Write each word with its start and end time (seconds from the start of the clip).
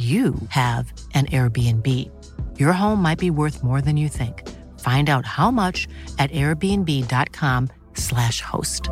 you 0.00 0.34
have 0.48 0.92
an 1.12 1.26
Airbnb. 1.26 1.86
Your 2.58 2.72
home 2.72 3.02
might 3.02 3.18
be 3.18 3.30
worth 3.30 3.62
more 3.62 3.82
than 3.82 3.98
you 3.98 4.08
think. 4.08 4.48
Find 4.80 5.10
out 5.10 5.26
how 5.26 5.50
much 5.50 5.86
at 6.18 6.30
airbnb.com/slash 6.30 8.40
host. 8.40 8.88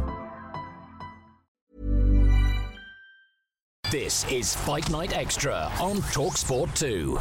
This 3.90 4.30
is 4.30 4.54
Fight 4.54 4.90
Night 4.90 5.16
Extra 5.16 5.72
on 5.80 5.96
TalkSport 6.12 6.76
2. 6.76 7.16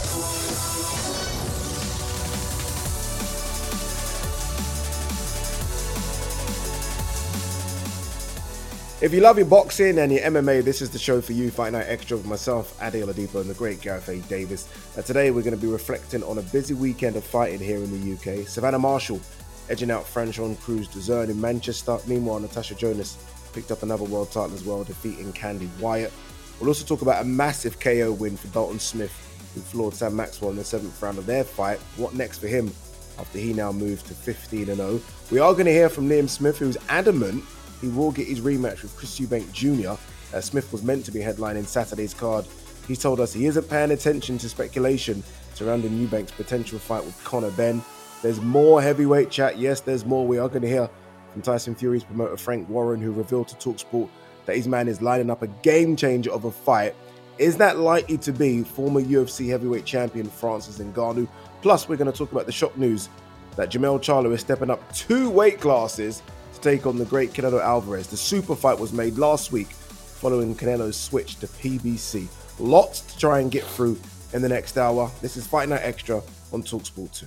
If 8.99 9.13
you 9.13 9.21
love 9.21 9.37
your 9.37 9.45
boxing 9.45 9.99
and 9.99 10.11
your 10.11 10.21
MMA, 10.21 10.63
this 10.63 10.81
is 10.81 10.89
the 10.89 10.97
show 10.97 11.21
for 11.21 11.33
you. 11.33 11.51
Fight 11.51 11.73
Night 11.73 11.85
Extra 11.87 12.17
with 12.17 12.25
myself, 12.25 12.75
Ade 12.81 13.03
Oladipo, 13.03 13.41
and 13.41 13.47
the 13.47 13.53
great 13.53 13.79
Gareth 13.79 14.09
A. 14.09 14.17
Davies. 14.21 14.67
Today 15.05 15.29
we're 15.29 15.43
going 15.43 15.55
to 15.55 15.61
be 15.61 15.71
reflecting 15.71 16.23
on 16.23 16.39
a 16.39 16.41
busy 16.41 16.73
weekend 16.73 17.15
of 17.15 17.23
fighting 17.23 17.59
here 17.59 17.77
in 17.77 17.91
the 17.91 18.13
UK. 18.15 18.47
Savannah 18.47 18.79
Marshall 18.79 19.21
edging 19.69 19.91
out 19.91 20.03
Franchon 20.03 20.59
Crews-Dezurn 20.61 21.29
in 21.29 21.39
Manchester. 21.39 21.99
Meanwhile, 22.07 22.39
Natasha 22.39 22.73
Jonas 22.73 23.19
picked 23.53 23.69
up 23.69 23.83
another 23.83 24.03
world 24.03 24.31
title 24.31 24.55
as 24.55 24.63
well, 24.63 24.83
defeating 24.83 25.31
Kandi 25.31 25.69
Wyatt. 25.79 26.11
We'll 26.59 26.69
also 26.69 26.83
talk 26.83 27.03
about 27.03 27.21
a 27.21 27.25
massive 27.25 27.79
KO 27.79 28.13
win 28.13 28.35
for 28.35 28.47
Dalton 28.47 28.79
Smith, 28.79 29.13
who 29.53 29.61
floored 29.61 29.93
Sam 29.93 30.15
Maxwell 30.15 30.49
in 30.49 30.57
the 30.57 30.63
seventh 30.63 30.99
round 31.03 31.19
of 31.19 31.27
their 31.27 31.43
fight. 31.43 31.77
What 31.97 32.15
next 32.15 32.39
for 32.39 32.47
him 32.47 32.73
after 33.19 33.37
he 33.37 33.53
now 33.53 33.71
moved 33.71 34.07
to 34.07 34.15
15 34.15 34.65
0? 34.65 34.99
We 35.29 35.37
are 35.37 35.53
going 35.53 35.65
to 35.65 35.71
hear 35.71 35.87
from 35.87 36.09
Liam 36.09 36.27
Smith, 36.27 36.57
who's 36.57 36.77
adamant 36.89 37.43
he 37.81 37.87
will 37.87 38.11
get 38.11 38.27
his 38.27 38.41
rematch 38.41 38.81
with 38.81 38.95
Chris 38.95 39.19
Eubank 39.19 39.51
Jr. 39.51 39.99
Uh, 40.35 40.41
Smith 40.41 40.71
was 40.71 40.83
meant 40.83 41.05
to 41.05 41.11
be 41.11 41.19
headlining 41.19 41.65
Saturday's 41.65 42.13
card. 42.13 42.45
He 42.87 42.95
told 42.95 43.19
us 43.19 43.33
he 43.33 43.45
isn't 43.45 43.69
paying 43.69 43.91
attention 43.91 44.37
to 44.39 44.49
speculation 44.49 45.23
surrounding 45.53 45.91
Eubank's 45.91 46.31
potential 46.31 46.79
fight 46.79 47.03
with 47.03 47.21
Conor 47.23 47.51
Benn. 47.51 47.81
There's 48.21 48.41
more 48.41 48.81
heavyweight 48.81 49.29
chat. 49.29 49.57
Yes, 49.57 49.81
there's 49.81 50.05
more. 50.05 50.25
We 50.25 50.37
are 50.37 50.47
going 50.47 50.61
to 50.61 50.67
hear 50.67 50.89
from 51.33 51.41
Tyson 51.41 51.75
Fury's 51.75 52.03
promoter 52.03 52.37
Frank 52.37 52.67
Warren, 52.69 53.01
who 53.01 53.11
revealed 53.11 53.47
to 53.49 53.55
Talksport 53.55 54.09
that 54.45 54.55
his 54.55 54.67
man 54.67 54.87
is 54.87 55.01
lining 55.01 55.29
up 55.29 55.41
a 55.41 55.47
game 55.47 55.95
changer 55.95 56.31
of 56.31 56.45
a 56.45 56.51
fight. 56.51 56.95
Is 57.37 57.57
that 57.57 57.77
likely 57.77 58.17
to 58.19 58.31
be 58.31 58.63
former 58.63 59.01
UFC 59.01 59.49
heavyweight 59.49 59.85
champion 59.85 60.27
Francis 60.27 60.79
Ngannou? 60.79 61.27
Plus, 61.61 61.87
we're 61.87 61.97
going 61.97 62.11
to 62.11 62.17
talk 62.17 62.31
about 62.31 62.45
the 62.45 62.51
shock 62.51 62.75
news 62.77 63.09
that 63.55 63.69
Jermell 63.69 63.99
Charlo 63.99 64.33
is 64.33 64.41
stepping 64.41 64.69
up 64.69 64.91
two 64.93 65.29
weight 65.29 65.59
classes 65.59 66.23
take 66.67 66.85
on 66.85 66.97
the 66.97 67.05
great 67.05 67.31
Canelo 67.31 67.63
Alvarez. 67.63 68.07
The 68.07 68.17
super 68.17 68.53
fight 68.53 68.77
was 68.77 68.91
made 68.91 69.17
last 69.17 69.53
week 69.53 69.69
following 69.69 70.53
Canelo's 70.53 70.97
switch 70.97 71.37
to 71.37 71.47
PBC. 71.47 72.27
Lots 72.59 72.99
to 72.99 73.17
try 73.17 73.39
and 73.39 73.49
get 73.49 73.63
through 73.63 73.97
in 74.33 74.41
the 74.41 74.49
next 74.49 74.77
hour. 74.77 75.09
This 75.21 75.37
is 75.37 75.47
Fight 75.47 75.69
Night 75.69 75.79
Extra 75.83 76.21
on 76.51 76.63
Talksport 76.63 77.17
2. 77.19 77.25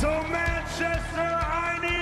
So, 0.00 0.08
Manchester, 0.08 1.20
I 1.20 1.78
need 1.82 1.99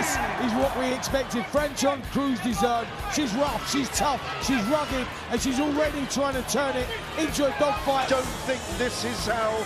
This 0.00 0.16
is 0.48 0.52
what 0.56 0.72
we 0.80 0.88
expected. 0.96 1.44
Franchon 1.52 2.00
Crews-Dezurn. 2.08 2.88
She's 3.12 3.34
rough, 3.34 3.60
she's 3.70 3.86
tough, 3.90 4.16
she's 4.40 4.64
rugged, 4.72 5.06
and 5.28 5.36
she's 5.38 5.60
already 5.60 6.06
trying 6.08 6.32
to 6.40 6.44
turn 6.48 6.74
it 6.74 6.88
into 7.18 7.44
a 7.44 7.52
dogfight. 7.60 8.06
I 8.06 8.08
don't 8.08 8.32
think 8.48 8.64
this 8.78 9.04
is 9.04 9.26
how 9.28 9.60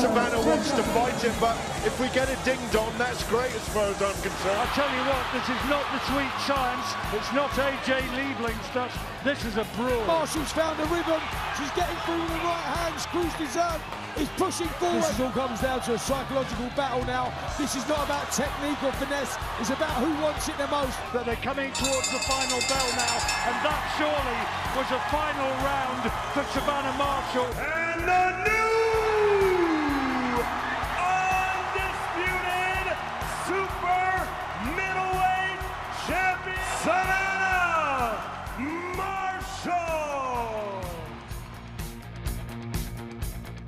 Savannah 0.00 0.40
wants 0.48 0.70
to 0.70 0.82
fight 0.96 1.22
it, 1.22 1.36
but 1.38 1.60
if 1.84 1.92
we 2.00 2.08
get 2.16 2.32
a 2.32 2.38
ding 2.42 2.56
dong, 2.72 2.88
that's 2.96 3.20
great 3.28 3.52
as 3.52 3.68
far 3.68 3.84
as 3.84 4.00
I'm 4.00 4.16
concerned. 4.24 4.56
I 4.56 4.64
tell 4.72 4.88
you 4.88 5.04
what, 5.12 5.20
this 5.36 5.44
is 5.44 5.62
not 5.68 5.84
the 5.92 6.00
sweet 6.08 6.32
science. 6.48 6.88
It's 7.12 7.32
not 7.36 7.52
AJ 7.60 8.00
Liebling 8.16 8.56
stuff. 8.72 8.96
This 9.24 9.44
is 9.44 9.58
a 9.58 9.66
brawl. 9.76 10.06
Marshall's 10.06 10.52
found 10.52 10.80
a 10.80 10.86
rhythm. 10.88 11.20
She's 11.60 11.70
getting 11.76 12.00
through 12.08 12.24
Crews-Dezurn 13.10 13.80
is 14.18 14.28
pushing 14.36 14.68
forward. 14.80 15.02
This 15.02 15.20
all 15.20 15.30
comes 15.30 15.60
down 15.60 15.80
to 15.82 15.94
a 15.94 15.98
psychological 15.98 16.68
battle 16.76 17.04
now. 17.04 17.32
This 17.58 17.76
is 17.76 17.86
not 17.88 18.04
about 18.04 18.32
technique 18.32 18.82
or 18.82 18.92
finesse. 18.92 19.36
It's 19.60 19.70
about 19.70 19.94
who 20.02 20.10
wants 20.22 20.48
it 20.48 20.56
the 20.58 20.66
most. 20.68 20.98
But 21.12 21.26
they're 21.26 21.36
coming 21.36 21.72
towards 21.72 22.10
the 22.10 22.18
final 22.26 22.60
bell 22.68 22.88
now, 22.96 23.16
and 23.46 23.56
that 23.62 23.82
surely 23.96 24.40
was 24.74 24.88
a 24.90 25.00
final 25.12 25.50
round 25.62 26.02
for 26.34 26.44
Savannah 26.52 26.96
Marshall. 26.98 27.50
And 27.62 28.02
the 28.08 28.50
new 28.50 28.65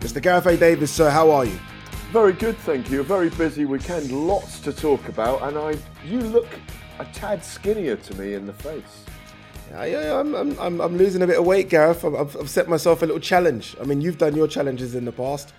Mr. 0.09 0.23
Gareth 0.23 0.47
A. 0.47 0.57
Davies, 0.57 0.91
sir, 0.91 1.11
how 1.11 1.31
are 1.31 1.45
you? 1.45 1.61
Very 2.13 2.33
good, 2.33 2.57
thank 2.57 2.91
you. 2.91 3.01
A 3.01 3.05
very 3.05 3.29
busy 3.29 3.67
weekend, 3.67 4.11
lots 4.11 4.59
to 4.61 4.73
talk 4.73 5.07
about, 5.07 5.43
and 5.43 5.59
I 5.59 5.77
you 6.03 6.21
look 6.21 6.47
a 6.99 7.05
tad 7.13 7.45
skinnier 7.45 7.97
to 7.97 8.15
me 8.15 8.33
in 8.33 8.47
the 8.47 8.55
face. 8.55 9.05
Yeah, 9.71 9.85
yeah, 9.85 10.19
I'm, 10.19 10.35
I'm, 10.35 10.59
I'm, 10.59 10.81
I'm 10.81 10.97
losing 10.97 11.21
a 11.21 11.27
bit 11.27 11.39
of 11.39 11.45
weight, 11.45 11.69
Gareth. 11.69 12.07
I've, 12.07 12.15
I've, 12.15 12.37
I've 12.39 12.49
set 12.49 12.71
myself 12.71 13.03
a 13.03 13.05
little 13.05 13.21
challenge. 13.21 13.77
I 13.79 13.85
mean, 13.85 14.01
you've 14.01 14.17
done 14.17 14.35
your 14.35 14.49
challenges 14.49 14.95
in 14.95 15.05
the 15.05 15.13
past, 15.13 15.53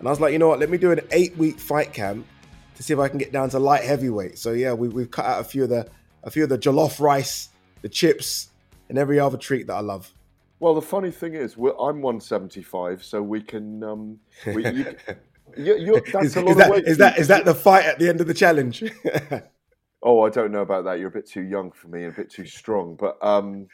and 0.00 0.08
I 0.08 0.10
was 0.10 0.18
like, 0.18 0.32
you 0.32 0.40
know 0.40 0.48
what? 0.48 0.58
Let 0.58 0.68
me 0.68 0.78
do 0.78 0.90
an 0.90 0.98
eight-week 1.12 1.60
fight 1.60 1.92
camp 1.92 2.26
to 2.74 2.82
see 2.82 2.92
if 2.92 2.98
I 2.98 3.06
can 3.06 3.18
get 3.18 3.30
down 3.30 3.50
to 3.50 3.60
light 3.60 3.84
heavyweight. 3.84 4.36
So 4.36 4.50
yeah, 4.50 4.72
we, 4.72 4.88
we've 4.88 5.12
cut 5.12 5.26
out 5.26 5.40
a 5.40 5.44
few 5.44 5.62
of 5.62 5.68
the 5.68 5.88
a 6.24 6.30
few 6.32 6.42
of 6.42 6.48
the 6.48 6.58
jollof 6.58 6.98
rice, 6.98 7.50
the 7.82 7.88
chips, 7.88 8.50
and 8.88 8.98
every 8.98 9.20
other 9.20 9.38
treat 9.38 9.68
that 9.68 9.74
I 9.74 9.80
love. 9.80 10.12
Well, 10.62 10.74
the 10.76 10.80
funny 10.80 11.10
thing 11.10 11.34
is, 11.34 11.54
I'm 11.56 12.00
175, 12.02 13.02
so 13.02 13.20
we 13.20 13.42
can. 13.42 13.82
Um, 13.82 14.18
we, 14.46 14.64
you, 14.64 14.86
you, 15.56 15.76
you're, 15.76 16.00
that's 16.12 16.26
Is, 16.26 16.36
a 16.36 16.40
lot 16.40 16.50
is 16.50 16.52
of 16.52 16.56
that 16.58 16.70
weight. 16.70 16.84
is 16.86 16.98
that 16.98 17.18
is 17.18 17.26
that 17.26 17.44
the 17.44 17.52
fight 17.52 17.84
at 17.84 17.98
the 17.98 18.08
end 18.08 18.20
of 18.20 18.28
the 18.28 18.34
challenge? 18.34 18.84
Oh, 20.04 20.22
I 20.22 20.30
don't 20.30 20.50
know 20.50 20.62
about 20.62 20.82
that. 20.86 20.98
You're 20.98 21.10
a 21.10 21.12
bit 21.12 21.28
too 21.28 21.42
young 21.42 21.70
for 21.70 21.86
me 21.86 22.02
and 22.02 22.12
a 22.12 22.16
bit 22.16 22.28
too 22.28 22.44
strong. 22.44 22.96
But 22.98 23.16
um, 23.22 23.68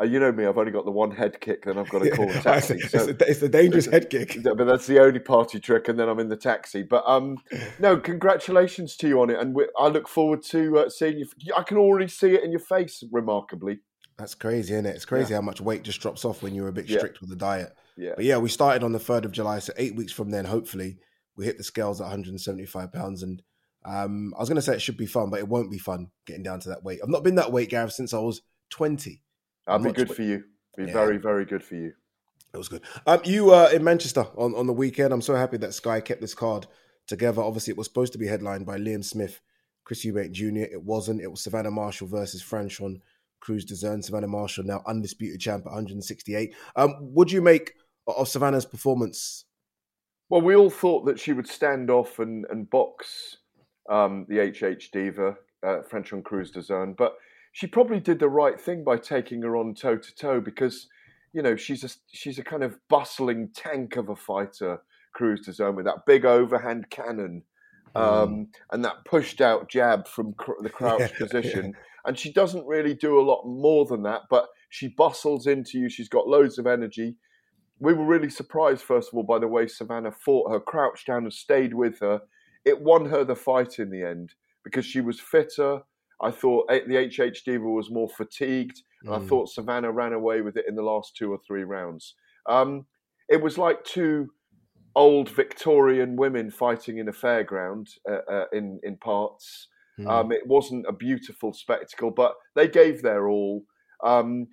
uh, 0.00 0.04
you 0.04 0.20
know 0.20 0.30
me, 0.30 0.46
I've 0.46 0.58
only 0.58 0.70
got 0.70 0.84
the 0.84 0.92
one 0.92 1.10
head 1.10 1.40
kick, 1.40 1.64
then 1.64 1.76
I've 1.76 1.88
got 1.88 2.04
to 2.04 2.10
call 2.10 2.30
a 2.30 2.34
taxi. 2.40 2.74
it's, 2.74 2.92
So, 2.92 3.08
a, 3.08 3.16
it's 3.28 3.42
a 3.42 3.48
dangerous 3.48 3.86
head 3.86 4.08
kick. 4.08 4.38
but 4.44 4.64
that's 4.64 4.86
the 4.86 5.00
only 5.00 5.18
party 5.18 5.58
trick, 5.58 5.88
and 5.88 5.98
then 5.98 6.08
I'm 6.08 6.20
in 6.20 6.28
the 6.28 6.36
taxi. 6.36 6.84
But 6.84 7.02
um, 7.08 7.38
no, 7.80 7.96
congratulations 7.96 8.96
to 8.98 9.08
you 9.08 9.20
on 9.20 9.28
it, 9.30 9.40
and 9.40 9.56
we, 9.56 9.66
I 9.76 9.88
look 9.88 10.06
forward 10.06 10.44
to 10.50 10.78
uh, 10.78 10.88
seeing 10.88 11.18
you. 11.18 11.26
I 11.56 11.64
can 11.64 11.78
already 11.78 12.06
see 12.06 12.34
it 12.34 12.44
in 12.44 12.52
your 12.52 12.60
face, 12.60 13.02
remarkably. 13.10 13.80
That's 14.18 14.34
crazy, 14.34 14.72
isn't 14.72 14.86
it? 14.86 14.96
It's 14.96 15.04
crazy 15.04 15.34
how 15.34 15.42
much 15.42 15.60
weight 15.60 15.82
just 15.82 16.00
drops 16.00 16.24
off 16.24 16.42
when 16.42 16.54
you're 16.54 16.68
a 16.68 16.72
bit 16.72 16.88
Yeah. 16.88 16.98
strict 16.98 17.20
with 17.20 17.28
the 17.30 17.36
diet. 17.36 17.76
Yeah. 17.96 18.12
But 18.16 18.24
yeah, 18.24 18.38
we 18.38 18.48
started 18.48 18.82
on 18.82 18.92
the 18.92 18.98
third 18.98 19.24
of 19.26 19.32
July, 19.32 19.58
so 19.58 19.72
eight 19.76 19.94
weeks 19.94 20.12
from 20.12 20.30
then, 20.30 20.46
hopefully, 20.46 20.98
we 21.36 21.44
hit 21.44 21.58
the 21.58 21.64
scales 21.64 22.00
at 22.00 22.04
175 22.04 22.92
pounds. 22.92 23.22
And 23.22 23.42
um, 23.84 24.32
I 24.36 24.40
was 24.40 24.48
going 24.48 24.56
to 24.56 24.62
say 24.62 24.74
it 24.74 24.80
should 24.82 24.96
be 24.96 25.04
fun, 25.06 25.28
but 25.28 25.38
it 25.38 25.48
won't 25.48 25.70
be 25.70 25.78
fun 25.78 26.10
getting 26.26 26.42
down 26.42 26.60
to 26.60 26.70
that 26.70 26.82
weight. 26.82 27.00
I've 27.02 27.10
not 27.10 27.24
been 27.24 27.34
that 27.34 27.52
weight, 27.52 27.68
Gareth, 27.68 27.92
since 27.92 28.14
I 28.14 28.18
was 28.18 28.40
20. 28.70 29.22
That'd 29.66 29.84
be 29.84 29.92
good 29.92 30.08
weight. 30.08 30.16
for 30.16 30.22
you. 30.22 30.44
Be 30.76 30.84
Yeah. 30.84 30.92
very, 30.94 31.18
very 31.18 31.44
good 31.44 31.62
for 31.62 31.74
you. 31.74 31.92
It 32.54 32.56
was 32.56 32.68
good. 32.68 32.82
Um, 33.06 33.20
you 33.24 33.46
were 33.46 33.70
in 33.70 33.84
Manchester 33.84 34.26
on, 34.36 34.54
on 34.54 34.66
the 34.66 34.72
weekend. 34.72 35.12
I'm 35.12 35.20
so 35.20 35.34
happy 35.34 35.58
that 35.58 35.74
Sky 35.74 36.00
kept 36.00 36.22
this 36.22 36.32
card 36.34 36.66
together. 37.06 37.42
Obviously, 37.42 37.72
it 37.72 37.76
was 37.76 37.86
supposed 37.86 38.12
to 38.14 38.18
be 38.18 38.26
headlined 38.28 38.64
by 38.64 38.78
Liam 38.78 39.04
Smith 39.04 39.40
Chris 39.84 40.04
Eubank 40.06 40.32
Jr. 40.32 40.60
It 40.72 40.82
wasn't. 40.82 41.20
It 41.20 41.30
was 41.30 41.42
Savannah 41.42 41.70
Marshall 41.70 42.08
versus 42.08 42.42
Franchon 42.42 43.00
Crews-Dezurn. 43.46 44.02
Savannah 44.02 44.26
Marshall 44.26 44.64
now 44.64 44.82
undisputed 44.86 45.40
champ 45.40 45.64
at 45.64 45.70
168. 45.70 46.52
Um, 46.74 46.96
would 47.00 47.30
you 47.30 47.40
make 47.40 47.74
of 48.08 48.26
Savannah's 48.26 48.66
performance? 48.66 49.44
Well, 50.28 50.40
we 50.40 50.56
all 50.56 50.70
thought 50.70 51.06
that 51.06 51.20
she 51.20 51.32
would 51.32 51.46
stand 51.46 51.88
off 51.88 52.18
and, 52.18 52.44
and 52.50 52.68
box 52.68 53.36
um, 53.88 54.26
the 54.28 54.40
HH 54.40 54.90
Diva, 54.92 55.36
uh, 55.64 55.82
Franchon 55.88 56.24
Crews-Dezurn, 56.24 56.96
but 56.96 57.14
she 57.52 57.68
probably 57.68 58.00
did 58.00 58.18
the 58.18 58.28
right 58.28 58.60
thing 58.60 58.82
by 58.82 58.96
taking 58.96 59.42
her 59.42 59.56
on 59.56 59.74
toe 59.74 59.96
to 59.96 60.14
toe 60.16 60.40
because, 60.40 60.88
you 61.32 61.40
know, 61.40 61.54
she's 61.54 61.84
a 61.84 61.88
she's 62.08 62.40
a 62.40 62.44
kind 62.44 62.64
of 62.64 62.76
bustling 62.88 63.50
tank 63.54 63.94
of 63.94 64.08
a 64.08 64.16
fighter, 64.16 64.82
Crews-Dezurn, 65.14 65.76
with 65.76 65.86
that 65.86 66.04
big 66.04 66.24
overhand 66.24 66.90
cannon 66.90 67.44
um, 67.96 68.30
mm. 68.30 68.46
and 68.72 68.84
that 68.84 69.04
pushed 69.04 69.40
out 69.40 69.68
jab 69.68 70.06
from 70.06 70.34
cr- 70.34 70.62
the 70.62 70.70
crouch 70.78 71.12
position. 71.14 71.74
And 72.04 72.18
she 72.18 72.32
doesn't 72.32 72.66
really 72.66 72.94
do 72.94 73.18
a 73.18 73.24
lot 73.24 73.44
more 73.46 73.84
than 73.84 74.02
that, 74.04 74.22
but 74.30 74.48
she 74.68 74.88
bustles 74.88 75.46
into 75.46 75.78
you. 75.78 75.88
She's 75.88 76.08
got 76.08 76.28
loads 76.28 76.58
of 76.58 76.66
energy. 76.66 77.16
We 77.78 77.94
were 77.94 78.04
really 78.04 78.30
surprised, 78.30 78.82
first 78.82 79.08
of 79.08 79.14
all, 79.14 79.24
by 79.24 79.38
the 79.38 79.48
way 79.48 79.66
Savannah 79.66 80.12
fought 80.12 80.50
her, 80.50 80.60
crouched 80.60 81.06
down 81.06 81.24
and 81.24 81.32
stayed 81.32 81.74
with 81.74 81.98
her. 82.00 82.20
It 82.64 82.80
won 82.80 83.06
her 83.06 83.24
the 83.24 83.36
fight 83.36 83.78
in 83.78 83.90
the 83.90 84.02
end 84.02 84.34
because 84.64 84.86
she 84.86 85.00
was 85.00 85.20
fitter. 85.20 85.80
I 86.20 86.30
thought 86.30 86.68
the 86.68 87.06
HH 87.06 87.44
Diva 87.44 87.68
was 87.68 87.90
more 87.90 88.08
fatigued, 88.08 88.82
and 89.02 89.10
mm. 89.10 89.22
I 89.22 89.26
thought 89.26 89.50
Savannah 89.50 89.92
ran 89.92 90.12
away 90.12 90.40
with 90.40 90.56
it 90.56 90.64
in 90.68 90.74
the 90.74 90.82
last 90.82 91.16
two 91.16 91.30
or 91.30 91.38
three 91.46 91.64
rounds. 91.64 92.14
Um, 92.48 92.86
it 93.28 93.42
was 93.42 93.58
like 93.58 93.84
two 93.84 94.30
old 94.96 95.28
Victorian 95.28 96.16
women 96.16 96.50
fighting 96.50 96.96
in 96.98 97.08
a 97.08 97.12
fairground 97.12 97.90
uh, 98.10 98.32
uh, 98.32 98.44
in 98.52 98.80
in 98.82 98.96
parts. 98.96 99.68
Mm. 100.00 100.10
Um, 100.10 100.32
it 100.32 100.46
wasn't 100.46 100.86
a 100.88 100.92
beautiful 100.92 101.52
spectacle, 101.52 102.10
but 102.10 102.34
they 102.56 102.66
gave 102.66 103.02
their 103.02 103.28
all. 103.28 103.62
Um, 104.02 104.48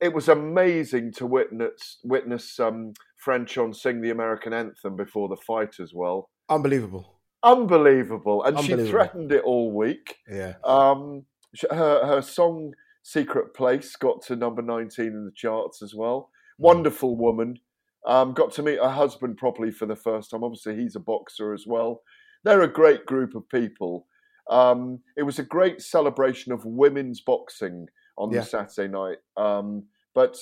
it 0.00 0.14
was 0.14 0.28
amazing 0.28 1.12
to 1.14 1.26
witness 1.26 1.98
witness 2.02 2.58
um, 2.58 2.94
Franchon 3.24 3.74
sing 3.74 4.00
the 4.00 4.10
American 4.10 4.52
anthem 4.52 4.96
before 4.96 5.28
the 5.28 5.36
fight 5.36 5.78
as 5.78 5.92
well. 5.92 6.30
Unbelievable, 6.48 7.20
unbelievable, 7.42 8.42
and 8.44 8.56
Unbelievable. 8.56 8.84
she 8.86 8.90
threatened 8.90 9.32
it 9.32 9.44
all 9.44 9.72
week. 9.72 10.16
Yeah, 10.28 10.54
um, 10.64 11.26
her 11.70 12.06
her 12.06 12.22
song 12.22 12.74
"Secret 13.02 13.54
Place" 13.54 13.94
got 13.96 14.22
to 14.22 14.36
number 14.36 14.62
nineteen 14.62 15.08
in 15.08 15.24
the 15.24 15.32
charts 15.34 15.82
as 15.82 15.94
well. 15.94 16.30
Mm. 16.58 16.64
Wonderful 16.64 17.16
woman. 17.16 17.58
Um, 18.06 18.32
got 18.32 18.52
to 18.52 18.62
meet 18.62 18.78
her 18.78 18.90
husband 18.90 19.36
properly 19.36 19.70
for 19.70 19.86
the 19.86 19.96
first 19.96 20.30
time. 20.30 20.42
Obviously, 20.42 20.76
he's 20.76 20.96
a 20.96 21.00
boxer 21.00 21.52
as 21.52 21.64
well. 21.66 22.00
They're 22.44 22.62
a 22.62 22.72
great 22.72 23.04
group 23.06 23.34
of 23.34 23.48
people. 23.48 24.06
Um, 24.50 25.00
it 25.16 25.22
was 25.22 25.38
a 25.38 25.44
great 25.44 25.80
celebration 25.80 26.52
of 26.52 26.64
women's 26.64 27.20
boxing 27.20 27.86
on 28.16 28.30
yeah. 28.30 28.40
the 28.40 28.46
Saturday 28.46 28.90
night. 28.90 29.18
Um, 29.36 29.84
but 30.14 30.36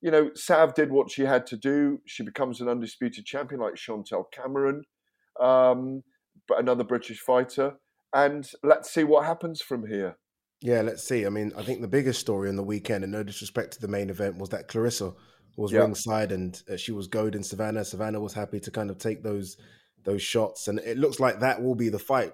you 0.00 0.10
know, 0.10 0.30
Sav 0.34 0.74
did 0.74 0.90
what 0.90 1.10
she 1.10 1.22
had 1.22 1.46
to 1.46 1.56
do. 1.56 2.00
She 2.06 2.24
becomes 2.24 2.60
an 2.60 2.68
undisputed 2.68 3.24
champion, 3.24 3.60
like 3.60 3.76
Chantelle 3.76 4.28
Cameron, 4.32 4.82
um, 5.40 6.02
but 6.48 6.58
another 6.58 6.82
British 6.82 7.20
fighter. 7.20 7.74
And 8.12 8.48
let's 8.62 8.92
see 8.92 9.04
what 9.04 9.24
happens 9.24 9.62
from 9.62 9.86
here. 9.86 10.16
Yeah, 10.60 10.82
let's 10.82 11.02
see. 11.02 11.24
I 11.24 11.28
mean, 11.28 11.52
I 11.56 11.62
think 11.62 11.80
the 11.80 11.88
biggest 11.88 12.20
story 12.20 12.48
on 12.48 12.56
the 12.56 12.62
weekend, 12.62 13.04
and 13.04 13.12
no 13.12 13.22
disrespect 13.22 13.74
to 13.74 13.80
the 13.80 13.88
main 13.88 14.10
event, 14.10 14.38
was 14.38 14.50
that 14.50 14.68
Claressa 14.68 15.14
was 15.56 15.72
yep. 15.72 15.82
ringside 15.82 16.32
and 16.32 16.62
uh, 16.70 16.76
she 16.76 16.92
was 16.92 17.06
goading 17.06 17.42
Savannah. 17.42 17.84
Savannah 17.84 18.20
was 18.20 18.32
happy 18.32 18.60
to 18.60 18.70
kind 18.70 18.90
of 18.90 18.98
take 18.98 19.22
those 19.22 19.56
those 20.04 20.22
shots, 20.22 20.68
and 20.68 20.80
it 20.80 20.98
looks 20.98 21.20
like 21.20 21.40
that 21.40 21.62
will 21.62 21.74
be 21.74 21.88
the 21.88 21.98
fight 21.98 22.32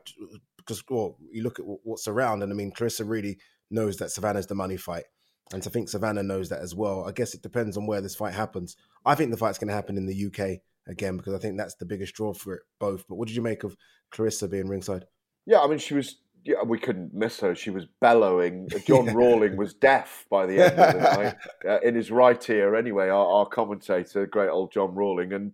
because 0.57 0.83
well, 0.89 1.17
you 1.33 1.43
look 1.43 1.59
at 1.59 1.67
what's 1.83 2.09
around, 2.09 2.43
and 2.43 2.53
I 2.53 2.55
mean, 2.55 2.73
Claressa 2.73 3.09
really 3.09 3.39
knows 3.71 3.97
that 3.99 4.11
Savannah's 4.11 4.47
the 4.47 4.55
money 4.55 4.77
fight, 4.77 5.05
and 5.53 5.63
I 5.67 5.71
think 5.71 5.89
Savannah 5.89 6.23
knows 6.23 6.49
that 6.49 6.61
as 6.61 6.75
well. 6.75 7.05
I 7.07 7.13
guess 7.13 7.35
it 7.35 7.43
depends 7.43 7.77
on 7.77 7.87
where 7.87 8.01
this 8.01 8.15
fight 8.15 8.35
happens. 8.35 8.77
I 9.05 9.15
think 9.15 9.31
the 9.31 9.37
fight's 9.37 9.59
going 9.59 9.69
to 9.69 9.75
happen 9.75 9.97
in 9.97 10.07
the 10.07 10.27
UK 10.27 10.61
again 10.89 11.17
because 11.17 11.35
I 11.35 11.39
think 11.39 11.59
that's 11.59 11.75
the 11.75 11.87
biggest 11.87 12.15
draw 12.15 12.33
for 12.33 12.55
it 12.55 12.63
both. 12.79 13.05
But 13.09 13.17
what 13.17 13.29
did 13.29 13.37
you 13.37 13.43
make 13.43 13.65
of 13.65 13.77
Claressa 14.13 14.51
being 14.51 14.69
ringside? 14.69 15.05
Yeah, 15.47 15.61
I 15.61 15.67
mean, 15.67 15.79
she 15.79 15.95
was 15.95 16.17
yeah, 16.49 16.63
we 16.63 16.79
couldn't 16.79 17.13
miss 17.13 17.41
her. 17.41 17.55
She 17.55 17.69
was 17.69 17.85
bellowing. 18.01 18.69
John 18.87 19.07
Rawling 19.09 19.57
was 19.57 19.75
deaf 19.75 20.25
by 20.31 20.47
the 20.47 20.65
end 20.65 20.79
of 20.79 20.95
the 20.95 21.01
night 21.17 21.37
uh, 21.69 21.81
in 21.81 21.95
his 21.95 22.11
right 22.11 22.49
ear. 22.49 22.75
Anyway, 22.75 23.11
our, 23.11 23.27
our, 23.27 23.47
commentator, 23.47 24.27
great 24.27 24.49
old 24.49 24.73
John 24.73 24.95
Rawling, 24.95 25.35
and 25.35 25.53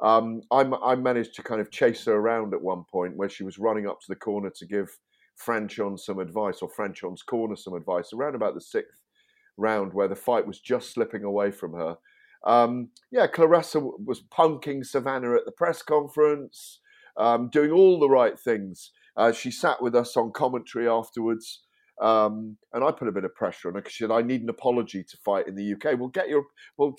um, 0.00 0.42
I, 0.52 0.60
I, 0.60 0.94
managed 0.94 1.34
to 1.34 1.42
kind 1.42 1.60
of 1.60 1.72
chase 1.72 2.04
her 2.04 2.14
around 2.14 2.54
at 2.54 2.62
one 2.62 2.84
point 2.84 3.16
where 3.16 3.28
she 3.28 3.42
was 3.42 3.58
running 3.58 3.88
up 3.88 4.00
to 4.02 4.06
the 4.08 4.14
corner 4.14 4.50
to 4.50 4.66
give 4.66 4.96
Franchon 5.44 5.98
some 5.98 6.20
advice, 6.20 6.60
or 6.62 6.70
Franchon's 6.70 7.24
corner 7.24 7.56
some 7.56 7.74
advice, 7.74 8.12
around 8.12 8.36
about 8.36 8.54
the 8.54 8.60
sixth 8.60 9.00
round 9.56 9.92
where 9.92 10.08
the 10.08 10.14
fight 10.14 10.46
was 10.46 10.60
just 10.60 10.92
slipping 10.92 11.24
away 11.24 11.50
from 11.50 11.72
her. 11.72 11.96
Um, 12.44 12.90
yeah, 13.10 13.26
Claressa 13.26 13.82
was 14.04 14.22
punking 14.22 14.86
Savannah 14.86 15.34
at 15.34 15.44
the 15.44 15.50
press 15.50 15.82
conference, 15.82 16.78
um, 17.16 17.48
doing 17.48 17.72
all 17.72 17.98
the 17.98 18.08
right 18.08 18.38
things. 18.38 18.92
Uh, 19.16 19.32
she 19.32 19.50
sat 19.50 19.82
with 19.82 19.94
us 19.94 20.16
on 20.16 20.32
commentary 20.32 20.88
afterwards. 20.88 21.62
Um, 22.00 22.58
and 22.74 22.84
I 22.84 22.90
put 22.90 23.08
a 23.08 23.12
bit 23.12 23.24
of 23.24 23.34
pressure 23.34 23.68
on 23.68 23.74
her 23.74 23.80
because 23.80 23.94
she 23.94 24.04
said, 24.04 24.10
I 24.10 24.20
need 24.20 24.42
an 24.42 24.50
apology 24.50 25.02
to 25.02 25.16
fight 25.24 25.48
in 25.48 25.54
the 25.54 25.72
UK. 25.72 25.98
Well, 25.98 26.08
get 26.08 26.28
your, 26.28 26.44
well, 26.76 26.94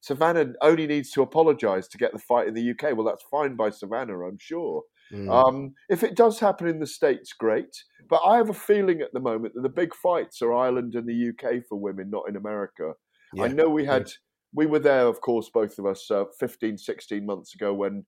Savannah 0.00 0.52
only 0.62 0.86
needs 0.86 1.10
to 1.12 1.22
apologise 1.22 1.88
to 1.88 1.98
get 1.98 2.12
the 2.12 2.18
fight 2.18 2.48
in 2.48 2.54
the 2.54 2.70
UK. 2.70 2.96
Well, 2.96 3.06
that's 3.06 3.24
fine 3.30 3.56
by 3.56 3.70
Savannah, 3.70 4.20
I'm 4.20 4.38
sure. 4.40 4.82
Mm. 5.12 5.30
Um, 5.30 5.74
if 5.88 6.02
it 6.02 6.16
does 6.16 6.38
happen 6.38 6.66
in 6.66 6.80
the 6.80 6.86
States, 6.86 7.32
great. 7.32 7.84
But 8.08 8.20
I 8.24 8.36
have 8.36 8.50
a 8.50 8.54
feeling 8.54 9.00
at 9.00 9.12
the 9.12 9.20
moment 9.20 9.54
that 9.54 9.62
the 9.62 9.68
big 9.68 9.94
fights 9.94 10.40
are 10.40 10.54
Ireland 10.54 10.94
and 10.94 11.06
the 11.06 11.30
UK 11.30 11.64
for 11.68 11.78
women, 11.78 12.10
not 12.10 12.28
in 12.28 12.36
America. 12.36 12.92
Yeah. 13.34 13.44
I 13.44 13.48
know 13.48 13.68
we 13.68 13.84
had, 13.84 14.10
we 14.54 14.66
were 14.66 14.78
there, 14.78 15.06
of 15.06 15.20
course, 15.20 15.50
both 15.52 15.78
of 15.78 15.86
us, 15.86 16.10
uh, 16.10 16.24
15, 16.38 16.78
16 16.78 17.26
months 17.26 17.54
ago 17.54 17.74
when 17.74 18.06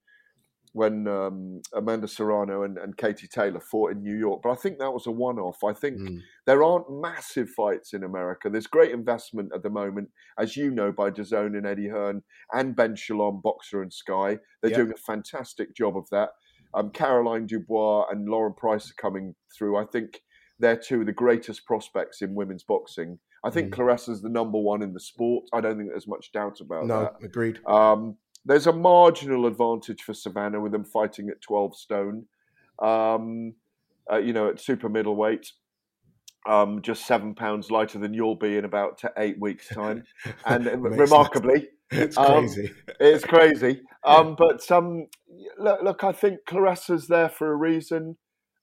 when 0.73 1.09
um, 1.09 1.61
Amanda 1.75 2.07
Serrano 2.07 2.63
and, 2.63 2.79
and, 2.79 2.97
Katie 2.97 3.27
Taylor 3.27 3.61
fought 3.61 3.91
in 3.91 4.03
New 4.03 4.17
York. 4.17 4.41
But 4.43 4.51
I 4.51 4.55
think 4.55 4.79
that 4.79 4.93
was 4.93 5.07
a 5.07 5.11
one 5.11 5.39
off. 5.39 5.65
I 5.65 5.73
think 5.73 5.99
mm. 5.99 6.21
there 6.47 6.63
aren't 6.63 6.91
massive 6.91 7.51
fights 7.51 7.93
in 7.93 8.05
America. 8.05 8.49
There's 8.49 8.69
great 8.69 8.93
investment 8.93 9.51
at 9.53 9.65
the 9.65 9.71
moment, 9.71 10.11
as 10.39 10.57
you 10.57 10.71
know, 10.71 10.93
by 10.93 11.11
DAZN 11.11 11.57
and 11.57 11.67
Eddie 11.67 11.89
Hearn 11.89 12.23
and 12.53 12.77
Ben 12.77 12.95
Shalom, 12.95 13.43
Boxxer 13.45 13.83
and 13.83 13.93
Sky. 13.93 14.39
They're 14.63 14.71
yep. 14.71 14.79
doing 14.79 14.93
a 14.93 15.01
fantastic 15.01 15.75
job 15.75 15.97
of 15.97 16.09
that. 16.11 16.31
Um, 16.73 16.91
Caroline 16.91 17.47
Dubois 17.47 18.07
and 18.11 18.29
Lauren 18.29 18.55
Price 18.55 18.91
are 18.91 19.03
coming 19.03 19.35
through. 19.57 19.77
I 19.77 19.85
think 19.85 20.23
they're 20.61 20.77
two 20.77 21.01
of 21.01 21.07
the 21.07 21.13
greatest 21.13 21.67
prospects 21.67 22.23
in 22.23 22.35
women's 22.37 22.63
boxing. 22.63 23.19
I 23.43 23.51
think 23.51 23.69
mm. 23.69 23.73
Claressa's 23.73 24.23
the 24.23 24.29
number 24.29 24.59
one 24.59 24.83
in 24.83 24.93
the 24.93 25.01
sport. 25.01 25.47
I 25.53 25.61
don't 25.61 25.79
think 25.79 25.89
there's 25.89 26.07
much 26.07 26.31
doubt 26.33 26.61
about 26.61 26.87
no, 26.87 27.01
that. 27.01 27.15
No, 27.21 27.27
agreed. 27.27 27.59
Um, 27.67 28.17
there's 28.45 28.67
a 28.67 28.73
marginal 28.73 29.47
advantage 29.47 30.03
for 30.03 30.15
Savannah 30.15 30.61
with 30.61 30.73
them 30.73 30.85
fighting 30.85 31.29
at 31.29 31.41
12 31.41 31.77
stone. 31.77 32.27
Um, 32.81 33.55
uh, 34.11 34.19
you 34.19 34.33
know, 34.33 34.49
at 34.49 34.61
super 34.61 34.89
middleweight, 34.89 35.53
um, 36.49 36.83
just 36.83 37.07
seven 37.07 37.35
pounds 37.35 37.71
lighter 37.71 37.99
than 37.99 38.15
you'll 38.15 38.37
be 38.37 38.57
in 38.57 38.65
about 38.65 39.03
eight 39.19 39.39
weeks' 39.39 39.69
time. 39.69 40.05
And 40.47 40.67
remarkably, 40.83 41.69
it's 41.91 42.17
crazy. 42.17 42.69
Um, 42.69 42.95
it's 42.99 43.25
crazy. 43.25 43.83
Um, 44.03 44.35
but 44.35 44.63
um, 44.71 45.09
look, 45.59 45.83
look, 45.83 46.05
I 46.05 46.13
think 46.13 46.47
Claressa's 46.49 47.07
there 47.09 47.29
for 47.29 47.53
a 47.53 47.55
reason. 47.55 48.17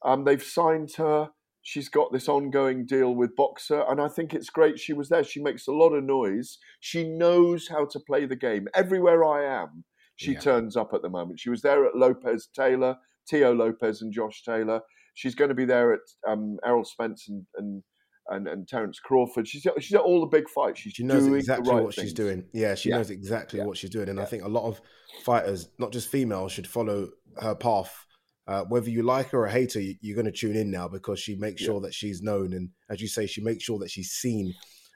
Um, 0.04 0.24
they've 0.24 0.42
signed 0.42 0.94
her 0.98 1.30
she's 1.68 1.90
got 1.90 2.14
this 2.14 2.30
ongoing 2.30 2.86
deal 2.86 3.14
with 3.14 3.36
Boxxer, 3.36 3.92
and 3.92 4.00
I 4.00 4.08
think 4.08 4.34
it's 4.34 4.50
great 4.50 4.80
she 4.80 4.94
was 4.94 5.10
there. 5.10 5.22
She 5.22 5.44
makes 5.44 5.68
a 5.68 5.74
lot 5.74 5.90
of 5.90 6.02
noise. 6.02 6.60
She 6.80 7.04
knows 7.04 7.68
how 7.68 7.86
to 7.88 8.00
play 8.00 8.26
the 8.26 8.38
game. 8.38 8.70
Everywhere 8.74 9.26
I 9.26 9.64
am, 9.64 9.84
she 10.16 10.32
yeah. 10.32 10.40
turns 10.40 10.78
up 10.78 10.94
at 10.94 11.02
the 11.02 11.10
moment. 11.10 11.42
She 11.42 11.50
was 11.50 11.62
there 11.62 11.86
at 11.86 11.94
Lopez 11.94 12.48
Taylor, 12.56 12.96
Tio 13.30 13.54
Lopez, 13.54 14.02
and 14.02 14.14
Josh 14.14 14.44
Taylor. 14.44 14.80
She's 15.16 15.36
going 15.36 15.50
to 15.50 15.56
be 15.56 15.66
there 15.66 15.92
at 15.92 16.00
um, 16.26 16.56
Errol 16.66 16.86
Spence 16.86 17.28
and, 17.28 17.46
and 17.58 17.84
and, 18.30 18.48
and 18.48 18.66
Terence 18.66 19.00
Crawford. 19.00 19.46
She's 19.46 19.68
she's 19.80 19.94
at 19.94 20.02
all 20.02 20.22
the 20.22 20.28
big 20.28 20.48
fights. 20.48 20.80
She's 20.80 20.94
she 20.94 21.04
knows 21.04 21.28
exactly 21.28 21.70
right 21.70 21.84
what 21.84 21.96
things. 21.96 22.08
she's 22.08 22.14
doing. 22.14 22.46
Yeah, 22.54 22.76
she 22.76 22.90
yeah. 22.90 22.98
knows 22.98 23.10
exactly 23.10 23.60
yeah. 23.60 23.66
what 23.66 23.76
she's 23.76 23.90
doing, 23.90 24.08
and 24.08 24.22
I 24.22 24.26
think 24.26 24.46
a 24.46 24.50
lot 24.50 24.68
of 24.68 24.80
fighters, 25.26 25.68
not 25.80 25.92
just 25.92 26.08
females, 26.08 26.54
should 26.54 26.68
follow 26.68 27.10
her 27.42 27.56
path 27.56 28.06
uh, 28.48 28.64
whether 28.64 28.90
you 28.90 29.04
like 29.04 29.30
her 29.32 29.44
or 29.44 29.48
hate 29.48 29.74
her, 29.74 29.82
you're 29.82 30.16
going 30.16 30.26
to 30.26 30.32
tune 30.32 30.56
in 30.56 30.72
now 30.72 30.88
because 30.88 31.20
she 31.20 31.36
makes 31.36 31.62
sure 31.62 31.82
that 31.82 31.94
she's 31.94 32.22
known, 32.22 32.54
and 32.54 32.70
as 32.90 33.02
you 33.02 33.08
say, 33.08 33.26
she 33.28 33.42
makes 33.42 33.64
sure 33.64 33.78
that 33.80 33.92
she's 33.92 34.12
seen 34.12 34.54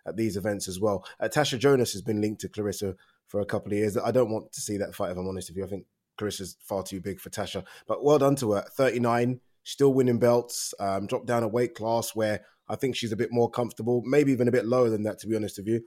at 0.07 0.15
these 0.15 0.37
events 0.37 0.67
as 0.67 0.79
well. 0.79 1.05
Uh, 1.19 1.27
Tasha 1.27 1.59
Jonas 1.59 1.91
has 1.93 2.01
been 2.01 2.21
linked 2.21 2.41
to 2.41 2.49
Claressa 2.49 2.95
for 3.27 3.41
a 3.41 3.45
couple 3.45 3.71
of 3.71 3.77
years. 3.77 3.97
I 3.97 4.11
don't 4.11 4.31
want 4.31 4.51
to 4.53 4.61
see 4.61 4.77
that 4.77 4.95
fight, 4.95 5.11
if 5.11 5.17
I'm 5.17 5.27
honest 5.27 5.49
with 5.49 5.57
you. 5.57 5.65
I 5.65 5.67
think 5.67 5.85
Claressa's 6.17 6.57
far 6.61 6.83
too 6.83 7.01
big 7.01 7.19
for 7.19 7.29
Tasha, 7.29 7.63
but 7.87 8.03
well 8.03 8.19
done 8.19 8.35
to 8.37 8.53
her. 8.53 8.65
39, 8.75 9.39
still 9.63 9.93
winning 9.93 10.19
belts. 10.19 10.73
Um, 10.79 11.07
dropped 11.07 11.27
down 11.27 11.43
a 11.43 11.47
weight 11.47 11.75
class 11.75 12.15
where 12.15 12.41
I 12.67 12.75
think 12.75 12.95
she's 12.95 13.11
a 13.11 13.17
bit 13.17 13.31
more 13.31 13.49
comfortable, 13.49 14.01
maybe 14.05 14.31
even 14.31 14.47
a 14.47 14.51
bit 14.51 14.65
lower 14.65 14.89
than 14.89 15.03
that, 15.03 15.19
to 15.19 15.27
be 15.27 15.35
honest 15.35 15.57
with 15.57 15.67
you. 15.67 15.81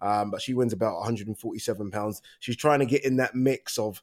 Um, 0.00 0.30
but 0.30 0.42
she 0.42 0.52
wins 0.52 0.74
about 0.74 0.96
147 0.96 1.90
pounds. 1.90 2.20
She's 2.40 2.56
trying 2.56 2.80
to 2.80 2.86
get 2.86 3.04
in 3.04 3.16
that 3.16 3.34
mix 3.34 3.78
of 3.78 4.02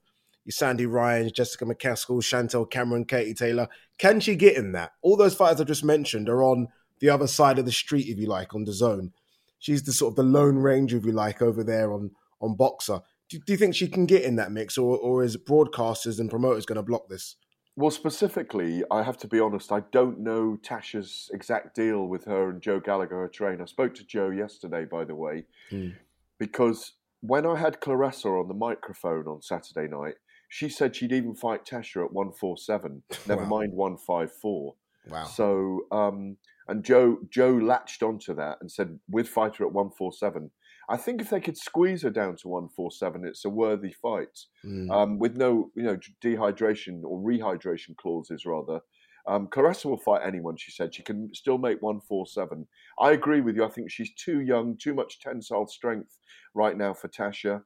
Sandy 0.50 0.86
Ryan, 0.86 1.32
Jessica 1.34 1.66
McCaskill, 1.66 2.24
Chantelle 2.24 2.66
Cameron, 2.66 3.06
Katie 3.06 3.34
Taylor. 3.34 3.68
Can 3.98 4.20
she 4.20 4.36
get 4.36 4.58
in 4.58 4.72
that? 4.74 4.92
All 5.02 5.16
those 5.16 5.36
fighters 5.36 5.62
I 5.62 5.64
just 5.64 5.84
mentioned 5.84 6.28
are 6.30 6.44
on 6.44 6.68
the 7.00 7.10
other 7.10 7.28
side 7.28 7.60
of 7.60 7.66
the 7.66 7.72
street, 7.72 8.08
if 8.08 8.18
you 8.18 8.28
like, 8.28 8.54
on 8.54 8.66
DAZN. 8.66 9.12
She's 9.60 9.84
the 9.84 9.94
sort 9.94 10.12
of 10.12 10.16
the 10.18 10.24
lone 10.24 10.58
ranger, 10.58 10.98
if 10.98 11.06
you 11.06 11.12
like, 11.14 11.42
over 11.42 11.64
there 11.64 11.94
on 11.94 12.12
on 12.42 12.58
Boxxer. 12.58 13.02
Do, 13.30 13.40
do 13.40 13.54
you 13.54 13.58
think 13.58 13.74
she 13.74 13.88
can 13.88 14.06
get 14.06 14.24
in 14.24 14.36
that 14.36 14.52
mix, 14.52 14.78
or, 14.78 14.98
or 14.98 15.24
is 15.24 15.38
broadcasters 15.38 16.20
and 16.20 16.30
promoters 16.30 16.66
going 16.66 16.76
to 16.76 16.84
block 16.84 17.08
this? 17.08 17.38
Well, 17.78 17.90
specifically, 17.90 18.84
I 18.92 19.02
have 19.02 19.18
to 19.20 19.28
be 19.28 19.40
honest, 19.40 19.72
I 19.72 19.80
don't 19.92 20.20
know 20.20 20.60
Tasha's 20.62 21.32
exact 21.34 21.76
deal 21.76 22.06
with 22.08 22.26
her 22.26 22.50
and 22.50 22.62
Joe 22.62 22.80
Gallagher, 22.80 23.16
her 23.16 23.28
trainer. 23.30 23.64
I 23.64 23.66
spoke 23.66 23.96
to 23.96 24.06
Joe 24.06 24.30
yesterday, 24.30 24.86
by 24.86 25.06
the 25.06 25.16
way, 25.16 25.46
Mm. 25.72 25.96
because 26.38 26.94
when 27.22 27.46
I 27.46 27.58
had 27.58 27.80
Claressa 27.80 28.40
on 28.42 28.50
the 28.50 28.54
microphone 28.54 29.26
on 29.28 29.42
Saturday 29.42 29.88
night, 29.88 30.16
she 30.54 30.70
said 30.70 30.96
she'd 30.96 31.12
even 31.12 31.34
fight 31.34 31.66
Tasha 31.66 32.06
at 32.06 32.14
147, 32.14 33.02
never 33.28 33.42
Wow. 33.42 33.48
mind 33.50 33.74
154. 33.74 34.76
Wow. 35.08 35.24
So, 35.26 35.82
um, 35.92 36.38
and 36.68 36.84
Joe 36.86 37.18
Joe 37.30 37.54
latched 37.58 38.04
onto 38.04 38.36
that 38.36 38.60
and 38.62 38.72
said, 38.72 39.00
with 39.10 39.28
fighter 39.28 39.66
at 39.66 39.74
147, 39.74 40.52
I 40.90 40.98
think 40.98 41.22
if 41.22 41.30
they 41.32 41.42
could 41.42 41.58
squeeze 41.58 42.04
her 42.04 42.12
down 42.12 42.36
to 42.38 42.48
147, 42.50 43.26
it's 43.26 43.46
a 43.46 43.50
worthy 43.50 43.92
fight 43.92 44.38
Mm. 44.64 44.92
um, 44.96 45.18
with 45.20 45.36
no, 45.36 45.72
you 45.76 45.84
know, 45.84 45.98
dehydration 46.24 47.02
or 47.04 47.18
rehydration 47.20 47.96
clauses 47.98 48.46
rather. 48.46 48.80
Um, 49.26 49.48
Claressa 49.48 49.86
will 49.86 49.98
fight 50.10 50.22
anyone. 50.24 50.58
She 50.58 50.72
said 50.72 50.94
she 50.94 51.02
can 51.04 51.34
still 51.34 51.58
make 51.58 51.82
one 51.82 52.00
four 52.02 52.28
seven. 52.28 52.68
I 53.00 53.12
agree 53.14 53.42
with 53.42 53.56
you. 53.56 53.64
I 53.66 53.70
think 53.70 53.90
she's 53.90 54.14
too 54.14 54.42
young, 54.42 54.78
too 54.78 54.94
much 54.94 55.20
tensile 55.20 55.66
strength 55.68 56.20
right 56.54 56.78
now 56.78 56.94
for 56.94 57.08
Tasha. 57.08 57.64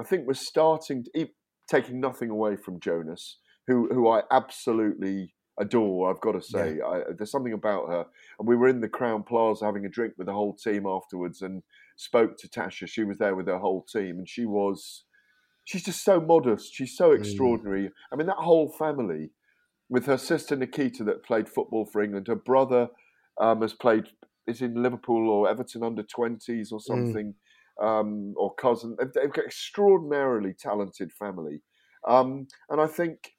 I 0.00 0.04
think 0.04 0.26
we're 0.26 0.34
starting, 0.34 1.04
to, 1.04 1.10
taking 1.72 1.98
nothing 2.00 2.30
away 2.30 2.54
from 2.56 2.80
Jonas, 2.86 3.38
who 3.66 3.76
who 3.94 4.02
I 4.08 4.18
absolutely 4.30 5.18
adore. 5.60 6.10
I've 6.10 6.24
got 6.26 6.32
to 6.32 6.42
say, 6.54 6.80
I, 6.90 7.02
there's 7.16 7.30
something 7.30 7.52
about 7.52 7.88
her. 7.88 8.04
And 8.38 8.48
we 8.48 8.56
were 8.56 8.68
in 8.68 8.80
the 8.80 8.88
Crowne 8.88 9.26
Plaza 9.26 9.64
having 9.64 9.86
a 9.86 9.94
drink 9.96 10.14
with 10.16 10.26
the 10.26 10.38
whole 10.40 10.54
team 10.54 10.86
afterwards, 10.86 11.42
and 11.42 11.62
spoke 11.96 12.32
to 12.38 12.48
Tasha. 12.48 12.86
She 12.88 13.04
was 13.04 13.18
there 13.18 13.36
with 13.36 13.48
her 13.48 13.58
whole 13.58 13.82
team, 13.96 14.18
and 14.18 14.28
she 14.28 14.44
was 14.46 15.04
she's 15.64 15.84
just 15.84 16.04
so 16.04 16.20
modest. 16.20 16.74
She's 16.74 16.96
so 16.96 17.12
extraordinary. 17.12 17.90
I 18.12 18.16
mean, 18.16 18.26
that 18.26 18.36
whole 18.36 18.70
family, 18.84 19.30
with 19.88 20.06
her 20.06 20.18
sister 20.18 20.56
Nikita 20.56 21.04
that 21.04 21.24
played 21.24 21.48
football 21.48 21.86
for 21.86 22.02
England, 22.02 22.26
her 22.28 22.42
brother 22.52 22.88
um, 23.40 23.62
has 23.62 23.74
played 23.84 24.04
is 24.46 24.60
in 24.60 24.82
Liverpool 24.82 25.30
or 25.30 25.48
Everton 25.48 25.84
under 25.84 26.02
twenties 26.02 26.72
or 26.72 26.80
something, 26.80 27.34
um, 27.80 28.34
or 28.36 28.54
cousin. 28.54 28.96
They've, 28.98 29.12
they've 29.12 29.32
got 29.32 29.44
extraordinarily 29.46 30.54
talented 30.58 31.12
family, 31.12 31.62
um, 32.08 32.46
and 32.70 32.80
I 32.80 32.86
think. 32.86 33.32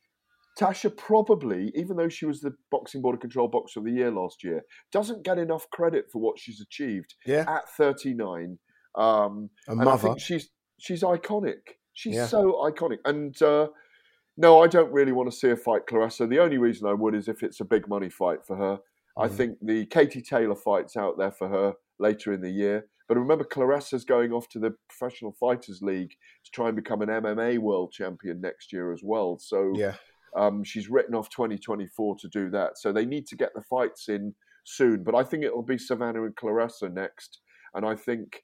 Tasha 0.60 0.96
probably, 0.96 1.72
even 1.74 1.98
though 1.98 2.10
she 2.10 2.28
was 2.28 2.42
the 2.42 2.54
Boxing 2.70 3.02
Border 3.02 3.18
Control 3.18 3.48
Boxer 3.48 3.80
of 3.80 3.86
the 3.86 3.92
Year 3.92 4.12
last 4.12 4.44
year, 4.44 4.62
doesn't 4.92 5.24
get 5.26 5.40
enough 5.40 5.68
credit 5.72 6.06
for 6.12 6.22
what 6.22 6.38
she's 6.38 6.62
achieved 6.62 7.16
Yeah. 7.26 7.44
at 7.48 7.68
39. 7.70 8.60
Um, 8.94 9.50
and 9.68 9.90
I 9.90 9.98
think 9.98 10.20
she's 10.20 10.52
she's 10.80 11.02
iconic. 11.02 11.62
She's 11.94 12.14
Yeah. 12.14 12.28
so 12.28 12.54
iconic. 12.70 13.00
And 13.04 13.42
uh, 13.42 13.70
no, 14.38 14.62
I 14.62 14.68
don't 14.68 14.92
really 14.92 15.12
want 15.12 15.32
to 15.32 15.36
see 15.36 15.48
her 15.48 15.58
fight 15.58 15.88
Claressa. 15.90 16.30
The 16.30 16.38
only 16.38 16.60
reason 16.60 16.88
I 16.88 16.94
would 16.94 17.16
is 17.16 17.28
if 17.28 17.42
it's 17.42 17.60
a 17.60 17.66
big 17.66 17.88
money 17.88 18.10
fight 18.12 18.46
for 18.46 18.56
her. 18.56 18.78
I 19.18 19.30
Mhm. 19.30 19.32
think 19.32 19.58
the 19.60 19.88
Katie 19.88 20.22
Taylor 20.22 20.56
fight's 20.56 20.96
out 20.96 21.18
there 21.18 21.32
for 21.32 21.48
her 21.48 21.74
later 21.98 22.32
in 22.32 22.42
the 22.42 22.52
year. 22.52 22.88
But 23.08 23.18
remember, 23.18 23.44
Claressa's 23.44 24.06
going 24.06 24.32
off 24.32 24.48
to 24.50 24.60
the 24.60 24.74
Professional 24.90 25.34
Fighters 25.34 25.82
League 25.82 26.16
to 26.46 26.52
try 26.52 26.68
and 26.68 26.76
become 26.76 27.02
an 27.02 27.10
MMA 27.10 27.58
world 27.60 27.92
champion 27.92 28.40
next 28.42 28.72
year 28.72 28.94
as 28.94 29.02
well. 29.04 29.38
So 29.40 29.74
Yeah. 29.76 29.96
um, 30.36 30.64
she's 30.64 30.90
written 30.90 31.14
off 31.16 31.30
2024 31.30 32.16
to 32.20 32.28
do 32.30 32.50
that. 32.52 32.78
So 32.78 32.92
they 32.92 33.06
need 33.06 33.28
to 33.28 33.36
get 33.36 33.54
the 33.54 33.62
fights 33.62 34.08
in 34.10 34.34
soon. 34.64 35.04
But 35.04 35.16
I 35.16 35.24
think 35.24 35.44
it'll 35.44 35.62
be 35.64 35.78
Savannah 35.78 36.24
and 36.24 36.36
Claressa 36.36 36.92
next. 36.92 37.42
And 37.74 37.86
I 37.86 37.96
think 37.96 38.44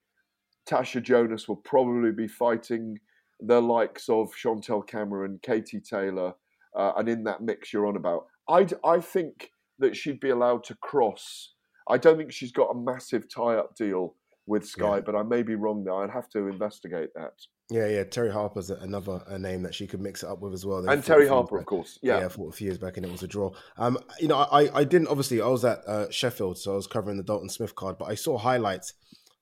Tasha 0.69 1.01
Jonas 1.01 1.47
will 1.47 1.55
probably 1.57 2.11
be 2.11 2.27
fighting 2.27 2.99
the 3.39 3.61
likes 3.61 4.09
of 4.09 4.35
Chantelle 4.35 4.81
Cameron, 4.81 5.39
Katie 5.41 5.79
Taylor, 5.79 6.33
uh, 6.75 6.93
and 6.97 7.07
in 7.07 7.23
that 7.23 7.41
mix 7.41 7.71
you're 7.71 7.87
on 7.87 7.95
about. 7.95 8.25
I, 8.49 8.67
I 8.83 8.99
think 8.99 9.51
that 9.79 9.95
she'd 9.95 10.19
be 10.19 10.29
allowed 10.29 10.63
to 10.65 10.75
cross. 10.75 11.53
I 11.87 11.97
don't 11.97 12.17
think 12.17 12.33
she's 12.33 12.51
got 12.51 12.69
a 12.71 12.75
massive 12.77 13.29
tie 13.33 13.55
up 13.55 13.75
deal 13.75 14.15
with 14.49 14.65
Sky, 14.67 14.95
Yeah. 14.95 15.01
but 15.01 15.15
I 15.15 15.23
may 15.23 15.43
be 15.43 15.55
wrong 15.55 15.83
there. 15.83 15.93
I'd 15.93 16.09
have 16.09 16.27
to 16.29 16.47
investigate 16.47 17.09
that. 17.15 17.33
Yeah, 17.69 17.87
yeah. 17.87 18.03
Terri 18.03 18.31
Harper's 18.31 18.71
another 18.71 19.21
a 19.27 19.37
name 19.37 19.61
that 19.61 19.75
she 19.75 19.85
could 19.87 20.01
mix 20.01 20.23
it 20.23 20.29
up 20.29 20.41
with 20.41 20.53
as 20.53 20.65
well. 20.65 20.81
They 20.81 20.91
And 20.91 21.03
Terri 21.03 21.29
Harper, 21.29 21.59
of 21.59 21.65
course. 21.65 21.99
Yeah. 22.01 22.19
yeah, 22.19 22.27
fought 22.27 22.51
a 22.53 22.57
few 22.57 22.65
years 22.65 22.79
back 22.79 22.97
and 22.97 23.05
it 23.05 23.11
was 23.11 23.21
a 23.23 23.27
draw. 23.27 23.51
Um, 23.77 23.97
you 24.19 24.27
know, 24.27 24.37
I 24.37 24.79
I 24.79 24.83
didn't 24.83 25.07
obviously 25.07 25.39
I 25.39 25.47
was 25.47 25.63
at 25.63 25.79
uh, 25.87 26.09
Sheffield, 26.09 26.57
so 26.57 26.73
I 26.73 26.75
was 26.75 26.87
covering 26.87 27.17
the 27.17 27.23
Dalton 27.23 27.49
Smith 27.49 27.75
card, 27.75 27.97
but 27.99 28.05
I 28.05 28.15
saw 28.15 28.37
highlights 28.39 28.93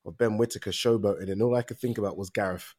of 0.05 0.17
Ben 0.17 0.37
Whittaker 0.37 0.71
showboating, 0.71 1.31
and 1.31 1.41
all 1.41 1.55
I 1.55 1.61
could 1.63 1.79
think 1.79 1.97
about 1.97 2.17
was 2.17 2.29
Gareth. 2.29 2.73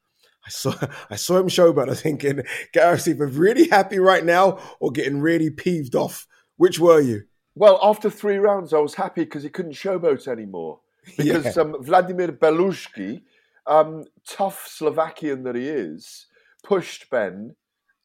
I 0.47 0.51
saw 0.51 0.75
I 1.11 1.17
saw 1.17 1.39
him 1.39 1.49
showboat. 1.49 1.87
I 1.87 1.91
was 1.91 2.03
thinking 2.03 2.43
Gareth's 2.75 3.09
either 3.09 3.27
really 3.27 3.69
happy 3.69 3.99
right 3.99 4.25
now 4.25 4.59
or 4.81 4.91
getting 4.93 5.21
really 5.21 5.51
peeved 5.51 5.95
off. 5.95 6.27
Which 6.57 6.79
were 6.79 7.01
you? 7.01 7.23
Well, 7.55 7.79
after 7.83 8.11
three 8.11 8.37
rounds, 8.37 8.73
I 8.75 8.79
was 8.79 8.95
happy 8.95 9.25
because 9.25 9.43
he 9.45 9.49
couldn't 9.49 9.73
showboat 9.73 10.29
anymore. 10.29 10.81
Because 11.17 11.57
Yeah. 11.57 11.63
um, 11.63 11.77
Vladimir 11.83 12.29
Belujsky, 12.29 13.23
um, 13.67 14.05
tough 14.27 14.67
Slovakian 14.67 15.43
that 15.45 15.55
he 15.55 15.69
is, 15.69 16.27
pushed 16.63 17.11
Ben 17.11 17.55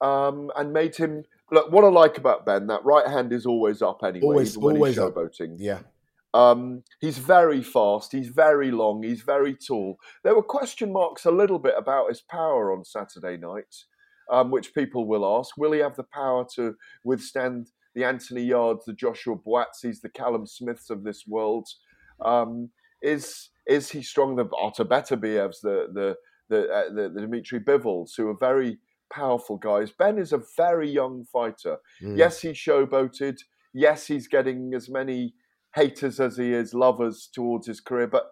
um, 0.01 0.51
and 0.55 0.73
made 0.73 0.95
him. 0.95 1.23
Look, 1.51 1.71
what 1.71 1.83
I 1.83 1.89
like 1.89 2.17
about 2.17 2.45
Ben, 2.45 2.67
that 2.67 2.83
right 2.83 3.05
hand 3.07 3.31
is 3.31 3.45
always 3.45 3.81
up 3.81 4.03
anyway, 4.03 4.25
Always- 4.25 4.57
always 4.57 4.95
he's 4.95 4.99
up. 4.99 5.13
showboating. 5.13 5.55
Yeah, 5.59 5.79
Um, 6.33 6.83
he's 6.99 7.19
very 7.19 7.61
fast. 7.61 8.11
He's 8.11 8.29
very 8.29 8.71
long. 8.71 9.03
He's 9.03 9.21
very 9.21 9.55
tall. 9.55 9.99
There 10.23 10.33
were 10.35 10.41
question 10.41 10.91
marks 10.91 11.25
a 11.25 11.31
little 11.31 11.59
bit 11.59 11.75
about 11.77 12.09
his 12.09 12.21
power 12.21 12.71
on 12.71 12.83
Saturday 12.83 13.37
night, 13.37 13.85
um, 14.31 14.49
which 14.49 14.73
people 14.73 15.05
will 15.05 15.25
ask. 15.39 15.55
Will 15.57 15.73
he 15.73 15.79
have 15.79 15.95
the 15.95 16.03
power 16.05 16.43
to 16.55 16.75
withstand 17.03 17.69
the 17.93 18.03
Anthony 18.03 18.47
Yardes, 18.47 18.85
the 18.85 18.93
Joshua 18.93 19.35
Buatsis, 19.37 20.01
the 20.01 20.09
Callum 20.09 20.47
Smiths 20.47 20.89
of 20.89 21.03
this 21.03 21.27
world? 21.27 21.67
Um, 22.19 22.71
is 23.03 23.49
is 23.67 23.89
he 23.89 24.01
strong? 24.01 24.35
The 24.35 24.45
Artur 24.57 24.85
Beterbievs, 24.85 25.61
the 25.61 25.87
the 25.93 26.15
the, 26.49 26.69
uh, 26.69 26.93
the 26.93 27.09
the 27.13 27.21
Dmitry 27.21 27.59
Bivols, 27.59 28.11
who 28.17 28.29
are 28.29 28.37
very 28.39 28.79
powerful 29.11 29.57
guys. 29.57 29.91
Ben 29.91 30.17
is 30.17 30.33
a 30.33 30.41
very 30.57 30.89
young 30.89 31.25
fighter. 31.31 31.77
Mm. 32.01 32.17
Yes, 32.17 32.41
he 32.41 32.49
showboated. 32.49 33.37
Yes, 33.73 34.07
he's 34.07 34.27
getting 34.27 34.73
as 34.73 34.89
many 34.89 35.33
haters 35.75 36.19
as 36.19 36.37
he 36.37 36.53
is 36.53 36.73
lovers 36.73 37.29
towards 37.33 37.67
his 37.67 37.79
career. 37.79 38.07
But 38.07 38.25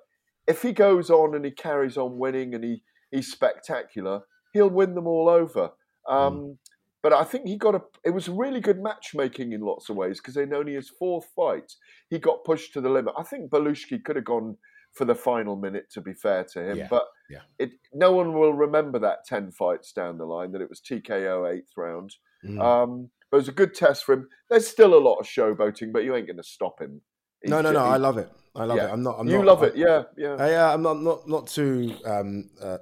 if 0.48 0.62
he 0.62 0.72
goes 0.72 1.10
on 1.10 1.36
and 1.36 1.46
he 1.46 1.52
carries 1.52 1.98
on 1.98 2.18
winning 2.18 2.54
and 2.54 2.64
he, 2.64 2.84
he's 3.12 3.32
spectacular, 3.32 4.22
he'll 4.54 4.70
win 4.70 4.96
them 4.96 5.08
all 5.08 5.30
over. 5.30 5.72
Um, 6.08 6.58
But 7.04 7.14
I 7.14 7.24
think 7.24 7.48
he 7.48 7.58
got 7.58 7.76
a. 7.76 7.82
It 8.06 8.12
was 8.12 8.30
really 8.30 8.60
good 8.60 8.80
matchmaking 8.82 9.54
in 9.54 9.62
lots 9.62 9.90
of 9.90 9.96
ways 9.96 10.20
because 10.20 10.38
in 10.38 10.54
only 10.54 10.74
his 10.76 10.90
fourth 10.90 11.28
fight, 11.36 11.74
he 12.10 12.20
got 12.20 12.44
pushed 12.44 12.74
to 12.74 12.82
the 12.82 12.90
limit. 12.90 13.14
I 13.18 13.24
think 13.24 13.50
Belujsky 13.50 14.04
could 14.04 14.16
have 14.18 14.26
gone 14.26 14.56
for 14.94 15.06
the 15.06 15.16
final 15.16 15.56
minute. 15.56 15.90
To 15.94 16.02
be 16.02 16.14
fair 16.14 16.44
to 16.54 16.64
him, 16.72 16.78
Yeah, 16.78 16.88
but 16.90 17.06
yeah. 17.30 17.40
it 17.58 17.72
no 17.94 18.12
one 18.12 18.34
will 18.34 18.54
remember 18.54 19.00
that 19.00 19.26
ten 19.26 19.52
fights 19.52 19.94
down 19.94 20.18
the 20.20 20.26
line 20.26 20.52
that 20.52 20.62
it 20.62 20.70
was 20.70 20.80
TKO 20.82 21.52
eighth 21.52 21.72
round. 21.76 22.14
Mm. 22.46 22.62
Um, 22.62 23.10
but 23.32 23.38
it 23.38 23.42
was 23.42 23.48
a 23.50 23.54
good 23.54 23.74
test 23.74 24.04
for 24.04 24.14
him. 24.14 24.28
There's 24.50 24.68
still 24.68 24.94
a 24.94 25.00
lot 25.00 25.16
of 25.16 25.26
showboating, 25.26 25.92
but 25.94 26.04
you 26.04 26.16
ain't 26.16 26.28
going 26.28 26.38
to 26.38 26.44
stop 26.44 26.82
him. 26.82 27.02
no, 27.46 27.58
He's 27.58 27.64
no, 27.64 27.70
ju- 27.70 27.74
no. 27.80 27.86
he- 27.86 27.92
I 27.92 27.98
love 27.98 28.18
it. 28.18 28.30
I 28.54 28.66
love 28.66 28.78
yeah. 28.78 28.88
it. 28.90 28.92
I'm 28.92 29.02
not. 29.02 29.16
I'm 29.18 29.28
you 29.30 29.38
not, 29.38 29.46
love 29.46 29.64
I- 29.64 29.68
it, 29.68 29.76
yeah, 29.78 30.04
yeah. 30.18 30.34
Uh, 30.34 30.46
yeah, 30.48 30.74
I'm 30.74 30.82
not 30.84 31.02
not 31.02 31.28
not 31.28 31.48
too. 31.48 31.96
Um, 32.06 32.50
uh, 32.62 32.78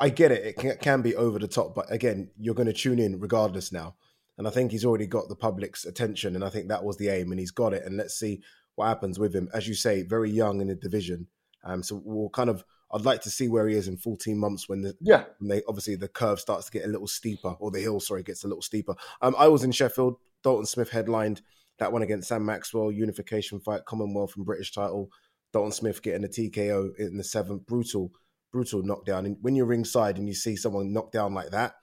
I 0.00 0.08
get 0.08 0.32
it. 0.32 0.44
It 0.44 0.56
can, 0.56 0.76
can 0.78 1.02
be 1.02 1.14
over 1.16 1.38
the 1.38 1.48
top, 1.48 1.74
but 1.74 1.90
again, 1.92 2.30
you're 2.38 2.54
going 2.54 2.66
to 2.66 2.72
tune 2.72 2.98
in 2.98 3.18
regardless 3.20 3.72
now. 3.72 3.96
And 4.36 4.46
I 4.48 4.50
think 4.50 4.72
he's 4.72 4.84
already 4.84 5.06
got 5.06 5.28
the 5.28 5.36
public's 5.36 5.84
attention, 5.84 6.34
and 6.34 6.44
I 6.44 6.48
think 6.48 6.68
that 6.68 6.82
was 6.84 6.96
the 6.96 7.08
aim, 7.08 7.30
and 7.30 7.38
he's 7.38 7.52
got 7.52 7.72
it. 7.72 7.84
And 7.84 7.96
let's 7.96 8.18
see 8.18 8.42
what 8.74 8.88
happens 8.88 9.18
with 9.18 9.34
him. 9.34 9.48
As 9.54 9.68
you 9.68 9.74
say, 9.74 10.02
very 10.02 10.30
young 10.30 10.60
in 10.60 10.66
the 10.68 10.74
division. 10.74 11.28
Um, 11.64 11.82
so 11.82 12.00
we'll 12.04 12.30
kind 12.30 12.50
of. 12.50 12.64
I'd 12.92 13.04
like 13.04 13.22
to 13.22 13.30
see 13.30 13.48
where 13.48 13.66
he 13.66 13.74
is 13.74 13.88
in 13.88 13.96
14 13.96 14.38
months 14.38 14.68
when 14.68 14.82
the 14.82 14.94
Yeah. 15.00 15.24
when 15.38 15.48
they 15.48 15.62
obviously 15.66 15.96
the 15.96 16.06
curve 16.06 16.38
starts 16.38 16.66
to 16.66 16.72
get 16.72 16.84
a 16.84 16.88
little 16.88 17.06
steeper, 17.06 17.56
or 17.58 17.70
the 17.70 17.80
hill, 17.80 18.00
sorry, 18.00 18.22
gets 18.22 18.44
a 18.44 18.48
little 18.48 18.62
steeper. 18.62 18.94
Um, 19.22 19.34
I 19.38 19.48
was 19.48 19.64
in 19.64 19.72
Sheffield. 19.72 20.16
Dalton 20.42 20.66
Smith 20.66 20.90
headlined 20.90 21.42
that 21.78 21.92
one 21.92 22.02
against 22.02 22.28
Sam 22.28 22.44
Maxwell, 22.44 22.92
unification 22.92 23.58
fight, 23.60 23.84
Commonwealth 23.84 24.34
and 24.36 24.44
British 24.44 24.72
title. 24.72 25.10
Dalton 25.52 25.72
Smith 25.72 26.02
getting 26.02 26.24
a 26.24 26.28
TKO 26.28 26.90
in 26.98 27.16
the 27.16 27.24
seventh, 27.24 27.66
brutal, 27.66 28.12
brutal 28.54 28.82
knockdown. 28.84 29.26
And 29.26 29.36
when 29.42 29.56
you're 29.56 29.66
ringside 29.66 30.16
and 30.16 30.28
you 30.28 30.34
see 30.34 30.54
someone 30.54 30.92
knocked 30.92 31.12
down 31.12 31.34
like 31.34 31.50
that, 31.50 31.74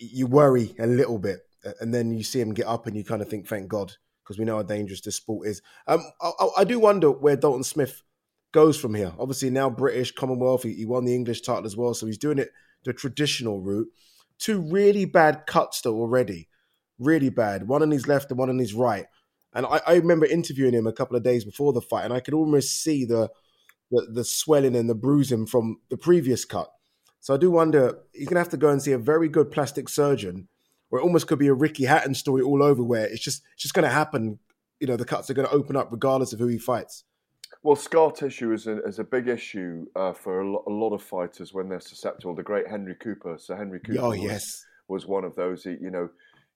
you 0.00 0.26
worry 0.26 0.74
a 0.78 0.86
little 0.86 1.18
bit. 1.18 1.40
And 1.80 1.92
then 1.94 2.10
you 2.16 2.24
see 2.24 2.40
him 2.40 2.54
get 2.54 2.66
up 2.66 2.86
and 2.86 2.96
you 2.96 3.04
kind 3.04 3.20
of 3.20 3.28
think, 3.28 3.46
thank 3.46 3.68
God, 3.68 3.92
because 4.24 4.38
we 4.38 4.46
know 4.46 4.56
how 4.56 4.62
dangerous 4.62 5.02
this 5.02 5.16
sport 5.16 5.46
is. 5.46 5.60
Um, 5.86 6.02
I, 6.20 6.48
I- 6.58 6.64
do 6.64 6.78
wonder 6.80 7.10
where 7.10 7.36
Dalton 7.36 7.62
Smith 7.62 8.02
goes 8.52 8.80
from 8.80 8.94
here. 8.94 9.12
Obviously, 9.18 9.50
now 9.50 9.68
British 9.68 10.12
Commonwealth, 10.12 10.62
he, 10.62 10.72
he 10.72 10.86
won 10.86 11.04
the 11.04 11.14
English 11.14 11.42
title 11.42 11.66
as 11.66 11.76
well. 11.76 11.92
So 11.94 12.06
he's 12.06 12.18
doing 12.18 12.38
it 12.38 12.50
the 12.84 12.92
traditional 12.94 13.60
route. 13.60 13.88
two 14.38 14.60
really 14.60 15.04
bad 15.04 15.46
cuts 15.46 15.82
though 15.82 15.94
already, 16.00 16.48
really 16.98 17.30
bad. 17.30 17.68
One 17.68 17.82
on 17.82 17.90
his 17.90 18.08
left 18.08 18.30
and 18.30 18.38
one 18.38 18.48
on 18.48 18.58
his 18.58 18.74
right. 18.74 19.06
And 19.54 19.66
I, 19.66 19.80
I 19.86 19.94
remember 19.96 20.24
interviewing 20.26 20.72
him 20.74 20.86
a 20.86 20.92
couple 20.92 21.16
of 21.16 21.22
days 21.22 21.44
before 21.44 21.72
the 21.74 21.82
fight, 21.82 22.04
and 22.06 22.14
I 22.14 22.20
could 22.20 22.34
almost 22.34 22.82
see 22.82 23.04
the, 23.04 23.28
the 23.92 24.06
the 24.10 24.24
swelling 24.24 24.74
and 24.74 24.90
the 24.90 24.94
bruising 24.96 25.46
from 25.46 25.78
the 25.90 25.96
previous 25.96 26.44
cut. 26.44 26.68
So 27.20 27.34
I 27.34 27.36
do 27.36 27.52
wonder 27.52 27.98
he's 28.12 28.26
gonna 28.26 28.40
have 28.40 28.48
to 28.48 28.56
go 28.56 28.68
and 28.70 28.82
see 28.82 28.90
a 28.92 28.98
very 28.98 29.28
good 29.28 29.52
plastic 29.52 29.88
surgeon, 29.88 30.48
or 30.90 30.98
it 30.98 31.02
almost 31.02 31.28
could 31.28 31.38
be 31.38 31.46
a 31.46 31.54
Ricky 31.54 31.84
Hatton 31.84 32.14
story 32.14 32.42
all 32.42 32.62
over, 32.64 32.82
where 32.82 33.04
it's 33.04 33.22
just 33.22 33.42
it's 33.54 33.62
just 33.62 33.74
gonna 33.74 33.88
happen. 33.90 34.40
You 34.80 34.88
know, 34.88 34.96
the 34.96 35.04
cuts 35.04 35.30
are 35.30 35.34
gonna 35.34 35.48
open 35.50 35.76
up 35.76 35.92
regardless 35.92 36.32
of 36.32 36.40
who 36.40 36.48
he 36.48 36.58
fights. 36.58 37.04
Well, 37.62 37.76
scar 37.76 38.10
tissue 38.10 38.52
is 38.52 38.66
a, 38.66 38.82
is 38.82 38.98
a 38.98 39.04
big 39.04 39.28
issue 39.28 39.86
uh, 39.94 40.12
for 40.14 40.40
a, 40.40 40.50
lo- 40.50 40.64
a 40.66 40.70
lot 40.70 40.92
of 40.92 41.00
fighters 41.02 41.54
when 41.54 41.68
they're 41.68 41.78
susceptible. 41.78 42.34
The 42.34 42.42
great 42.42 42.66
Henry 42.66 42.96
Cooper, 42.96 43.36
Sir 43.38 43.56
Henry 43.56 43.78
Cooper, 43.78 44.00
Oh 44.02 44.08
was, 44.08 44.20
yes, 44.20 44.64
was 44.88 45.06
one 45.06 45.22
of 45.22 45.36
those. 45.36 45.62
He, 45.62 45.76
you 45.80 45.90
know, 45.92 46.08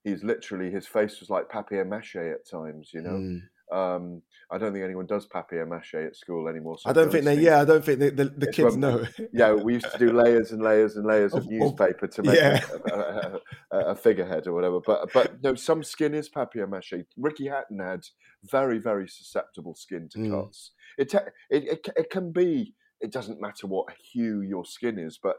he's 0.03 0.25
literally 0.25 0.69
his 0.73 0.89
face 0.89 1.21
was 1.21 1.31
like 1.31 1.49
papier 1.49 1.85
mâché 1.85 2.33
at 2.33 2.49
times. 2.51 2.91
You 2.93 3.03
know, 3.03 3.39
Mm. 3.73 3.97
um, 3.97 4.23
I 4.51 4.59
don't 4.59 4.73
think 4.73 4.85
anyone 4.85 5.07
does 5.07 5.27
papier 5.27 5.67
mâché 5.67 6.07
at 6.07 6.15
school 6.17 6.47
anymore. 6.49 6.79
so 6.79 6.89
I 6.89 6.93
don't 6.93 7.11
think 7.11 7.25
they. 7.25 7.35
Yeah, 7.41 7.61
I 7.61 7.65
don't 7.65 7.85
think 7.85 7.99
the, 7.99 8.11
the, 8.11 8.25
the 8.27 8.53
kids 8.53 8.73
when- 8.77 8.81
know. 8.81 9.05
yeah, 9.33 9.53
we 9.53 9.75
used 9.75 9.91
to 9.91 9.99
do 9.99 10.13
layers 10.13 10.53
and 10.53 10.63
layers 10.63 10.97
and 10.97 11.05
layers 11.05 11.35
of 11.35 11.43
Of- 11.45 11.51
newspaper 11.51 12.07
to 12.07 12.23
make 12.23 12.37
yeah. 12.37 12.65
a, 12.93 13.39
a, 13.73 13.79
a, 13.93 13.97
figurehead 13.97 14.47
or 14.47 14.53
whatever. 14.53 14.79
But 14.81 15.13
but 15.13 15.43
no, 15.43 15.55
some 15.57 15.83
skin 15.83 16.15
is 16.15 16.29
papier 16.29 16.67
mâché. 16.69 17.05
Ricky 17.17 17.49
Hatton 17.49 17.81
had 17.81 18.07
very 18.45 18.79
very 18.79 19.09
susceptible 19.09 19.75
skin 19.75 20.09
to 20.11 20.19
Mm. 20.19 20.31
cuts. 20.31 20.71
It, 20.97 21.13
it 21.15 21.25
it 21.51 21.89
it 21.97 22.11
can 22.11 22.31
be. 22.31 22.75
It 23.01 23.13
doesn't 23.13 23.41
matter 23.41 23.67
what 23.67 23.93
hue 24.13 24.43
your 24.43 24.65
skin 24.65 24.99
is, 24.99 25.19
but 25.21 25.37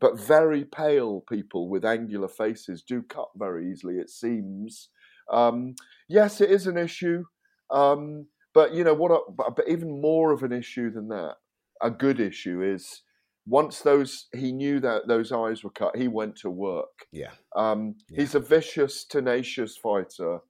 but 0.00 0.18
very 0.18 0.64
pale 0.64 1.22
people 1.28 1.68
with 1.68 1.84
angular 1.84 2.28
faces 2.28 2.82
do 2.82 3.02
cut 3.02 3.28
very 3.36 3.70
easily. 3.70 3.98
It 3.98 4.10
seems. 4.10 4.88
Um, 5.30 5.76
yes, 6.08 6.40
it 6.40 6.50
is 6.50 6.66
an 6.66 6.76
issue. 6.76 7.22
Um, 7.70 8.26
but 8.52 8.74
you 8.74 8.84
know 8.84 8.94
what? 8.94 9.10
I- 9.12 9.30
But, 9.36 9.56
but 9.56 9.68
even 9.68 10.00
more 10.00 10.32
of 10.32 10.42
an 10.42 10.52
issue 10.52 10.90
than 10.90 11.08
that, 11.08 11.36
a 11.82 11.90
good 11.90 12.20
issue 12.20 12.62
is 12.62 13.02
once 13.46 13.80
those 13.80 14.28
he 14.34 14.52
knew 14.52 14.80
that 14.80 15.06
those 15.08 15.32
eyes 15.32 15.64
were 15.64 15.70
cut, 15.70 15.96
he 15.96 16.08
went 16.08 16.36
to 16.36 16.50
work. 16.50 17.06
Yeah. 17.12 17.32
Um, 17.56 17.96
Yeah. 18.08 18.20
He's 18.20 18.34
a 18.34 18.40
vicious, 18.40 19.04
tenacious 19.04 19.76
fighter. 19.76 20.40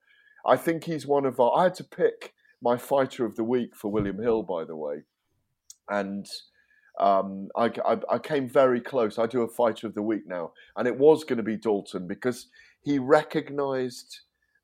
I 0.44 0.56
think 0.56 0.84
he's 0.84 1.06
one 1.06 1.24
of 1.26 1.38
our. 1.40 1.52
I 1.58 1.62
had 1.64 1.74
to 1.74 1.84
pick 1.84 2.34
my 2.62 2.76
fighter 2.76 3.24
of 3.24 3.36
the 3.36 3.44
week 3.44 3.76
for 3.76 3.90
William 3.90 4.18
Hill, 4.20 4.42
by 4.42 4.64
the 4.64 4.76
way, 4.76 5.04
and 5.88 6.26
um, 6.98 7.48
I, 7.56 7.66
I, 7.84 7.98
I 8.10 8.18
came 8.18 8.48
very 8.48 8.80
close. 8.80 9.18
I 9.18 9.26
do 9.26 9.42
a 9.42 9.48
fighter 9.48 9.86
of 9.86 9.94
the 9.94 10.02
week 10.02 10.26
now, 10.26 10.52
and 10.76 10.86
it 10.88 10.98
was 10.98 11.24
going 11.24 11.36
to 11.38 11.42
be 11.42 11.56
Dalton 11.56 12.06
because 12.06 12.48
he 12.82 12.98
recognised 12.98 14.20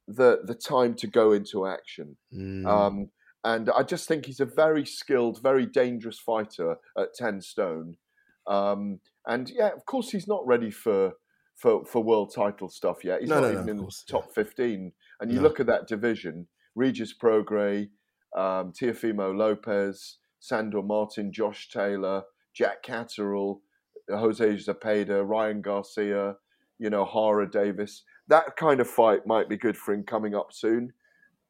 the 0.09 0.41
the 0.45 0.55
time 0.55 0.95
to 0.95 1.07
go 1.07 1.33
into 1.33 1.67
action. 1.67 2.17
Mm. 2.35 2.67
Um, 2.67 3.09
and 3.47 3.71
I 3.71 3.83
just 3.85 4.09
think 4.09 4.27
he's 4.27 4.41
a 4.41 4.45
very 4.65 4.85
skilled, 4.85 5.41
very 5.41 5.67
dangerous 5.67 6.19
fighter 6.19 6.77
at 6.99 7.15
ten 7.15 7.41
stone. 7.41 7.97
Um, 8.47 9.01
and 9.27 9.49
yeah, 9.49 9.71
of 9.73 9.87
course, 9.87 10.11
he's 10.11 10.27
not 10.27 10.47
ready 10.47 10.71
for 10.71 11.13
for, 11.55 11.85
for 11.87 12.03
world 12.03 12.33
title 12.35 12.69
stuff 12.69 13.05
yet. 13.05 13.21
He's 13.21 13.31
No, 13.31 13.37
not 13.37 13.45
no, 13.45 13.53
no, 13.53 13.61
even 13.61 13.63
of 13.63 13.69
in 13.71 13.77
course, 13.79 14.03
the 14.03 14.13
top 14.13 14.35
fifteen. 14.35 14.93
And 15.21 15.31
you 15.31 15.37
No. 15.37 15.43
look 15.45 15.61
at 15.61 15.67
that 15.67 15.87
division: 15.87 16.49
Regis 16.75 17.15
Prograis, 17.17 17.89
um, 18.37 18.73
Teofimo 18.73 19.35
Lopez, 19.37 20.19
Sandor 20.41 20.83
Martin, 20.83 21.33
Josh 21.33 21.69
Taylor, 21.71 22.25
Jack 22.53 22.83
Catterall, 22.83 23.61
Jose 24.11 24.47
Zepeda, 24.57 25.27
Ryan 25.29 25.63
Garcia, 25.63 26.37
you 26.79 26.91
know, 26.91 27.05
Hara 27.05 27.49
Davies. 27.51 28.03
That 28.29 28.57
kind 28.57 28.81
of 28.81 28.91
fight 28.91 29.27
might 29.27 29.49
be 29.49 29.57
good 29.57 29.77
for 29.77 29.95
him 29.95 30.03
coming 30.03 30.35
up 30.35 30.53
soon. 30.53 30.93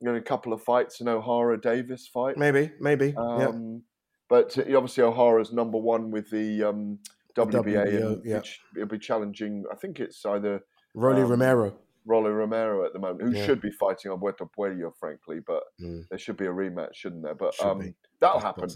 You 0.00 0.11
know, 0.11 0.15
a 0.17 0.21
couple 0.21 0.53
of 0.53 0.62
fights, 0.62 1.00
an 1.00 1.09
O'Hara 1.09 1.59
Davies 1.61 2.09
fight. 2.12 2.37
maybe, 2.37 2.71
maybe. 2.81 3.15
yeah. 3.17 3.49
Um, 3.49 3.83
But 4.29 4.59
uh, 4.59 4.62
obviously, 4.76 5.05
O'Hara's 5.05 5.53
number 5.53 5.79
one 5.79 6.11
with 6.11 6.31
the 6.31 6.65
um, 6.65 6.99
WBA, 7.37 7.62
WBO, 7.65 8.13
and 8.15 8.25
yeah. 8.25 8.41
he'll 8.75 8.87
be 8.87 8.99
challenging. 8.99 9.65
I 9.73 9.76
think 9.76 10.00
it's 10.00 10.25
either 10.26 10.61
Rolly 10.95 11.23
um, 11.23 11.30
Romero. 11.30 11.78
Rolly 12.04 12.30
Romero 12.30 12.85
at 12.85 12.93
the 12.93 12.99
moment, 12.99 13.23
who 13.23 13.37
Yeah. 13.37 13.47
should 13.47 13.61
be 13.61 13.71
fighting 13.71 14.11
Alberto 14.11 14.50
Puello, 14.56 14.93
frankly. 15.00 15.39
But 15.47 15.63
Mm. 15.80 16.02
there 16.11 16.19
should 16.19 16.37
be 16.37 16.47
a 16.47 16.52
rematch, 16.52 16.95
shouldn't 16.95 17.23
there? 17.23 17.35
But 17.35 17.54
Should 17.54 17.67
um, 17.67 17.95
that'll 18.21 18.41
happen. 18.41 18.69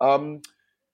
Um, 0.00 0.40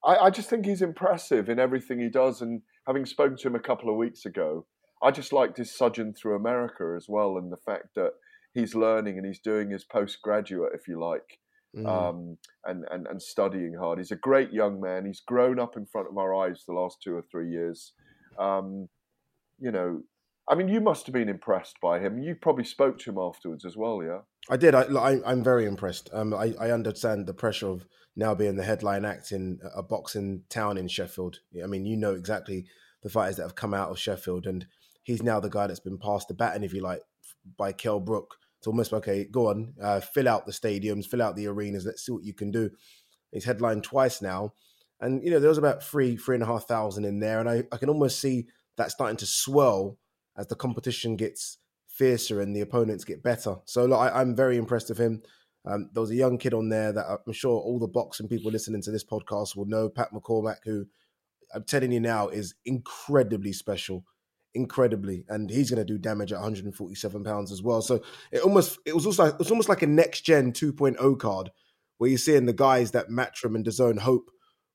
I, 0.05 0.17
I 0.17 0.31
just 0.31 0.51
think 0.51 0.65
he's 0.67 0.83
impressive 0.83 1.49
in 1.49 1.59
everything 1.59 1.99
he 2.01 2.09
does, 2.09 2.43
and 2.43 2.63
having 2.87 3.07
spoken 3.07 3.37
to 3.39 3.49
him 3.49 3.55
a 3.55 3.61
couple 3.61 3.91
of 3.91 3.97
weeks 3.97 4.27
ago, 4.27 4.67
I 5.03 5.11
just 5.13 5.33
liked 5.33 5.57
his 5.59 5.75
sojourn 5.77 6.15
through 6.15 6.35
America 6.37 6.95
as 6.97 7.07
well, 7.09 7.37
and 7.39 7.51
the 7.53 7.57
fact 7.57 7.95
that 7.95 8.13
he's 8.59 8.75
learning 8.75 9.17
and 9.17 9.27
he's 9.27 9.41
doing 9.41 9.71
his 9.71 9.85
postgraduate, 9.85 10.73
if 10.75 10.89
you 10.89 11.01
like, 11.01 11.39
Mm. 11.77 11.87
um, 11.87 12.39
and, 12.65 12.85
and 12.91 13.07
and 13.07 13.21
studying 13.23 13.75
hard. 13.75 13.99
He's 13.99 14.11
a 14.11 14.17
great 14.17 14.53
young 14.55 14.81
man. 14.81 15.05
He's 15.05 15.21
grown 15.21 15.59
up 15.61 15.77
in 15.77 15.85
front 15.85 16.09
of 16.09 16.17
our 16.17 16.35
eyes 16.35 16.65
the 16.67 16.73
last 16.73 17.03
two 17.03 17.15
or 17.15 17.23
three 17.31 17.51
years. 17.51 17.93
Um, 18.39 18.89
you 19.59 19.71
know, 19.71 20.01
I 20.49 20.55
mean, 20.55 20.69
you 20.69 20.81
must 20.81 21.05
have 21.07 21.13
been 21.13 21.29
impressed 21.29 21.77
by 21.83 22.01
him. 22.01 22.19
You 22.19 22.35
probably 22.35 22.65
spoke 22.65 22.99
to 23.01 23.11
him 23.11 23.19
afterwards 23.19 23.67
as 23.67 23.77
well, 23.77 24.03
yeah. 24.03 24.21
I 24.49 24.57
did. 24.57 24.75
I, 24.75 24.85
I, 24.85 25.21
I'm 25.31 25.45
very 25.45 25.67
impressed. 25.67 26.09
Um, 26.15 26.33
I, 26.33 26.55
I 26.59 26.71
understand 26.71 27.27
the 27.27 27.35
pressure 27.35 27.69
of 27.69 27.85
now 28.17 28.35
being 28.35 28.57
the 28.57 28.65
headline 28.65 29.05
act 29.05 29.31
in 29.33 29.61
a 29.75 29.83
boxing 29.83 30.45
town 30.49 30.79
in 30.79 30.89
Sheffield. 30.89 31.41
I 31.63 31.67
mean, 31.67 31.85
you 31.85 31.99
know 31.99 32.15
exactly 32.15 32.65
the 33.03 33.11
fighters 33.11 33.37
that 33.37 33.43
have 33.43 33.57
come 33.57 33.75
out 33.75 33.91
of 33.91 33.99
Sheffield, 33.99 34.47
and 34.47 34.67
he's 35.03 35.23
now 35.23 35.39
the 35.39 35.51
guy 35.51 35.67
that's 35.67 35.81
been 35.81 35.99
passed 35.99 36.29
the 36.29 36.35
baton, 36.35 36.65
if 36.65 36.73
you 36.73 36.81
like, 36.81 37.03
by 37.59 37.73
Kell 37.73 38.01
Brook. 38.01 38.37
It's 38.59 38.67
almost 38.67 38.93
okay, 38.93 39.25
go 39.25 39.49
on, 39.49 39.75
uh, 39.81 40.01
fill 40.01 40.29
out 40.29 40.47
the 40.47 40.53
stadiums, 40.53 41.07
fill 41.07 41.23
out 41.23 41.37
the 41.37 41.47
arenas. 41.47 41.87
Let's 41.87 42.05
see 42.05 42.13
what 42.13 42.25
you 42.25 42.35
can 42.35 42.51
do. 42.51 42.71
He's 43.33 43.45
headlined 43.45 43.85
twice 43.85 44.21
now, 44.21 44.55
and 45.01 45.23
you 45.23 45.31
know 45.31 45.39
there 45.39 45.49
was 45.49 45.59
about 45.59 45.83
three, 45.83 46.17
three 46.17 46.35
and 46.37 46.43
a 46.43 46.47
half 46.47 46.67
thousand 46.67 47.05
in 47.05 47.21
there, 47.21 47.41
and 47.41 47.49
I, 47.49 47.65
I 47.71 47.77
can 47.77 47.89
almost 47.89 48.21
see 48.21 48.47
that 48.77 48.91
starting 48.91 49.17
to 49.19 49.27
swell 49.27 49.99
as 50.37 50.47
the 50.47 50.55
competition 50.55 51.17
gets 51.17 51.59
fiercer 51.89 52.41
and 52.41 52.55
the 52.55 52.61
opponents 52.61 53.05
get 53.05 53.23
better. 53.23 53.57
So 53.65 53.85
look, 53.85 54.01
I, 54.01 54.21
I'm 54.21 54.35
very 54.35 54.57
impressed 54.57 54.89
with 54.89 54.99
him. 54.99 55.23
Um, 55.67 55.91
there 55.93 56.01
was 56.01 56.11
a 56.11 56.17
young 56.17 56.39
kid 56.39 56.55
on 56.55 56.69
there 56.69 56.93
that 56.93 57.21
I'm 57.27 57.33
sure 57.33 57.61
all 57.61 57.79
the 57.79 57.89
boxing 57.89 58.29
people 58.29 58.51
listening 58.51 58.81
to 58.83 58.91
this 58.91 59.05
podcast 59.05 59.57
will 59.57 59.67
know, 59.67 59.89
Pat 59.89 60.13
McCormack, 60.13 60.59
who 60.65 60.87
I'm 61.53 61.65
telling 61.65 61.93
you 61.93 62.01
now 62.01 62.29
is 62.29 62.55
incredibly 62.65 63.53
special, 63.53 64.05
incredibly, 64.59 65.25
and 65.29 65.49
he's 65.49 65.71
going 65.71 65.79
to 65.79 65.85
do 65.85 65.97
damage 65.97 66.33
at 66.33 66.39
147 66.39 67.25
pounds 67.25 67.53
as 67.53 67.63
well. 67.63 67.81
So 67.81 68.03
it 68.33 68.41
almost 68.43 68.79
it 68.85 68.95
was 68.95 69.07
also 69.07 69.27
it 69.27 69.39
was 69.39 69.51
almost 69.51 69.69
like 69.69 69.83
a 69.83 69.87
next 69.87 70.23
gen 70.23 70.53
2.0 70.53 71.19
card 71.19 71.51
where 71.97 72.11
you're 72.11 72.19
seeing 72.19 72.47
the 72.47 72.53
guys 72.53 72.91
that 72.91 73.09
Matchroom 73.09 73.55
and 73.55 73.65
DAZN 73.65 74.01
hope 74.01 74.31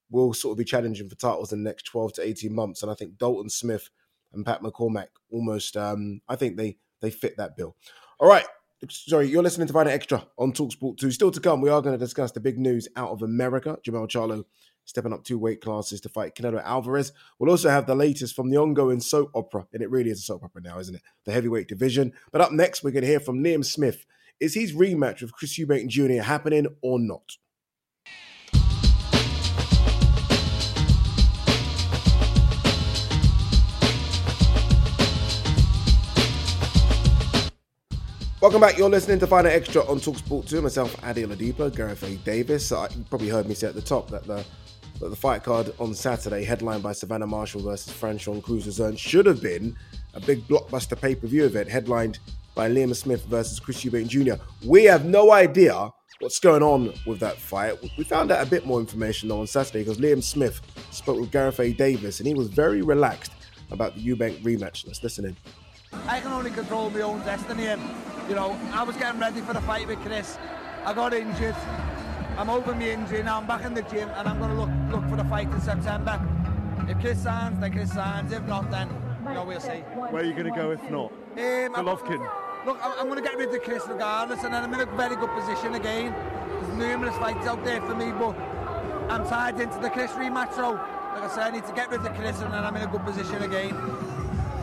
will 0.09 0.33
sort 0.33 0.53
of 0.53 0.57
be 0.57 0.65
challenging 0.65 1.09
for 1.09 1.15
titles 1.15 1.53
in 1.53 1.63
the 1.63 1.69
next 1.69 1.83
12 1.83 2.13
to 2.13 2.27
18 2.27 2.53
months. 2.53 2.81
And 2.81 2.91
I 2.91 2.95
think 2.95 3.17
Dalton 3.17 3.49
Smith 3.49 3.89
and 4.33 4.45
Pat 4.45 4.61
McCormack 4.61 5.07
almost, 5.31 5.77
um, 5.77 6.21
I 6.27 6.35
think 6.35 6.57
they 6.57 6.77
they 7.01 7.11
fit 7.11 7.37
that 7.37 7.57
bill. 7.57 7.75
All 8.19 8.27
right. 8.27 8.45
Sorry, 8.89 9.29
you're 9.29 9.43
listening 9.43 9.67
to 9.67 9.73
Fight 9.73 9.87
Extra 9.87 10.25
on 10.37 10.51
Talksport 10.51 10.97
2. 10.97 11.11
Still 11.11 11.31
to 11.31 11.39
come, 11.39 11.61
we 11.61 11.69
are 11.69 11.81
going 11.81 11.97
to 11.97 12.05
discuss 12.05 12.33
the 12.33 12.41
big 12.41 12.59
news 12.59 12.89
out 12.97 13.11
of 13.11 13.21
America. 13.21 13.77
Jermell 13.85 14.09
Charlo 14.09 14.43
stepping 14.85 15.13
up 15.13 15.23
two 15.23 15.37
weight 15.37 15.61
classes 15.61 16.01
to 16.01 16.09
fight 16.09 16.35
Canelo 16.35 16.63
Alvarez. 16.63 17.11
We'll 17.39 17.51
also 17.51 17.69
have 17.69 17.85
the 17.85 17.95
latest 17.95 18.35
from 18.35 18.49
the 18.49 18.57
ongoing 18.57 18.99
soap 18.99 19.31
opera, 19.35 19.65
and 19.73 19.81
it 19.81 19.89
really 19.89 20.09
is 20.09 20.19
a 20.19 20.23
soap 20.23 20.43
opera 20.43 20.61
now, 20.61 20.79
isn't 20.79 20.95
it? 20.95 21.01
The 21.25 21.31
heavyweight 21.31 21.67
division. 21.67 22.13
But 22.31 22.41
up 22.41 22.51
next, 22.51 22.83
we're 22.83 22.91
going 22.91 23.03
to 23.03 23.09
hear 23.09 23.19
from 23.19 23.43
Liam 23.43 23.65
Smith. 23.65 24.05
Is 24.39 24.55
his 24.55 24.73
rematch 24.73 25.21
with 25.21 25.33
Chris 25.33 25.57
Eubank 25.57 25.87
Jr. 25.87 26.23
happening 26.23 26.67
or 26.81 26.99
not? 26.99 27.37
Welcome 38.43 38.59
back. 38.59 38.77
You're 38.77 38.89
listening 38.89 39.19
to 39.19 39.25
Night 39.25 39.45
Extra 39.45 39.85
on 39.85 40.01
Talksport 40.01 40.49
2. 40.49 40.61
Myself, 40.61 40.93
Ade 41.05 41.25
Oladipo, 41.25 41.73
Gareth 41.73 42.03
A. 42.03 42.17
Davies. 42.17 42.73
Uh, 42.73 42.89
you 42.93 43.05
probably 43.09 43.29
heard 43.29 43.47
me 43.47 43.55
say 43.55 43.67
at 43.67 43.73
the 43.73 43.81
top 43.81 44.09
that 44.09 44.25
the 44.25 44.43
that 45.03 45.09
the 45.09 45.15
fight 45.15 45.43
card 45.43 45.73
on 45.79 45.93
Saturday, 45.93 46.45
headlined 46.45 46.81
by 46.81 46.93
Savannah 46.93 47.27
Marshall 47.27 47.61
versus 47.61 47.91
Franchon 47.91 48.41
Cruz 48.41 48.65
Zern, 48.65 48.97
should 48.97 49.25
have 49.25 49.41
been 49.41 49.75
a 50.13 50.21
big 50.21 50.47
blockbuster 50.47 50.99
pay 50.99 51.13
per 51.13 51.27
view 51.27 51.43
event, 51.43 51.67
headlined 51.67 52.19
by 52.55 52.69
Liam 52.69 52.95
Smith 52.95 53.25
versus 53.25 53.59
Chris 53.59 53.83
Eubank 53.83 54.07
Jr. 54.07 54.41
We 54.65 54.85
have 54.85 55.03
no 55.03 55.33
idea 55.33 55.89
what's 56.19 56.39
going 56.39 56.63
on 56.63 56.93
with 57.05 57.19
that 57.19 57.37
fight. 57.37 57.77
We 57.97 58.05
found 58.05 58.31
out 58.31 58.45
a 58.45 58.49
bit 58.49 58.65
more 58.65 58.79
information 58.79 59.27
though 59.27 59.41
on 59.41 59.47
Saturday 59.47 59.79
because 59.79 59.97
Liam 59.97 60.23
Smith 60.23 60.61
spoke 60.91 61.19
with 61.19 61.31
Gareth 61.31 61.59
A. 61.59 61.73
Davies 61.73 62.21
and 62.21 62.27
he 62.27 62.33
was 62.33 62.47
very 62.47 62.81
relaxed 62.81 63.33
about 63.71 63.95
the 63.95 64.07
Eubank 64.07 64.41
rematch. 64.41 64.87
Let's 64.87 65.03
listen 65.03 65.25
in. 65.25 65.35
I 66.07 66.21
can 66.21 66.31
only 66.31 66.51
control 66.51 66.89
my 66.89 67.01
own 67.01 67.19
destiny 67.25 67.67
and 67.67 67.81
you 68.29 68.35
know 68.35 68.57
I 68.71 68.83
was 68.83 68.95
getting 68.95 69.19
ready 69.19 69.41
for 69.41 69.53
the 69.53 69.61
fight 69.61 69.87
with 69.87 69.99
Chris 69.99 70.37
I 70.85 70.93
got 70.93 71.13
injured 71.13 71.55
I'm 72.37 72.49
over 72.49 72.73
my 72.73 72.89
injury 72.89 73.23
now 73.23 73.37
I'm 73.37 73.47
back 73.47 73.63
in 73.65 73.73
the 73.73 73.83
gym 73.83 74.09
and 74.15 74.27
I'm 74.27 74.39
going 74.39 74.51
to 74.51 74.57
look 74.57 74.69
look 74.91 75.09
for 75.09 75.15
the 75.15 75.29
fight 75.29 75.49
in 75.49 75.61
September 75.61 76.19
if 76.87 76.99
Chris 76.99 77.21
signs 77.21 77.59
then 77.59 77.71
Chris 77.71 77.93
signs 77.93 78.31
if 78.31 78.43
not 78.43 78.69
then 78.71 78.89
you 79.27 79.33
know, 79.33 79.45
we'll 79.45 79.59
see. 79.59 79.79
Where 79.95 80.21
are 80.21 80.25
you 80.25 80.33
going 80.33 80.45
to 80.45 80.51
go 80.51 80.71
if 80.71 80.83
not? 80.89 81.11
Um, 81.11 81.73
Golovkin. 81.73 82.29
Look, 82.65 82.79
I'm, 82.83 82.99
I'm 82.99 83.07
going 83.07 83.21
to 83.21 83.27
get 83.27 83.37
rid 83.37 83.53
of 83.53 83.63
Chris 83.63 83.83
regardless, 83.87 84.43
and 84.43 84.53
then 84.53 84.63
I'm 84.63 84.73
in 84.73 84.81
a 84.81 84.85
very 84.85 85.15
good 85.15 85.29
position 85.29 85.75
again. 85.75 86.13
There's 86.13 86.77
numerous 86.77 87.15
fights 87.17 87.47
out 87.47 87.63
there 87.63 87.81
for 87.81 87.95
me, 87.95 88.11
but 88.11 88.37
I'm 89.09 89.27
tied 89.27 89.59
into 89.59 89.79
the 89.79 89.89
Chris 89.89 90.11
rematch, 90.11 90.53
so 90.55 90.71
like 90.71 91.23
I 91.23 91.27
said, 91.29 91.43
I 91.43 91.51
need 91.51 91.65
to 91.65 91.73
get 91.73 91.89
rid 91.89 92.01
of 92.01 92.13
Chris, 92.15 92.39
and 92.41 92.53
then 92.53 92.63
I'm 92.63 92.75
in 92.75 92.81
a 92.83 92.87
good 92.87 93.03
position 93.03 93.43
again. 93.43 93.73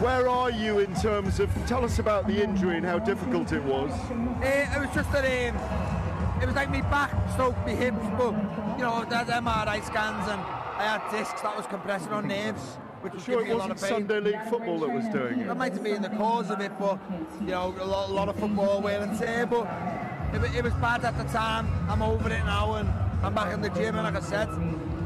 Where 0.01 0.29
are 0.29 0.51
you 0.51 0.79
in 0.79 0.95
terms 0.95 1.41
of? 1.41 1.51
Tell 1.67 1.85
us 1.85 1.99
about 1.99 2.27
the 2.27 2.43
injury 2.43 2.77
and 2.77 2.87
how 2.87 2.99
difficult 2.99 3.53
it 3.53 3.63
was. 3.63 3.91
Uh, 3.93 4.67
it 4.75 4.81
was 4.81 4.89
just 4.95 5.13
that 5.13 5.25
um, 5.25 6.00
it 6.41 6.47
was 6.47 6.55
like 6.55 6.71
me 6.71 6.81
back, 6.83 7.11
stroke, 7.33 7.57
me 7.67 7.75
hips, 7.75 7.99
but 8.17 8.33
you 8.79 8.85
know, 8.85 9.05
there's 9.09 9.29
MRI 9.29 9.85
scans 9.85 10.29
and 10.29 10.41
I 10.41 10.99
had 10.99 11.11
discs 11.11 11.43
that 11.43 11.57
was 11.57 11.67
compressing 11.67 12.13
on 12.13 12.29
nerves. 12.29 12.79
Which 13.03 13.15
was 13.15 13.25
Sure, 13.25 13.41
it 13.41 13.45
me 13.45 13.51
a 13.53 13.57
lot 13.57 13.71
wasn't 13.71 13.83
of 13.83 13.89
pain. 13.89 14.09
Sunday 14.09 14.21
League 14.21 14.49
football 14.51 14.79
that 14.81 14.91
was 14.91 15.09
doing 15.09 15.41
it. 15.41 15.47
That 15.47 15.57
might 15.57 15.73
have 15.73 15.83
been 15.83 16.03
the 16.03 16.11
cause 16.11 16.51
of 16.51 16.61
it, 16.61 16.73
but 16.79 16.99
you 17.41 17.47
know, 17.49 17.75
a 17.81 17.85
lot, 17.85 18.11
a 18.11 18.13
lot 18.13 18.29
of 18.29 18.37
football 18.37 18.81
wear 18.83 19.01
and 19.01 19.19
tear. 19.19 19.47
But 19.47 19.67
it, 20.35 20.57
it 20.57 20.65
was 20.65 20.75
bad 20.75 21.05
at 21.05 21.17
the 21.17 21.25
time. 21.25 21.67
I'm 21.89 22.03
over 22.03 22.29
it 22.29 22.45
now, 22.45 22.75
and 22.75 22.89
I'm 23.23 23.35
back 23.35 23.55
in 23.55 23.63
the 23.63 23.71
gym. 23.71 23.97
And 23.97 24.05
like 24.05 24.23
I 24.23 24.27
said, 24.27 24.49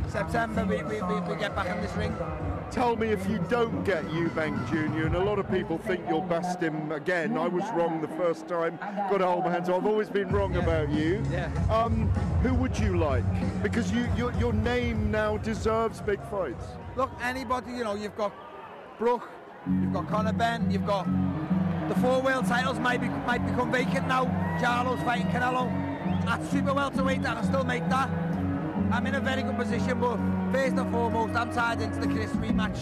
September 0.09 0.65
we, 0.67 0.83
we, 0.83 1.03
we, 1.03 1.21
we 1.21 1.37
get 1.37 1.55
back 1.55 1.69
in 1.69 1.81
this 1.83 1.95
ring. 1.95 2.17
Tell 2.71 2.97
me 2.97 3.09
if 3.09 3.29
you 3.29 3.39
don't 3.49 3.85
get 3.85 4.05
Eubank 4.07 4.69
Jr. 4.69 5.07
and 5.07 5.15
a 5.15 5.23
lot 5.23 5.39
of 5.39 5.51
people 5.51 5.79
think 5.79 6.05
you'll 6.09 6.23
bust 6.23 6.61
him 6.61 6.91
again. 6.91 7.39
I 7.39 7.47
was 7.47 7.65
wrong 7.75 8.01
the 8.01 8.09
first 8.09 8.49
time. 8.49 8.79
Got 9.11 9.19
to 9.19 9.27
hold 9.27 9.45
my 9.45 9.53
hands. 9.53 9.69
I've 9.69 9.87
always 9.87 10.09
been 10.09 10.29
wrong 10.29 10.57
about 10.57 10.91
you. 10.91 11.23
Yeah. 11.31 11.51
Um, 11.71 12.09
who 12.43 12.53
would 12.55 12.77
you 12.79 12.97
like? 12.97 13.25
Because 13.63 13.93
you, 13.93 14.09
your, 14.17 14.33
your 14.35 14.53
name 14.53 15.11
now 15.11 15.37
deserves 15.37 16.01
big 16.01 16.21
fights. 16.29 16.65
Look, 16.97 17.11
anybody, 17.23 17.73
you 17.73 17.85
know, 17.85 17.95
you've 17.95 18.17
got 18.17 18.33
Brook, 18.99 19.29
you've 19.81 19.93
got 19.93 20.09
Conor 20.09 20.33
Benn, 20.33 20.71
you've 20.71 20.87
got 20.87 21.07
the 21.89 21.95
four 21.97 22.23
world 22.23 22.47
titles 22.47 22.79
might 22.79 23.01
be 23.01 23.09
might 23.09 23.45
become 23.47 23.71
vacant 23.71 24.09
now. 24.09 24.25
Charlo's 24.61 25.03
fighting 25.03 25.27
Canelo. 25.27 25.71
At 26.27 26.43
super 26.51 26.73
welterweight, 26.73 27.27
I 27.27 27.35
can 27.35 27.45
still 27.45 27.65
make 27.65 27.87
that. 27.91 28.09
I'm 28.91 29.07
in 29.07 29.15
a 29.15 29.21
very 29.21 29.43
good 29.43 29.57
position, 29.57 30.01
but 30.01 30.17
first 30.53 30.77
and 30.77 30.91
foremost, 30.93 31.35
I'm 31.35 31.53
tied 31.53 31.81
into 31.81 32.01
the 32.01 32.07
Chris 32.07 32.31
rematch. 32.33 32.79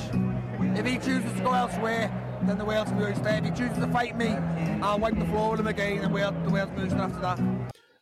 If 0.79 0.87
he 0.87 0.97
chooses 0.99 1.33
to 1.33 1.41
go 1.43 1.53
elsewhere, 1.53 2.11
then 2.43 2.59
the 2.59 2.65
Wales 2.65 2.91
will 2.93 3.15
stay. 3.15 3.39
If 3.39 3.45
he 3.45 3.51
chooses 3.51 3.79
to 3.79 3.87
fight 3.89 4.17
me, 4.17 4.29
I'll 4.83 4.99
wipe 4.99 5.19
the 5.19 5.25
floor 5.27 5.53
with 5.53 5.61
him 5.61 5.67
again, 5.67 5.99
and 5.99 6.13
Wales, 6.13 6.35
the 6.45 6.51
Wales 6.51 6.71
moves 6.77 6.93
after 6.95 7.21
that. 7.21 7.39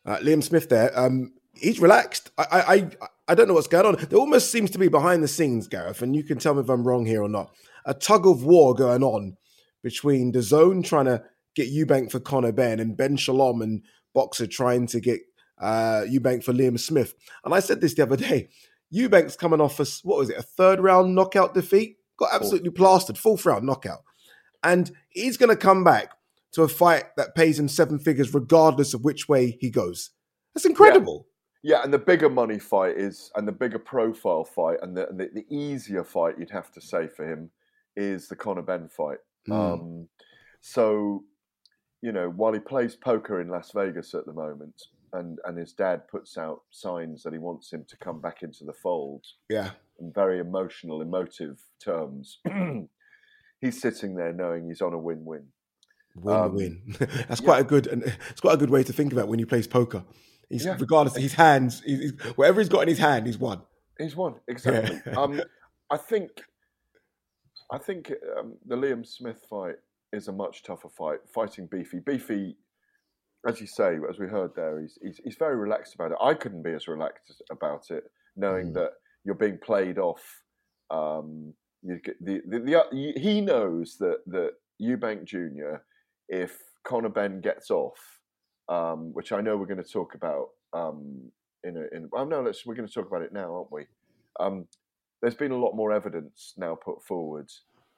Uh, 0.05 0.17
Liam 0.17 0.43
Smith 0.43 0.69
there. 0.69 0.91
Um, 0.97 1.33
he's 1.53 1.79
relaxed. 1.79 2.31
I, 2.37 2.45
I, 2.51 2.75
I, 2.75 2.89
I 3.29 3.35
don't 3.35 3.47
know 3.47 3.53
what's 3.53 3.67
going 3.67 3.85
on. 3.85 3.95
There 4.09 4.19
almost 4.19 4.51
seems 4.51 4.71
to 4.71 4.79
be 4.79 4.87
behind 4.87 5.23
the 5.23 5.27
scenes, 5.27 5.67
Gareth, 5.67 6.01
and 6.01 6.15
you 6.15 6.23
can 6.23 6.37
tell 6.37 6.53
me 6.53 6.61
if 6.61 6.69
I'm 6.69 6.87
wrong 6.87 7.05
here 7.05 7.21
or 7.21 7.29
not. 7.29 7.53
A 7.85 7.93
tug 7.93 8.25
of 8.25 8.43
war 8.43 8.73
going 8.73 9.03
on 9.03 9.37
between 9.83 10.31
DAZN 10.31 10.85
trying 10.85 11.05
to 11.05 11.23
get 11.55 11.71
Eubank 11.71 12.11
for 12.11 12.19
Conor 12.19 12.51
Benn 12.51 12.79
and 12.79 12.97
Ben 12.97 13.17
Shalom 13.17 13.61
and 13.61 13.83
Boxxer 14.15 14.49
trying 14.49 14.87
to 14.87 14.99
get 14.99 15.21
uh, 15.61 16.03
Eubank 16.09 16.43
for 16.43 16.53
Liam 16.53 16.79
Smith. 16.79 17.13
And 17.45 17.53
I 17.53 17.59
said 17.59 17.79
this 17.79 17.93
the 17.93 18.03
other 18.03 18.17
day. 18.17 18.49
Eubank's 18.93 19.37
coming 19.37 19.61
off 19.61 19.79
a 19.79 19.85
what 20.03 20.17
was 20.17 20.29
it, 20.29 20.37
a 20.37 20.41
third 20.41 20.79
round 20.79 21.15
knockout 21.15 21.53
defeat? 21.53 21.97
Got 22.17 22.33
absolutely 22.33 22.71
plastered, 22.71 23.17
fourth 23.17 23.45
round 23.45 23.65
knockout. 23.65 24.03
And 24.63 24.91
he's 25.09 25.37
going 25.37 25.49
to 25.49 25.55
come 25.55 25.83
back 25.83 26.11
to 26.51 26.63
a 26.63 26.67
fight 26.67 27.05
that 27.15 27.35
pays 27.35 27.57
him 27.57 27.67
seven 27.67 27.97
figures 27.99 28.33
regardless 28.33 28.93
of 28.93 29.03
which 29.03 29.29
way 29.29 29.57
he 29.61 29.69
goes. 29.69 30.11
That's 30.53 30.65
incredible. 30.65 31.27
Yeah, 31.63 31.83
and 31.83 31.93
the 31.93 31.99
bigger 31.99 32.29
money 32.29 32.59
fight 32.59 32.97
is, 32.97 33.31
and 33.35 33.47
the 33.47 33.51
bigger 33.51 33.77
profile 33.79 34.43
fight, 34.43 34.79
and 34.81 34.97
the, 34.97 35.07
and 35.09 35.19
the, 35.19 35.29
the 35.33 35.45
easier 35.55 36.03
fight 36.03 36.35
you'd 36.39 36.49
have 36.49 36.71
to 36.71 36.81
say 36.81 37.07
for 37.07 37.25
him 37.25 37.51
is 37.95 38.27
the 38.27 38.35
Conor 38.35 38.63
Benn 38.63 38.89
fight. 38.89 39.19
Mm. 39.47 39.73
Um, 39.73 40.07
so, 40.59 41.23
you 42.01 42.11
know, 42.11 42.29
while 42.29 42.53
he 42.53 42.59
plays 42.59 42.95
poker 42.95 43.41
in 43.41 43.49
Las 43.49 43.71
Vegas 43.75 44.15
at 44.15 44.25
the 44.25 44.33
moment, 44.33 44.73
and 45.13 45.39
and 45.45 45.57
his 45.57 45.73
dad 45.73 46.07
puts 46.07 46.37
out 46.37 46.61
signs 46.71 47.23
that 47.23 47.33
he 47.33 47.39
wants 47.39 47.71
him 47.71 47.85
to 47.89 47.97
come 47.97 48.21
back 48.21 48.43
into 48.43 48.63
the 48.63 48.73
fold 48.73 49.25
Yeah. 49.49 49.71
in 49.99 50.11
very 50.13 50.39
emotional, 50.39 51.01
emotive 51.01 51.59
terms, 51.83 52.39
he's 53.61 53.81
sitting 53.81 54.15
there 54.15 54.33
knowing 54.33 54.67
he's 54.67 54.81
on 54.81 54.93
a 54.93 54.97
win-win. 54.97 55.47
Win 56.15 56.35
Um, 56.35 56.55
win. 56.55 56.81
That's 57.27 57.41
quite 57.41 57.61
a 57.61 57.63
good 57.63 57.87
and 57.87 58.03
it's 58.29 58.41
quite 58.41 58.55
a 58.55 58.57
good 58.57 58.69
way 58.69 58.83
to 58.83 58.93
think 58.93 59.13
about 59.13 59.27
when 59.27 59.39
he 59.39 59.45
plays 59.45 59.67
poker. 59.67 60.03
He's 60.49 60.65
Yeah. 60.65 60.77
regardless 60.79 61.15
of 61.15 61.21
his 61.23 61.33
hands, 61.33 61.81
he's, 61.85 61.99
he's- 62.11 62.37
whatever 62.37 62.59
he's 62.59 62.69
got 62.69 62.81
in 62.81 62.89
his 62.89 62.99
hand, 62.99 63.25
he's 63.27 63.37
won. 63.37 63.61
He's 63.97 64.15
won 64.15 64.35
exactly. 64.47 64.99
Yeah. 65.05 65.13
um, 65.19 65.41
I 65.91 65.97
think, 65.97 66.29
I 67.69 67.77
think 67.77 68.11
um, 68.37 68.55
the 68.65 68.75
Liam 68.75 69.05
Smith 69.05 69.45
fight 69.49 69.75
is 70.13 70.27
a 70.27 70.31
much 70.31 70.63
tougher 70.63 70.89
fight. 70.89 71.19
Fighting 71.33 71.67
Beefy, 71.67 71.99
Beefy, 71.99 72.57
as 73.47 73.59
you 73.59 73.67
say, 73.67 73.97
as 74.09 74.19
we 74.19 74.27
heard 74.27 74.51
there, 74.55 74.79
he's 74.81 74.97
he's, 75.01 75.19
he's 75.23 75.35
very 75.35 75.55
relaxed 75.55 75.95
about 75.95 76.11
it. 76.11 76.17
I 76.21 76.33
couldn't 76.33 76.63
be 76.63 76.71
as 76.73 76.87
relaxed 76.87 77.41
about 77.51 77.89
it, 77.89 78.03
knowing 78.35 78.67
Mm. 78.67 78.73
that 78.75 78.91
you're 79.23 79.35
being 79.35 79.57
played 79.57 79.97
off. 79.97 80.23
Um, 80.89 81.53
you 81.83 81.99
the, 82.19 82.41
the, 82.47 82.59
the 82.59 83.13
he 83.19 83.41
knows 83.41 83.97
that 83.97 84.19
that 84.27 84.51
Eubank 84.81 85.23
Jr. 85.25 85.77
If 86.29 86.57
Conor 86.83 87.09
Benn 87.09 87.41
gets 87.41 87.71
off, 87.71 87.99
um, 88.69 89.13
which 89.13 89.31
I 89.31 89.41
know 89.41 89.57
we're 89.57 89.65
going 89.65 89.83
to 89.83 89.89
talk 89.89 90.15
about 90.15 90.49
um, 90.73 91.31
in 91.63 91.77
a, 91.77 91.95
in 91.95 92.09
well, 92.11 92.25
no, 92.25 92.41
let's 92.41 92.65
we're 92.65 92.75
going 92.75 92.87
to 92.87 92.93
talk 92.93 93.07
about 93.07 93.21
it 93.23 93.33
now, 93.33 93.55
aren't 93.55 93.71
we? 93.71 93.85
Um, 94.39 94.65
there's 95.21 95.35
been 95.35 95.51
a 95.51 95.57
lot 95.57 95.75
more 95.75 95.91
evidence 95.91 96.53
now 96.57 96.75
put 96.75 97.03
forward 97.03 97.49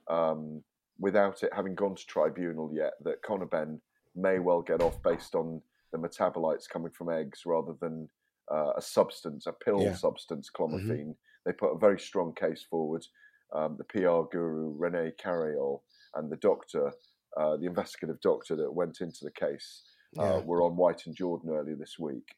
um, 0.09 0.63
without 0.99 1.43
it 1.43 1.51
having 1.53 1.75
gone 1.75 1.95
to 1.95 2.05
tribunal 2.05 2.71
yet 2.73 2.93
that 3.03 3.21
Conor 3.21 3.45
Benn 3.45 3.81
may 4.15 4.39
well 4.39 4.61
get 4.61 4.81
off 4.81 5.01
based 5.03 5.35
on 5.35 5.61
the 5.91 5.97
metabolites 5.97 6.67
coming 6.69 6.91
from 6.91 7.09
eggs 7.09 7.41
rather 7.45 7.73
than 7.81 8.07
uh, 8.51 8.73
a 8.75 8.81
substance, 8.81 9.47
a 9.47 9.53
pill 9.53 9.81
Yeah. 9.81 9.93
substance, 9.93 10.49
clomiphene. 10.49 11.15
They 11.45 11.53
put 11.53 11.73
a 11.73 11.77
very 11.77 11.99
strong 11.99 12.33
case 12.33 12.63
forward. 12.69 13.05
Um, 13.53 13.77
the 13.77 13.83
PR 13.83 14.23
guru 14.31 14.71
Rene 14.77 15.11
Carayol 15.23 15.81
and 16.15 16.31
the 16.31 16.37
doctor, 16.37 16.91
uh, 17.37 17.57
the 17.57 17.65
investigative 17.67 18.19
doctor 18.21 18.55
that 18.55 18.73
went 18.73 19.01
into 19.01 19.23
the 19.23 19.31
case, 19.31 19.83
uh, 20.19 20.23
Yeah. 20.23 20.39
were 20.39 20.63
on 20.63 20.75
White 20.75 21.05
and 21.05 21.15
Jordan 21.15 21.49
earlier 21.51 21.75
this 21.75 21.97
week, 21.99 22.35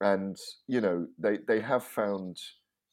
and 0.00 0.36
you 0.66 0.80
know 0.80 1.06
they 1.18 1.38
they 1.38 1.60
have 1.60 1.84
found 1.84 2.38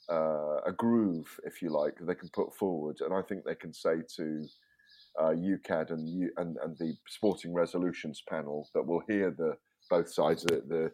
uh, 0.09 0.61
a 0.65 0.71
groove, 0.71 1.39
if 1.45 1.61
you 1.61 1.69
like, 1.69 1.97
that 1.97 2.05
they 2.05 2.15
can 2.15 2.29
put 2.29 2.53
forward, 2.55 2.97
and 3.01 3.13
I 3.13 3.21
think 3.21 3.43
they 3.43 3.55
can 3.55 3.73
say 3.73 4.01
to 4.17 4.47
uh, 5.19 5.33
UKAD 5.33 5.91
and, 5.91 6.09
U, 6.09 6.31
and 6.37 6.57
and 6.63 6.77
the 6.77 6.95
Sporting 7.07 7.53
Resolutions 7.53 8.21
panel 8.27 8.69
that 8.73 8.85
will 8.85 9.01
hear 9.07 9.31
the 9.31 9.57
both 9.89 10.11
sides, 10.11 10.43
the 10.43 10.61
the, 10.67 10.91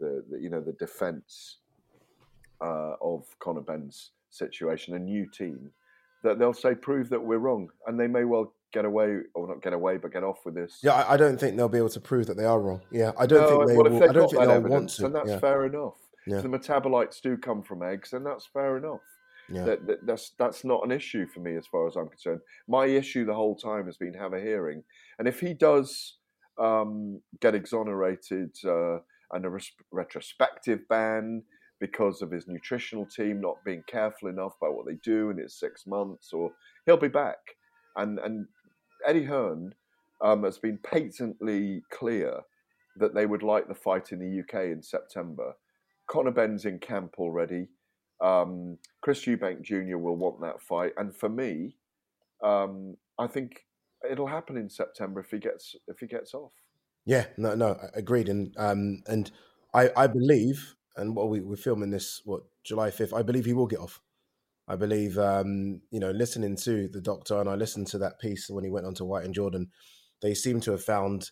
the, 0.00 0.24
the 0.30 0.40
you 0.40 0.50
know 0.50 0.60
the 0.60 0.72
defence 0.72 1.58
uh, 2.60 2.94
of 3.00 3.24
Conor 3.40 3.62
Benn's 3.62 4.12
situation, 4.30 4.94
a 4.94 4.98
new 4.98 5.26
team, 5.30 5.70
that 6.22 6.38
they'll 6.38 6.54
say 6.54 6.74
prove 6.74 7.08
that 7.10 7.22
we're 7.22 7.38
wrong, 7.38 7.68
and 7.86 7.98
they 7.98 8.06
may 8.06 8.24
well 8.24 8.52
get 8.72 8.84
away 8.84 9.18
or 9.34 9.48
not 9.48 9.62
get 9.62 9.72
away, 9.72 9.96
but 9.96 10.12
get 10.12 10.22
off 10.24 10.44
with 10.44 10.54
this. 10.54 10.80
Yeah, 10.82 10.92
I, 10.92 11.14
I 11.14 11.16
don't 11.16 11.38
think 11.38 11.56
they'll 11.56 11.68
be 11.68 11.78
able 11.78 11.88
to 11.90 12.00
prove 12.00 12.26
that 12.26 12.36
they 12.36 12.44
are 12.44 12.60
wrong. 12.60 12.82
Yeah, 12.90 13.12
I 13.18 13.26
don't 13.26 13.40
No, 13.40 13.48
think 13.48 13.68
they 13.68 13.76
well, 13.76 13.90
will. 13.90 14.02
I 14.08 14.12
don't 14.12 14.30
think 14.30 14.42
they'll 14.44 14.60
want 14.62 14.90
to. 14.90 15.02
then 15.02 15.12
that's 15.12 15.28
yeah. 15.28 15.38
fair 15.38 15.66
enough. 15.66 15.94
Yeah. 16.26 16.36
If 16.36 16.42
the 16.42 16.48
metabolites 16.48 17.20
do 17.22 17.36
come 17.38 17.62
from 17.62 17.82
eggs, 17.82 18.12
and 18.12 18.24
that's 18.24 18.46
fair 18.46 18.76
enough. 18.76 19.00
Yeah. 19.50 19.64
That, 19.64 19.86
that, 19.86 20.06
that's 20.06 20.32
that's 20.38 20.64
not 20.64 20.84
an 20.84 20.92
issue 20.92 21.26
for 21.26 21.40
me 21.40 21.56
as 21.56 21.66
far 21.66 21.86
as 21.86 21.96
I'm 21.96 22.08
concerned. 22.08 22.40
My 22.68 22.86
issue 22.86 23.24
the 23.24 23.34
whole 23.34 23.56
time 23.56 23.86
has 23.86 23.96
been 23.96 24.14
have 24.14 24.34
a 24.34 24.40
hearing, 24.40 24.82
and 25.18 25.26
if 25.26 25.40
he 25.40 25.54
does 25.54 26.18
um, 26.58 27.20
get 27.40 27.54
exonerated 27.54 28.54
uh, 28.64 28.98
and 29.32 29.44
a 29.44 29.48
res- 29.48 29.72
retrospective 29.90 30.80
ban 30.88 31.42
because 31.80 32.22
of 32.22 32.30
his 32.30 32.48
nutritional 32.48 33.06
team 33.06 33.40
not 33.40 33.64
being 33.64 33.82
careful 33.86 34.28
enough 34.28 34.54
about 34.60 34.74
what 34.74 34.84
they 34.86 34.98
do 35.04 35.30
in 35.30 35.38
his 35.38 35.58
six 35.58 35.86
months, 35.86 36.32
or 36.32 36.52
he'll 36.84 36.96
be 36.96 37.08
back. 37.08 37.38
And 37.96 38.18
and 38.18 38.46
Eddie 39.06 39.24
Hearn 39.24 39.74
um, 40.20 40.44
has 40.44 40.58
been 40.58 40.78
patently 40.78 41.82
clear 41.90 42.40
that 42.96 43.14
they 43.14 43.26
would 43.26 43.42
like 43.42 43.68
the 43.68 43.74
fight 43.74 44.12
in 44.12 44.18
the 44.18 44.40
UK 44.40 44.66
in 44.66 44.82
September. 44.82 45.54
Conor 46.08 46.32
Benn's 46.32 46.64
in 46.64 46.78
camp 46.78 47.14
already. 47.18 47.68
Um, 48.20 48.78
Chris 49.00 49.24
Eubank 49.24 49.62
Jr. 49.62 49.96
will 49.96 50.16
want 50.16 50.40
that 50.40 50.60
fight, 50.60 50.92
and 50.96 51.14
for 51.14 51.28
me, 51.28 51.76
um, 52.42 52.96
I 53.18 53.26
think 53.26 53.64
it'll 54.10 54.26
happen 54.26 54.56
in 54.56 54.68
September 54.68 55.20
if 55.20 55.30
he 55.30 55.38
gets 55.38 55.76
if 55.86 55.98
he 56.00 56.06
gets 56.06 56.34
off. 56.34 56.52
Yeah, 57.04 57.26
no, 57.36 57.54
no, 57.54 57.78
agreed. 57.94 58.28
And 58.28 58.54
um, 58.58 59.02
and 59.06 59.30
I, 59.72 59.90
I 59.96 60.06
believe, 60.06 60.74
and 60.96 61.14
what 61.16 61.30
we 61.30 61.40
we're 61.40 61.56
filming 61.56 61.90
this 61.90 62.22
what 62.24 62.42
July 62.64 62.90
fifth. 62.90 63.14
I 63.14 63.22
believe 63.22 63.44
he 63.44 63.54
will 63.54 63.66
get 63.66 63.80
off. 63.80 64.00
I 64.66 64.76
believe, 64.76 65.16
um, 65.16 65.80
you 65.90 65.98
know, 65.98 66.10
listening 66.10 66.54
to 66.56 66.88
the 66.88 67.00
doctor, 67.00 67.40
and 67.40 67.48
I 67.48 67.54
listened 67.54 67.86
to 67.88 67.98
that 67.98 68.20
piece 68.20 68.50
when 68.50 68.64
he 68.64 68.70
went 68.70 68.84
on 68.84 68.94
to 68.94 69.04
White 69.04 69.24
and 69.24 69.34
Jordan. 69.34 69.70
They 70.20 70.34
seem 70.34 70.60
to 70.60 70.72
have 70.72 70.84
found 70.84 71.30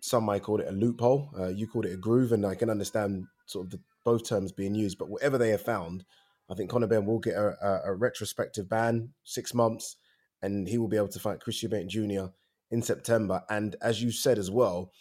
some 0.00 0.24
might 0.24 0.42
call 0.42 0.60
it 0.60 0.68
a 0.68 0.72
loophole. 0.72 1.30
Uh, 1.38 1.48
you 1.48 1.66
called 1.66 1.86
it 1.86 1.94
a 1.94 1.96
groove, 1.96 2.32
and 2.32 2.46
I 2.46 2.54
can 2.54 2.70
understand 2.70 3.24
sort 3.46 3.66
of 3.66 3.70
the, 3.72 3.80
both 4.04 4.28
terms 4.28 4.52
being 4.52 4.74
used. 4.74 4.98
But 4.98 5.08
whatever 5.08 5.38
they 5.38 5.50
have 5.50 5.62
found, 5.62 6.04
I 6.50 6.54
think 6.54 6.70
Conor 6.70 6.86
Benn 6.86 7.06
will 7.06 7.18
get 7.18 7.34
a, 7.34 7.56
a, 7.62 7.92
a 7.92 7.94
retrospective 7.94 8.68
ban, 8.68 9.10
six 9.24 9.54
months, 9.54 9.96
and 10.42 10.66
he 10.68 10.78
will 10.78 10.88
be 10.88 10.96
able 10.96 11.08
to 11.08 11.20
fight 11.20 11.40
Chris 11.40 11.62
Eubank 11.62 11.88
Jr. 11.88 12.32
in 12.70 12.82
September. 12.82 13.42
And 13.48 13.76
as 13.82 14.02
you 14.02 14.10
said 14.10 14.38
as 14.38 14.50
well, 14.50 14.92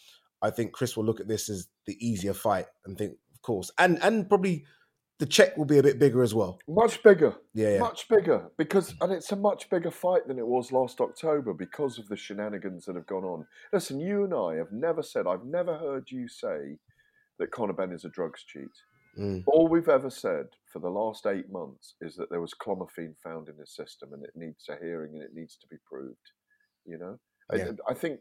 I 0.42 0.50
think 0.52 0.74
Chris 0.74 0.96
will 0.96 1.06
look 1.06 1.20
at 1.20 1.28
this 1.28 1.50
as 1.50 1.68
the 1.86 1.98
easier 2.06 2.34
fight 2.34 2.68
and 2.86 2.98
think, 2.98 3.14
of 3.34 3.42
course, 3.42 3.72
and 3.78 4.02
and 4.04 4.28
probably 4.28 4.66
the 5.20 5.26
check 5.26 5.58
will 5.58 5.66
be 5.66 5.78
a 5.78 5.84
bit 5.84 6.00
bigger 6.00 6.24
as 6.24 6.34
well. 6.34 6.60
Much 6.68 7.04
bigger. 7.04 7.36
Yeah, 7.54 7.74
yeah. 7.74 7.80
Much 7.80 8.08
bigger. 8.08 8.50
Because 8.58 8.96
and 9.02 9.12
it's 9.12 9.32
a 9.34 9.36
much 9.36 9.70
bigger 9.70 9.92
fight 9.92 10.28
than 10.28 10.40
it 10.40 10.48
was 10.48 10.72
last 10.72 11.02
October 11.02 11.54
because 11.54 12.00
of 12.00 12.08
the 12.08 12.16
shenanigans 12.16 12.86
that 12.86 12.96
have 12.96 13.06
gone 13.06 13.26
on. 13.26 13.46
Listen, 13.74 14.00
you 14.00 14.24
and 14.24 14.34
I 14.34 14.56
have 14.56 14.72
never 14.72 15.04
said 15.04 15.28
I've 15.28 15.46
never 15.46 15.78
heard 15.78 16.10
you 16.10 16.30
say 16.30 16.78
that 17.40 17.52
Conor 17.52 17.94
is 17.94 18.06
a 18.06 18.10
drugs 18.10 18.44
cheat. 18.48 18.68
Mm. 19.18 19.44
All 19.48 19.68
we've 19.68 19.90
ever 19.90 20.10
said 20.10 20.48
for 20.72 20.80
the 20.80 20.90
last 20.90 21.26
eight 21.26 21.52
months 21.52 21.96
is 22.02 22.16
that 22.16 22.30
there 22.30 22.42
was 22.42 22.54
clomiphene 22.54 23.16
found 23.24 23.50
in 23.50 23.58
his 23.58 23.76
system 23.76 24.14
and 24.14 24.24
it 24.24 24.32
needs 24.36 24.66
a 24.70 24.76
hearing 24.82 25.14
and 25.16 25.24
it 25.24 25.34
needs 25.34 25.58
to 25.58 25.68
be 25.68 25.78
proved. 25.90 26.16
You 26.86 27.00
know? 27.00 27.20
Yeah. 27.54 27.72
I, 27.88 27.92
I 27.92 27.94
think 27.96 28.20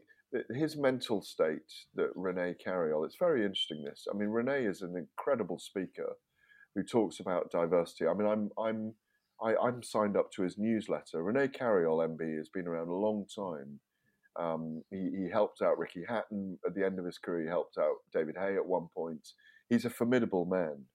his 0.55 0.77
mental 0.77 1.21
state 1.21 1.71
that 1.95 2.09
Rene 2.15 2.55
Carayol, 2.65 3.05
it's 3.05 3.17
very 3.19 3.41
interesting 3.41 3.83
this. 3.83 4.07
I 4.11 4.17
mean, 4.17 4.29
Rene 4.29 4.65
is 4.65 4.81
an 4.81 4.95
incredible 4.95 5.59
speaker 5.59 6.15
who 6.75 6.83
talks 6.83 7.19
about 7.19 7.51
diversity. 7.51 8.07
I 8.07 8.13
mean, 8.13 8.27
I'm 8.27 8.49
I'm 8.57 8.93
I, 9.41 9.55
I'm 9.55 9.81
signed 9.81 10.17
up 10.17 10.31
to 10.33 10.43
his 10.43 10.57
newsletter. 10.57 11.23
Rene 11.23 11.47
Carayol, 11.47 12.07
MB, 12.07 12.37
has 12.37 12.49
been 12.49 12.67
around 12.67 12.89
a 12.89 12.93
long 12.93 13.25
time. 13.33 13.79
Um, 14.37 14.83
he, 14.91 15.09
he 15.17 15.29
helped 15.31 15.61
out 15.61 15.77
Ricky 15.77 16.03
Hatton 16.07 16.57
at 16.65 16.75
the 16.75 16.85
end 16.85 16.99
of 16.99 17.05
his 17.05 17.17
career. 17.17 17.43
He 17.43 17.49
helped 17.49 17.77
out 17.77 17.97
David 18.13 18.35
Haye 18.37 18.55
at 18.55 18.65
one 18.65 18.87
point. 18.95 19.27
He's 19.69 19.85
a 19.85 19.89
formidable 19.89 20.45
man, 20.45 20.85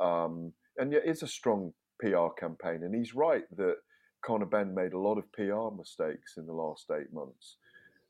um, 0.00 0.52
and 0.78 0.92
yet 0.92 1.02
it's 1.04 1.22
a 1.22 1.28
strong 1.28 1.72
PR 2.00 2.28
campaign. 2.38 2.82
And 2.82 2.94
he's 2.94 3.14
right 3.14 3.44
that 3.56 3.76
Conor 4.24 4.46
Benn 4.46 4.74
made 4.74 4.92
a 4.92 4.98
lot 4.98 5.18
of 5.18 5.30
PR 5.32 5.74
mistakes 5.76 6.34
in 6.36 6.46
the 6.46 6.52
last 6.52 6.90
eight 6.90 7.12
months. 7.12 7.56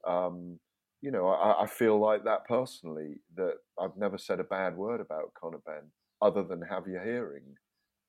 Um, 0.06 0.58
you 1.00 1.11
know, 1.11 1.28
I, 1.28 1.62
I 1.62 1.66
feel 1.66 1.98
like 1.98 2.24
that 2.24 2.46
personally. 2.46 3.16
That 3.37 3.54
I've 3.80 3.96
never 3.96 4.18
said 4.18 4.40
a 4.40 4.44
bad 4.44 4.76
word 4.76 5.00
about 5.00 5.35
Conor 5.35 5.61
Benn 5.64 5.90
other 6.20 6.42
than 6.42 6.62
have 6.62 6.87
your 6.87 7.02
hearing. 7.02 7.56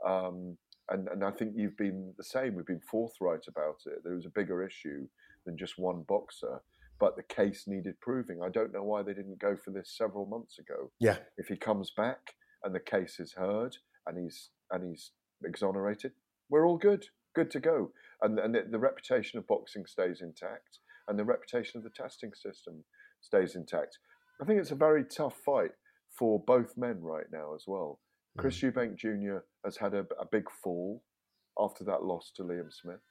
Um, 0.06 0.58
and, 0.90 1.08
and 1.08 1.24
I 1.24 1.32
think 1.32 1.54
you've 1.56 1.78
been 1.78 2.14
the 2.18 2.24
same. 2.24 2.56
We've 2.56 2.66
been 2.66 2.82
forthright 2.82 3.46
about 3.48 3.78
it. 3.86 4.04
There 4.04 4.16
was 4.16 4.26
a 4.26 4.30
bigger 4.30 4.66
issue 4.66 5.08
than 5.46 5.58
just 5.58 5.78
one 5.78 6.04
boxer, 6.08 6.62
but 7.00 7.16
the 7.16 7.24
case 7.24 7.66
needed 7.68 8.00
proving. 8.02 8.40
I 8.44 8.50
don't 8.50 8.74
know 8.74 8.84
why 8.84 9.04
they 9.04 9.14
didn't 9.14 9.40
go 9.40 9.56
for 9.56 9.72
this 9.72 9.94
several 9.96 10.26
months 10.26 10.60
ago. 10.60 10.92
Yeah. 11.00 11.18
If 11.38 11.48
he 11.48 11.56
comes 11.56 11.92
back 11.96 12.36
and 12.64 12.74
the 12.74 12.80
case 12.80 13.20
is 13.20 13.34
heard 13.34 13.78
and 14.08 14.18
he's 14.18 14.50
and 14.72 14.88
he's 14.88 15.12
exonerated, 15.44 16.14
we're 16.50 16.68
all 16.68 16.78
good, 16.78 17.06
good 17.36 17.52
to 17.52 17.60
go. 17.60 17.92
And 18.22 18.40
and 18.40 18.56
the, 18.56 18.64
the 18.70 18.80
reputation 18.80 19.40
of 19.40 19.48
boxing 19.48 19.86
stays 19.86 20.22
intact, 20.22 20.80
and 21.08 21.18
the 21.18 21.26
reputation 21.26 21.78
of 21.78 21.84
the 21.84 21.90
testing 21.90 22.32
system 22.34 22.84
stays 23.22 23.56
intact. 23.56 23.98
I 24.42 24.46
think 24.46 24.60
it's 24.60 24.72
a 24.72 24.76
very 24.76 25.04
tough 25.04 25.36
fight 25.46 25.72
for 26.18 26.44
both 26.46 26.78
men 26.78 27.02
right 27.02 27.26
now 27.32 27.56
as 27.56 27.64
well. 27.68 28.00
Chris 28.38 28.60
Eubank 28.62 28.98
Jr. 28.98 29.40
has 29.64 29.78
had 29.78 29.94
a, 29.94 30.06
a, 30.20 30.26
big 30.32 30.46
fall 30.64 31.04
after 31.60 31.84
that 31.84 32.04
loss 32.04 32.32
to 32.36 32.44
Liam 32.44 32.72
Smith. 32.72 33.02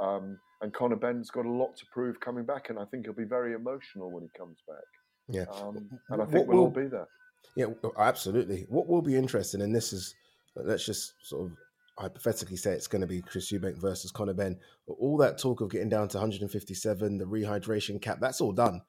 Um, 0.00 0.38
and 0.62 0.72
Conor 0.72 0.96
Benn's 0.96 1.30
got 1.30 1.44
a 1.44 1.50
lot 1.50 1.76
to 1.76 1.86
prove 1.92 2.20
coming 2.20 2.44
back, 2.44 2.70
and 2.70 2.78
I 2.78 2.84
think 2.86 3.04
he'll 3.04 3.14
be 3.14 3.24
very 3.24 3.52
emotional 3.54 4.10
when 4.10 4.22
he 4.22 4.28
comes 4.38 4.58
back. 4.66 4.84
Yeah. 5.28 5.44
Um, 5.52 5.90
and 6.10 6.22
I 6.22 6.24
think 6.24 6.48
we'll 6.48 6.60
all 6.60 6.70
be 6.70 6.86
there. 6.86 7.08
Yeah, 7.56 7.66
absolutely. 7.98 8.66
What 8.68 8.88
will 8.88 9.02
be 9.02 9.16
interesting, 9.16 9.60
and 9.60 9.74
this 9.74 9.92
is, 9.92 10.14
let's 10.56 10.86
just 10.86 11.14
sort 11.22 11.46
of 11.46 11.56
hypothetically 11.98 12.56
say 12.56 12.72
it's 12.72 12.86
going 12.86 13.00
to 13.00 13.06
be 13.06 13.20
Chris 13.20 13.52
Eubank 13.52 13.80
versus 13.80 14.10
Conor 14.10 14.34
Benn. 14.34 14.58
All 14.86 15.16
that 15.18 15.38
talk 15.38 15.60
of 15.60 15.70
getting 15.70 15.88
down 15.88 16.08
to 16.08 16.18
157, 16.18 17.18
the 17.18 17.24
rehydration 17.24 18.00
cap, 18.00 18.18
that's 18.20 18.40
all 18.40 18.52
done. 18.52 18.80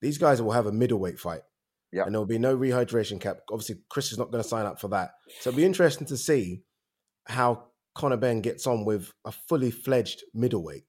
These 0.00 0.18
guys 0.18 0.40
will 0.40 0.52
have 0.52 0.66
a 0.66 0.72
middleweight 0.72 1.20
fight. 1.20 1.42
Yeah. 1.92 2.04
And 2.04 2.14
there'll 2.14 2.26
be 2.26 2.38
no 2.38 2.56
rehydration 2.56 3.20
cap. 3.20 3.38
Obviously, 3.50 3.76
Chris 3.88 4.12
is 4.12 4.18
not 4.18 4.30
going 4.30 4.42
to 4.42 4.48
sign 4.48 4.66
up 4.66 4.80
for 4.80 4.88
that. 4.88 5.12
So 5.40 5.50
it'll 5.50 5.56
be 5.56 5.64
interesting 5.64 6.06
to 6.08 6.16
see 6.16 6.62
how 7.26 7.64
Conor 7.94 8.16
Benn 8.16 8.40
gets 8.42 8.66
on 8.66 8.84
with 8.84 9.12
a 9.24 9.32
fully 9.32 9.70
fledged 9.70 10.22
middleweight. 10.34 10.84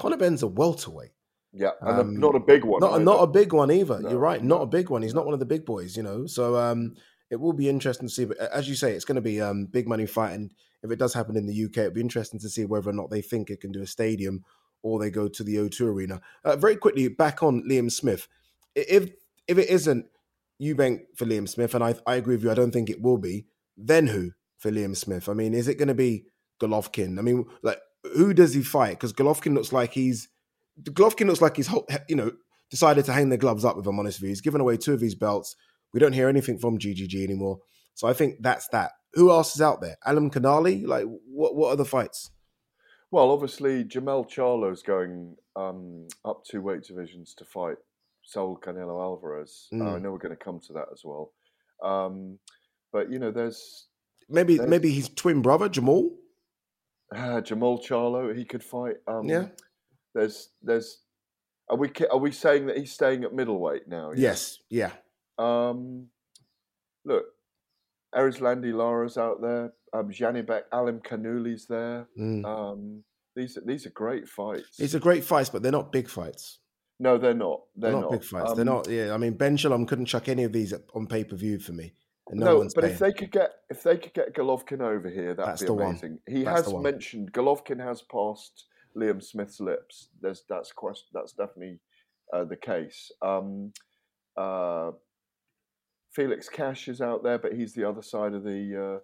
Conor 0.00 0.16
Benn's 0.16 0.42
a 0.42 0.46
welterweight. 0.48 1.12
Yeah, 1.52 1.70
and 1.80 2.00
um, 2.00 2.16
not 2.16 2.36
a 2.36 2.40
big 2.40 2.64
one. 2.64 2.80
Not, 2.80 3.02
not 3.02 3.22
a 3.22 3.26
big 3.26 3.52
one 3.52 3.72
either. 3.72 4.00
No, 4.00 4.10
You're 4.10 4.18
right. 4.18 4.42
Not 4.42 4.62
a 4.62 4.66
big 4.66 4.88
one. 4.88 5.02
He's 5.02 5.14
not 5.14 5.24
one 5.24 5.34
of 5.34 5.40
the 5.40 5.46
big 5.46 5.64
boys, 5.64 5.96
you 5.96 6.02
know. 6.02 6.26
So 6.26 6.56
um, 6.56 6.94
it 7.28 7.36
will 7.36 7.52
be 7.52 7.68
interesting 7.68 8.08
to 8.08 8.14
see. 8.14 8.24
But 8.24 8.38
as 8.38 8.68
you 8.68 8.76
say, 8.76 8.92
it's 8.92 9.04
going 9.04 9.16
to 9.16 9.20
be 9.20 9.40
um, 9.40 9.66
big 9.66 9.88
money 9.88 10.06
fight. 10.06 10.32
And 10.32 10.52
if 10.82 10.90
it 10.92 10.98
does 10.98 11.12
happen 11.12 11.36
in 11.36 11.46
the 11.46 11.64
UK, 11.64 11.78
it'll 11.78 11.90
be 11.92 12.00
interesting 12.00 12.38
to 12.40 12.48
see 12.48 12.64
whether 12.64 12.90
or 12.90 12.92
not 12.92 13.10
they 13.10 13.20
think 13.20 13.50
it 13.50 13.60
can 13.60 13.72
do 13.72 13.82
a 13.82 13.86
stadium 13.86 14.44
or 14.82 14.98
they 14.98 15.10
go 15.10 15.28
to 15.28 15.42
the 15.42 15.56
O2 15.56 15.80
Arena. 15.82 16.20
Uh, 16.44 16.56
very 16.56 16.76
quickly, 16.76 17.08
back 17.08 17.42
on 17.42 17.62
Liam 17.68 17.90
Smith. 17.90 18.28
If 18.74 19.10
if 19.48 19.58
it 19.58 19.68
isn't 19.68 20.06
Eubank 20.62 21.00
for 21.16 21.26
Liam 21.26 21.48
Smith, 21.48 21.74
and 21.74 21.82
I, 21.82 21.94
I 22.06 22.14
agree 22.14 22.36
with 22.36 22.44
you. 22.44 22.50
I 22.50 22.54
don't 22.54 22.70
think 22.70 22.90
it 22.90 23.02
will 23.02 23.18
be. 23.18 23.46
Then 23.76 24.06
who 24.06 24.32
for 24.56 24.70
Liam 24.70 24.96
Smith? 24.96 25.28
I 25.28 25.32
mean, 25.32 25.54
is 25.54 25.68
it 25.68 25.78
going 25.78 25.88
to 25.88 25.94
be 25.94 26.26
Golovkin? 26.60 27.18
I 27.18 27.22
mean, 27.22 27.46
like 27.62 27.80
who 28.16 28.34
does 28.34 28.54
he 28.54 28.62
fight? 28.62 28.92
Because 28.92 29.12
Golovkin 29.12 29.54
looks 29.54 29.72
like 29.72 29.92
he's 29.92 30.28
Golovkin 30.82 31.26
looks 31.26 31.42
like 31.42 31.56
he's 31.56 31.70
you 32.08 32.16
know 32.16 32.32
decided 32.70 33.04
to 33.06 33.12
hang 33.12 33.28
the 33.28 33.36
gloves 33.36 33.64
up. 33.64 33.76
If 33.78 33.86
I'm 33.86 33.98
honest 33.98 34.18
with 34.18 34.24
you, 34.24 34.28
he's 34.30 34.40
given 34.40 34.60
away 34.60 34.76
two 34.76 34.94
of 34.94 35.00
his 35.00 35.14
belts. 35.14 35.56
We 35.92 36.00
don't 36.00 36.12
hear 36.12 36.28
anything 36.28 36.58
from 36.58 36.78
GGG 36.78 37.22
anymore. 37.24 37.58
So 37.94 38.08
I 38.08 38.12
think 38.12 38.36
that's 38.40 38.68
that. 38.68 38.92
Who 39.14 39.30
else 39.30 39.54
is 39.54 39.60
out 39.60 39.80
there? 39.80 39.96
Alimkhanuly? 40.06 40.86
Like 40.86 41.04
what? 41.26 41.54
What 41.54 41.70
are 41.70 41.76
the 41.76 41.84
fights? 41.84 42.30
Well, 43.10 43.30
obviously 43.30 43.84
Jermell 43.84 44.28
Charlo's 44.28 44.82
going 44.82 45.36
um, 45.56 46.06
up 46.24 46.44
two 46.44 46.60
weight 46.60 46.84
divisions 46.84 47.34
to 47.34 47.44
fight 47.44 47.76
Saul 48.22 48.58
Canelo 48.64 49.02
Alvarez. 49.02 49.68
Mm. 49.74 49.84
Uh, 49.84 49.96
I 49.96 49.98
know 49.98 50.12
we're 50.12 50.18
going 50.18 50.36
to 50.36 50.44
come 50.44 50.60
to 50.66 50.72
that 50.74 50.86
as 50.92 51.02
well. 51.04 51.32
Um, 51.82 52.38
but 52.92 53.10
you 53.10 53.18
know, 53.18 53.32
there's 53.32 53.88
maybe 54.28 54.56
there's, 54.56 54.68
maybe 54.68 54.92
his 54.92 55.08
twin 55.08 55.42
brother 55.42 55.68
Jermall. 55.68 56.10
Uh, 57.14 57.40
Jermall 57.40 57.84
Charlo, 57.84 58.36
he 58.36 58.44
could 58.44 58.62
fight. 58.62 58.96
Um, 59.06 59.24
yeah. 59.24 59.46
There's 60.14 60.50
there's 60.62 60.98
are 61.68 61.76
we 61.76 61.90
are 62.10 62.18
we 62.18 62.32
saying 62.32 62.66
that 62.66 62.78
he's 62.78 62.92
staying 62.92 63.24
at 63.24 63.32
middleweight 63.32 63.88
now? 63.88 64.12
Yes. 64.14 64.58
Yeah. 64.68 64.92
Um, 65.38 66.08
look, 67.04 67.24
Erislandy 68.14 68.74
Lara's 68.74 69.16
out 69.16 69.40
there. 69.40 69.72
Um, 69.92 70.10
Janibek 70.10 70.62
Alimkhanuly's 70.72 71.66
there. 71.66 72.06
Mm. 72.18 72.44
Um, 72.44 73.04
these 73.36 73.58
these 73.64 73.86
are 73.86 73.90
great 73.90 74.28
fights. 74.28 74.76
These 74.76 74.94
are 74.94 75.00
great 75.00 75.24
fights, 75.24 75.48
but 75.48 75.62
they're 75.62 75.72
not 75.72 75.92
big 75.92 76.08
fights. 76.08 76.58
No, 76.98 77.16
they're 77.16 77.32
not. 77.34 77.62
They're, 77.76 77.92
they're 77.92 78.00
not, 78.00 78.10
not, 78.10 78.20
big 78.20 78.24
fights. 78.24 78.50
Um, 78.50 78.56
they're 78.56 78.64
not. 78.64 78.88
Yeah, 78.88 79.14
I 79.14 79.16
mean, 79.16 79.34
Ben 79.34 79.56
Shalom 79.56 79.86
couldn't 79.86 80.06
chuck 80.06 80.28
any 80.28 80.44
of 80.44 80.52
these 80.52 80.74
on 80.94 81.06
pay 81.06 81.24
per 81.24 81.36
view 81.36 81.58
for 81.58 81.72
me. 81.72 81.92
No, 82.32 82.62
no 82.62 82.68
but 82.74 82.82
paying. 82.82 82.92
if 82.92 82.98
they 82.98 83.12
could 83.12 83.30
get 83.30 83.50
if 83.68 83.82
they 83.82 83.96
could 83.96 84.14
get 84.14 84.34
Golovkin 84.34 84.80
over 84.80 85.08
here, 85.08 85.34
that'd 85.34 85.52
that's 85.52 85.62
be 85.62 85.68
amazing. 85.68 86.18
One. 86.24 86.36
He 86.36 86.42
that's 86.44 86.66
has 86.66 86.74
mentioned 86.74 87.32
Golovkin 87.32 87.82
has 87.82 88.02
passed 88.02 88.66
Liam 88.96 89.22
Smith's 89.22 89.60
lips. 89.60 90.08
There's 90.20 90.44
that's 90.48 90.72
question. 90.72 91.08
That's 91.12 91.32
definitely 91.32 91.80
uh, 92.32 92.44
the 92.44 92.56
case. 92.56 93.10
Um, 93.22 93.72
uh, 94.36 94.92
Felix 96.12 96.48
Cash 96.48 96.88
is 96.88 97.00
out 97.00 97.22
there, 97.22 97.38
but 97.38 97.52
he's 97.52 97.72
the 97.74 97.84
other 97.84 98.02
side 98.02 98.34
of 98.34 98.42
the 98.44 99.00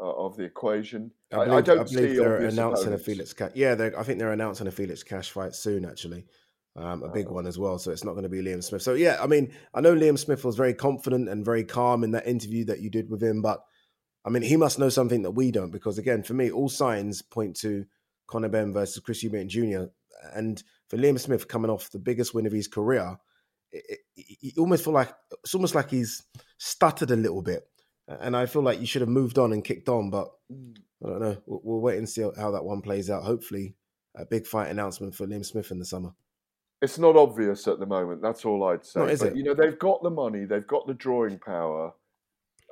uh, 0.00 0.02
of 0.02 0.36
the 0.36 0.44
equation. 0.44 1.10
I, 1.32 1.36
believe, 1.36 1.52
I, 1.52 1.60
don't 1.60 1.78
I 1.80 1.82
believe 1.82 2.10
see 2.10 2.16
they're 2.16 2.36
announcing 2.36 2.86
opponents. 2.86 3.02
a 3.02 3.04
Felix 3.04 3.32
Cash. 3.32 3.50
Yeah, 3.54 3.90
I 3.96 4.02
think 4.02 4.18
they're 4.18 4.32
announcing 4.32 4.66
a 4.66 4.70
Felix 4.70 5.02
Cash 5.02 5.30
fight 5.30 5.54
soon, 5.54 5.84
actually. 5.84 6.24
Um, 6.80 7.02
a 7.02 7.08
big 7.08 7.28
one 7.28 7.46
as 7.46 7.58
well. 7.58 7.76
So 7.78 7.90
it's 7.90 8.04
not 8.04 8.12
going 8.12 8.22
to 8.22 8.28
be 8.28 8.40
Liam 8.40 8.62
Smith. 8.62 8.82
So 8.82 8.94
yeah, 8.94 9.18
I 9.20 9.26
mean, 9.26 9.52
I 9.74 9.80
know 9.80 9.94
Liam 9.96 10.16
Smith 10.16 10.44
was 10.44 10.54
very 10.54 10.74
confident 10.74 11.28
and 11.28 11.44
very 11.44 11.64
calm 11.64 12.04
in 12.04 12.12
that 12.12 12.28
interview 12.28 12.64
that 12.66 12.80
you 12.80 12.88
did 12.88 13.10
with 13.10 13.20
him, 13.20 13.42
but 13.42 13.64
I 14.24 14.30
mean, 14.30 14.42
he 14.42 14.56
must 14.56 14.78
know 14.78 14.88
something 14.88 15.22
that 15.22 15.32
we 15.32 15.50
don't 15.50 15.72
because 15.72 15.98
again, 15.98 16.22
for 16.22 16.34
me, 16.34 16.52
all 16.52 16.68
signs 16.68 17.20
point 17.20 17.56
to 17.60 17.84
Conor 18.28 18.48
Benn 18.48 18.72
versus 18.72 19.02
Chris 19.02 19.24
Eubank 19.24 19.48
Jr. 19.48 19.90
And 20.34 20.62
for 20.88 20.98
Liam 20.98 21.18
Smith 21.18 21.48
coming 21.48 21.70
off 21.70 21.90
the 21.90 21.98
biggest 21.98 22.32
win 22.32 22.46
of 22.46 22.52
his 22.52 22.68
career, 22.68 23.16
it, 23.72 23.98
it, 24.16 24.36
it 24.42 24.58
almost 24.58 24.84
feel 24.84 24.92
like 24.92 25.12
it's 25.42 25.54
almost 25.54 25.74
like 25.74 25.90
he's 25.90 26.22
stuttered 26.58 27.10
a 27.10 27.16
little 27.16 27.42
bit. 27.42 27.62
And 28.06 28.36
I 28.36 28.46
feel 28.46 28.62
like 28.62 28.80
you 28.80 28.86
should 28.86 29.02
have 29.02 29.08
moved 29.08 29.38
on 29.38 29.52
and 29.52 29.64
kicked 29.64 29.88
on, 29.88 30.10
but 30.10 30.28
I 30.50 31.08
don't 31.08 31.20
know. 31.20 31.36
We'll, 31.46 31.60
we'll 31.64 31.80
wait 31.80 31.98
and 31.98 32.08
see 32.08 32.22
how 32.22 32.52
that 32.52 32.64
one 32.64 32.82
plays 32.82 33.10
out. 33.10 33.24
Hopefully, 33.24 33.74
a 34.16 34.24
big 34.24 34.46
fight 34.46 34.70
announcement 34.70 35.14
for 35.14 35.26
Liam 35.26 35.44
Smith 35.44 35.70
in 35.70 35.78
the 35.78 35.84
summer. 35.84 36.12
It's 36.80 36.98
not 36.98 37.16
obvious 37.16 37.66
at 37.66 37.80
the 37.80 37.86
moment. 37.86 38.22
That's 38.22 38.44
all 38.44 38.62
I'd 38.64 38.86
say. 38.86 39.00
No, 39.00 39.06
is 39.06 39.20
but, 39.20 39.28
it? 39.32 39.36
You 39.36 39.42
know, 39.44 39.54
they've 39.54 39.78
got 39.78 40.02
the 40.02 40.10
money, 40.10 40.44
they've 40.44 40.66
got 40.66 40.86
the 40.86 40.94
drawing 40.94 41.38
power. 41.38 41.92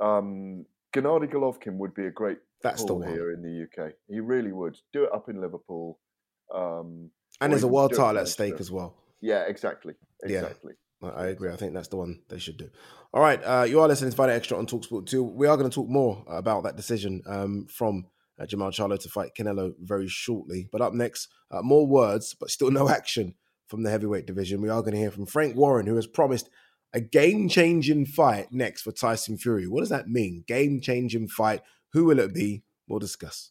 Um, 0.01 0.65
Gennady 0.95 1.31
Golovkin 1.33 1.77
would 1.79 1.95
be 1.95 2.07
a 2.07 2.11
great 2.11 2.39
That's 2.63 2.85
the 2.85 2.95
one. 2.95 3.09
here 3.09 3.33
in 3.33 3.43
the 3.43 3.65
UK. 3.85 3.93
He 4.09 4.21
really 4.21 4.53
would 4.53 4.77
do 4.93 5.05
it 5.05 5.11
up 5.13 5.29
in 5.29 5.41
Liverpool. 5.41 5.99
Um, 6.55 7.11
And 7.41 7.53
there's 7.53 7.65
a 7.65 7.69
world 7.69 7.95
title 7.95 8.19
at 8.19 8.29
stake 8.29 8.61
as 8.61 8.71
well. 8.71 8.95
Yeah, 9.21 9.43
exactly, 9.49 9.95
Yeah. 10.25 10.39
exactly. 10.41 10.75
I 11.03 11.09
I 11.09 11.27
agree. 11.27 11.51
I 11.51 11.57
think 11.57 11.75
that's 11.75 11.89
the 11.89 11.97
one 11.97 12.23
they 12.29 12.39
should 12.39 12.57
do. 12.57 12.71
All 13.13 13.21
right, 13.21 13.41
uh, 13.45 13.65
you 13.69 13.81
are 13.81 13.89
listening 13.89 14.11
to 14.13 14.17
Fight 14.17 14.31
Extra 14.31 14.57
on 14.57 14.67
Talksport 14.67 15.07
2. 15.07 15.23
We 15.23 15.47
are 15.47 15.57
going 15.57 15.69
to 15.69 15.75
talk 15.75 15.89
more 15.89 16.25
about 16.29 16.63
that 16.65 16.77
decision 16.77 17.23
um, 17.27 17.67
from 17.67 18.07
uh, 18.41 18.45
Jermell 18.45 18.71
Charlo 18.73 18.99
to 18.99 19.09
fight 19.09 19.33
Canelo 19.39 19.75
very 19.81 20.09
shortly. 20.09 20.69
But 20.71 20.81
up 20.81 20.95
next, 20.95 21.29
uh, 21.51 21.63
more 21.63 21.87
words, 21.87 22.35
but 22.39 22.51
still 22.51 22.71
no 22.71 22.89
action 23.01 23.35
from 23.69 23.83
the 23.83 23.91
heavyweight 23.91 24.27
division. 24.27 24.61
We 24.61 24.69
are 24.69 24.81
going 24.81 24.93
to 24.93 24.99
hear 24.99 25.11
from 25.11 25.27
Frank 25.27 25.57
Warren, 25.57 25.87
who 25.87 25.97
has 25.97 26.07
promised 26.07 26.49
a 26.93 27.01
game 27.01 27.49
changing 27.49 28.07
fight 28.07 28.53
next 28.53 28.83
for 28.83 28.93
Tyson 28.93 29.39
Fury. 29.39 29.67
What 29.67 29.81
does 29.81 29.89
that 29.91 30.09
mean? 30.09 30.45
Game 30.47 30.81
changing 30.81 31.29
fight. 31.29 31.63
Who 31.93 32.05
will 32.05 32.19
it 32.19 32.33
be? 32.33 32.63
We'll 32.89 33.01
discuss. 33.01 33.51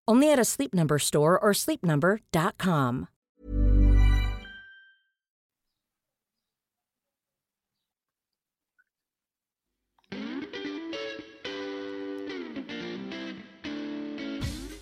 Only 0.11 0.29
at 0.29 0.39
a 0.39 0.43
Sleep 0.43 0.73
Number 0.73 0.99
store 0.99 1.39
or 1.39 1.53
sleepnumber.com. 1.53 3.07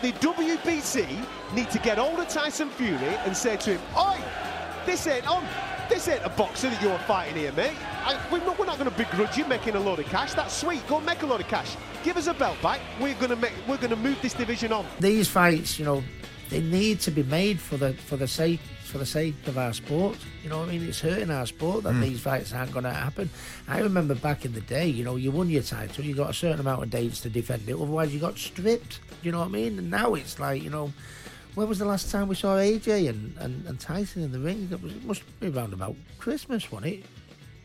The 0.00 0.12
WBC 0.18 1.06
need 1.54 1.70
to 1.70 1.78
get 1.78 1.98
hold 1.98 2.18
of 2.18 2.26
Tyson 2.26 2.68
Fury 2.70 2.98
and 3.24 3.36
say 3.36 3.56
to 3.58 3.74
him, 3.74 3.80
Oi, 3.96 4.18
this 4.86 5.06
ain't 5.06 5.28
on. 5.28 5.44
This 5.88 6.06
ain't 6.06 6.24
a 6.24 6.28
boxer 6.28 6.70
that 6.70 6.80
you're 6.80 6.98
fighting 7.00 7.36
here, 7.36 7.52
mate. 7.52 7.76
I, 8.04 8.16
we're 8.30 8.38
not, 8.38 8.58
not 8.58 8.78
going 8.78 8.90
to 8.90 8.96
begrudge 8.96 9.36
you 9.36 9.44
making 9.46 9.74
a 9.74 9.80
lot 9.80 9.98
of 9.98 10.06
cash. 10.06 10.34
That's 10.34 10.54
sweet. 10.54 10.86
Go 10.86 11.00
make 11.00 11.22
a 11.22 11.26
lot 11.26 11.40
of 11.40 11.48
cash. 11.48 11.76
Give 12.04 12.16
us 12.16 12.28
a 12.28 12.34
belt 12.34 12.56
back. 12.62 12.80
We're 13.00 13.14
going 13.14 13.30
to 13.30 13.36
make. 13.36 13.52
We're 13.68 13.76
going 13.76 13.90
to 13.90 13.96
move 13.96 14.18
this 14.22 14.32
division 14.34 14.72
on. 14.72 14.86
These 15.00 15.28
fights, 15.28 15.78
you 15.78 15.84
know, 15.84 16.02
they 16.48 16.60
need 16.60 17.00
to 17.00 17.10
be 17.10 17.22
made 17.24 17.60
for 17.60 17.76
the 17.76 17.94
for 17.94 18.16
the 18.16 18.28
sake 18.28 18.60
for 18.90 18.98
the 18.98 19.06
sake 19.06 19.34
of 19.46 19.56
our 19.56 19.72
sport. 19.72 20.18
You 20.42 20.50
know 20.50 20.58
what 20.58 20.68
I 20.68 20.72
mean? 20.72 20.88
It's 20.88 21.00
hurting 21.00 21.30
our 21.30 21.46
sport 21.46 21.84
that 21.84 21.94
mm. 21.94 22.02
these 22.02 22.20
fights 22.20 22.52
aren't 22.52 22.72
going 22.72 22.84
to 22.84 22.92
happen. 22.92 23.30
I 23.68 23.80
remember 23.80 24.14
back 24.14 24.44
in 24.44 24.52
the 24.52 24.60
day, 24.60 24.88
you 24.88 25.04
know, 25.04 25.16
you 25.16 25.30
won 25.30 25.48
your 25.48 25.62
title, 25.62 26.04
you 26.04 26.14
got 26.14 26.30
a 26.30 26.34
certain 26.34 26.60
amount 26.60 26.82
of 26.82 26.90
dates 26.90 27.20
to 27.20 27.30
defend 27.30 27.68
it, 27.68 27.74
otherwise 27.74 28.12
you 28.12 28.20
got 28.20 28.36
stripped. 28.36 29.00
You 29.22 29.32
know 29.32 29.38
what 29.38 29.48
I 29.48 29.50
mean? 29.50 29.78
And 29.78 29.90
now 29.90 30.14
it's 30.14 30.38
like, 30.40 30.62
you 30.62 30.70
know, 30.70 30.92
when 31.54 31.68
was 31.68 31.78
the 31.78 31.84
last 31.84 32.10
time 32.10 32.28
we 32.28 32.34
saw 32.34 32.56
AJ 32.56 33.08
and, 33.08 33.36
and, 33.38 33.66
and 33.66 33.80
Tyson 33.80 34.22
in 34.22 34.32
the 34.32 34.38
ring? 34.38 34.68
It, 34.70 34.82
was, 34.82 34.92
it 34.92 35.04
must 35.04 35.40
be 35.40 35.48
around 35.48 35.72
about 35.72 35.96
Christmas, 36.18 36.70
wasn't 36.70 36.94
it? 36.94 37.04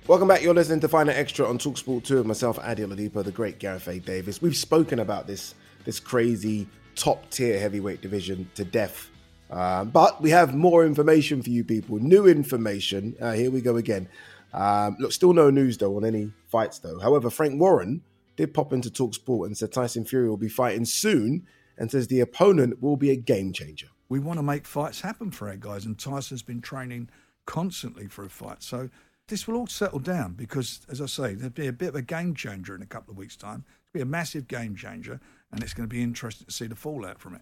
Welcome 0.08 0.28
back. 0.28 0.42
You're 0.42 0.54
listening 0.54 0.80
to 0.82 0.88
Night 0.88 1.16
Extra 1.16 1.48
on 1.48 1.58
Talksport 1.58 2.04
2 2.04 2.18
with 2.18 2.26
myself, 2.26 2.60
Ade 2.64 2.80
Oladipo, 2.80 3.24
the 3.24 3.32
great 3.32 3.60
Gareth 3.60 3.88
A. 3.88 4.00
Davies. 4.00 4.42
We've 4.42 4.56
spoken 4.56 5.00
about 5.00 5.28
this 5.28 5.56
this 5.84 6.00
crazy 6.00 6.68
top 6.96 7.30
tier 7.30 7.60
heavyweight 7.60 8.02
division 8.02 8.50
to 8.56 8.66
death. 8.66 9.10
Um, 9.52 9.92
but 9.92 10.22
we 10.22 10.32
have 10.32 10.56
more 10.56 10.84
information 10.84 11.44
for 11.44 11.52
you 11.52 11.64
people. 11.64 11.98
New 11.98 12.28
information. 12.28 13.16
Uh, 13.22 13.34
here 13.34 13.52
we 13.52 13.62
go 13.62 13.78
again. 13.78 14.08
Um, 14.54 14.96
look, 15.00 15.12
still 15.12 15.34
no 15.34 15.50
news 15.50 15.78
though 15.78 15.96
on 15.98 16.06
any 16.06 16.32
fights 16.48 16.80
though. 16.80 17.00
However, 17.00 17.30
Frank 17.30 17.60
Warren 17.60 18.02
did 18.36 18.54
pop 18.54 18.74
into 18.74 18.90
Talksport 18.90 19.46
and 19.46 19.58
said 19.58 19.72
Tyson 19.72 20.06
Fury 20.06 20.28
will 20.28 20.38
be 20.38 20.50
fighting 20.50 20.86
soon 20.86 21.46
and 21.78 21.92
says 21.92 22.08
the 22.08 22.22
opponent 22.22 22.82
will 22.82 22.98
be 22.98 23.12
a 23.12 23.16
game 23.16 23.54
changer. 23.54 23.88
We 24.08 24.20
want 24.20 24.38
to 24.40 24.44
make 24.44 24.66
fights 24.66 25.02
happen 25.02 25.32
for 25.32 25.50
our 25.50 25.56
guys, 25.56 25.86
and 25.86 25.98
Tyson's 25.98 26.44
been 26.44 26.62
training 26.62 27.10
constantly 27.46 28.08
for 28.08 28.24
a 28.24 28.30
fight. 28.30 28.62
So 28.62 28.90
this 29.28 29.48
will 29.48 29.56
all 29.56 29.68
settle 29.68 30.00
down 30.00 30.34
because, 30.34 30.82
as 30.90 31.02
I 31.02 31.08
say, 31.08 31.34
there'll 31.34 31.50
be 31.50 31.68
a 31.68 31.74
bit 31.74 31.90
of 31.90 31.96
a 31.96 32.02
game 32.02 32.36
changer 32.36 32.76
in 32.76 32.82
a 32.82 32.88
couple 32.88 33.12
of 33.12 33.18
weeks' 33.18 33.36
time. 33.36 33.66
It'll 33.90 34.00
be 34.00 34.02
a 34.02 34.06
massive 34.06 34.48
game 34.48 34.76
changer, 34.76 35.20
and 35.52 35.64
it's 35.64 35.74
going 35.74 35.90
to 35.90 35.94
be 35.94 36.04
interesting 36.04 36.46
to 36.46 36.54
see 36.54 36.68
the 36.68 36.76
fallout 36.76 37.20
from 37.20 37.36
it. 37.36 37.42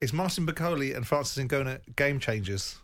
Is 0.00 0.12
Martin 0.12 0.46
Bakole 0.46 0.96
and 0.96 1.06
Francis 1.06 1.42
Ngannou 1.42 1.80
game 1.96 2.18
changers? 2.20 2.76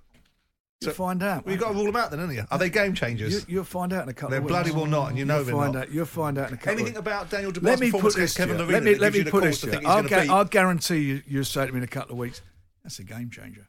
You'll 0.80 0.92
find 0.92 1.22
out. 1.24 1.44
Well, 1.44 1.52
you've 1.52 1.60
got 1.60 1.70
to 1.70 1.74
rule 1.74 1.86
them 1.86 1.96
out 1.96 2.10
then, 2.10 2.20
haven't 2.20 2.36
you? 2.36 2.44
Are 2.52 2.58
they 2.58 2.70
game 2.70 2.94
changers? 2.94 3.48
You, 3.48 3.58
will 3.58 3.64
find 3.64 3.92
out 3.92 4.04
in 4.04 4.08
a 4.10 4.12
couple 4.12 4.30
they're 4.30 4.38
of 4.38 4.44
weeks. 4.44 4.52
bloody 4.52 4.70
will 4.70 4.86
not, 4.86 5.08
and 5.08 5.18
you 5.18 5.24
know 5.24 5.36
you'll 5.36 5.44
they're 5.44 5.54
find 5.54 5.74
not. 5.74 5.82
Out, 5.82 5.92
you'll 5.92 6.06
find 6.06 6.38
out 6.38 6.48
in 6.48 6.54
a 6.54 6.56
couple 6.56 6.72
Anything 6.72 6.96
of... 6.96 6.98
about 6.98 7.30
Daniel 7.30 7.50
Dubois' 7.50 7.70
let 7.70 7.80
me 7.80 7.90
put 7.90 8.14
this 8.14 8.36
Kevin 8.36 8.58
to 8.58 8.64
you. 8.64 8.70
Let 8.70 8.84
me, 8.84 8.94
let 8.94 9.12
me 9.12 9.24
put 9.24 9.42
this 9.42 9.60
to 9.62 9.70
to 9.72 9.82
you. 9.82 9.88
I'll, 9.88 10.04
going 10.04 10.28
gu- 10.28 10.32
I'll 10.32 10.44
guarantee 10.44 10.98
you, 10.98 11.22
you'll 11.26 11.44
say 11.44 11.66
to 11.66 11.72
me 11.72 11.78
in 11.78 11.84
a 11.84 11.88
couple 11.88 12.12
of 12.12 12.18
weeks, 12.18 12.42
that's 12.84 13.00
a 13.00 13.04
game 13.04 13.28
changer. 13.28 13.66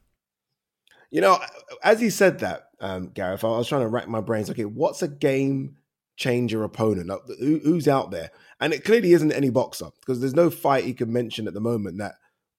You 1.10 1.20
know, 1.20 1.40
as 1.82 2.00
he 2.00 2.10
said 2.10 2.38
that, 2.40 2.68
um, 2.80 3.08
Gareth, 3.08 3.42
I 3.42 3.48
was 3.48 3.66
trying 3.66 3.80
to 3.80 3.88
rack 3.88 4.06
my 4.06 4.20
brains. 4.20 4.48
Okay, 4.48 4.64
what's 4.64 5.02
a 5.02 5.08
game 5.08 5.78
changer 6.16 6.62
opponent? 6.62 7.08
Like, 7.08 7.22
who, 7.40 7.58
who's 7.64 7.88
out 7.88 8.12
there? 8.12 8.30
And 8.60 8.72
it 8.72 8.84
clearly 8.84 9.14
isn't 9.14 9.32
any 9.32 9.50
boxer 9.50 9.88
because 9.98 10.20
there's 10.20 10.36
no 10.36 10.48
fight 10.48 10.84
he 10.84 10.94
can 10.94 11.12
mention 11.12 11.48
at 11.48 11.54
the 11.54 11.60
moment 11.60 11.98
that 11.98 12.14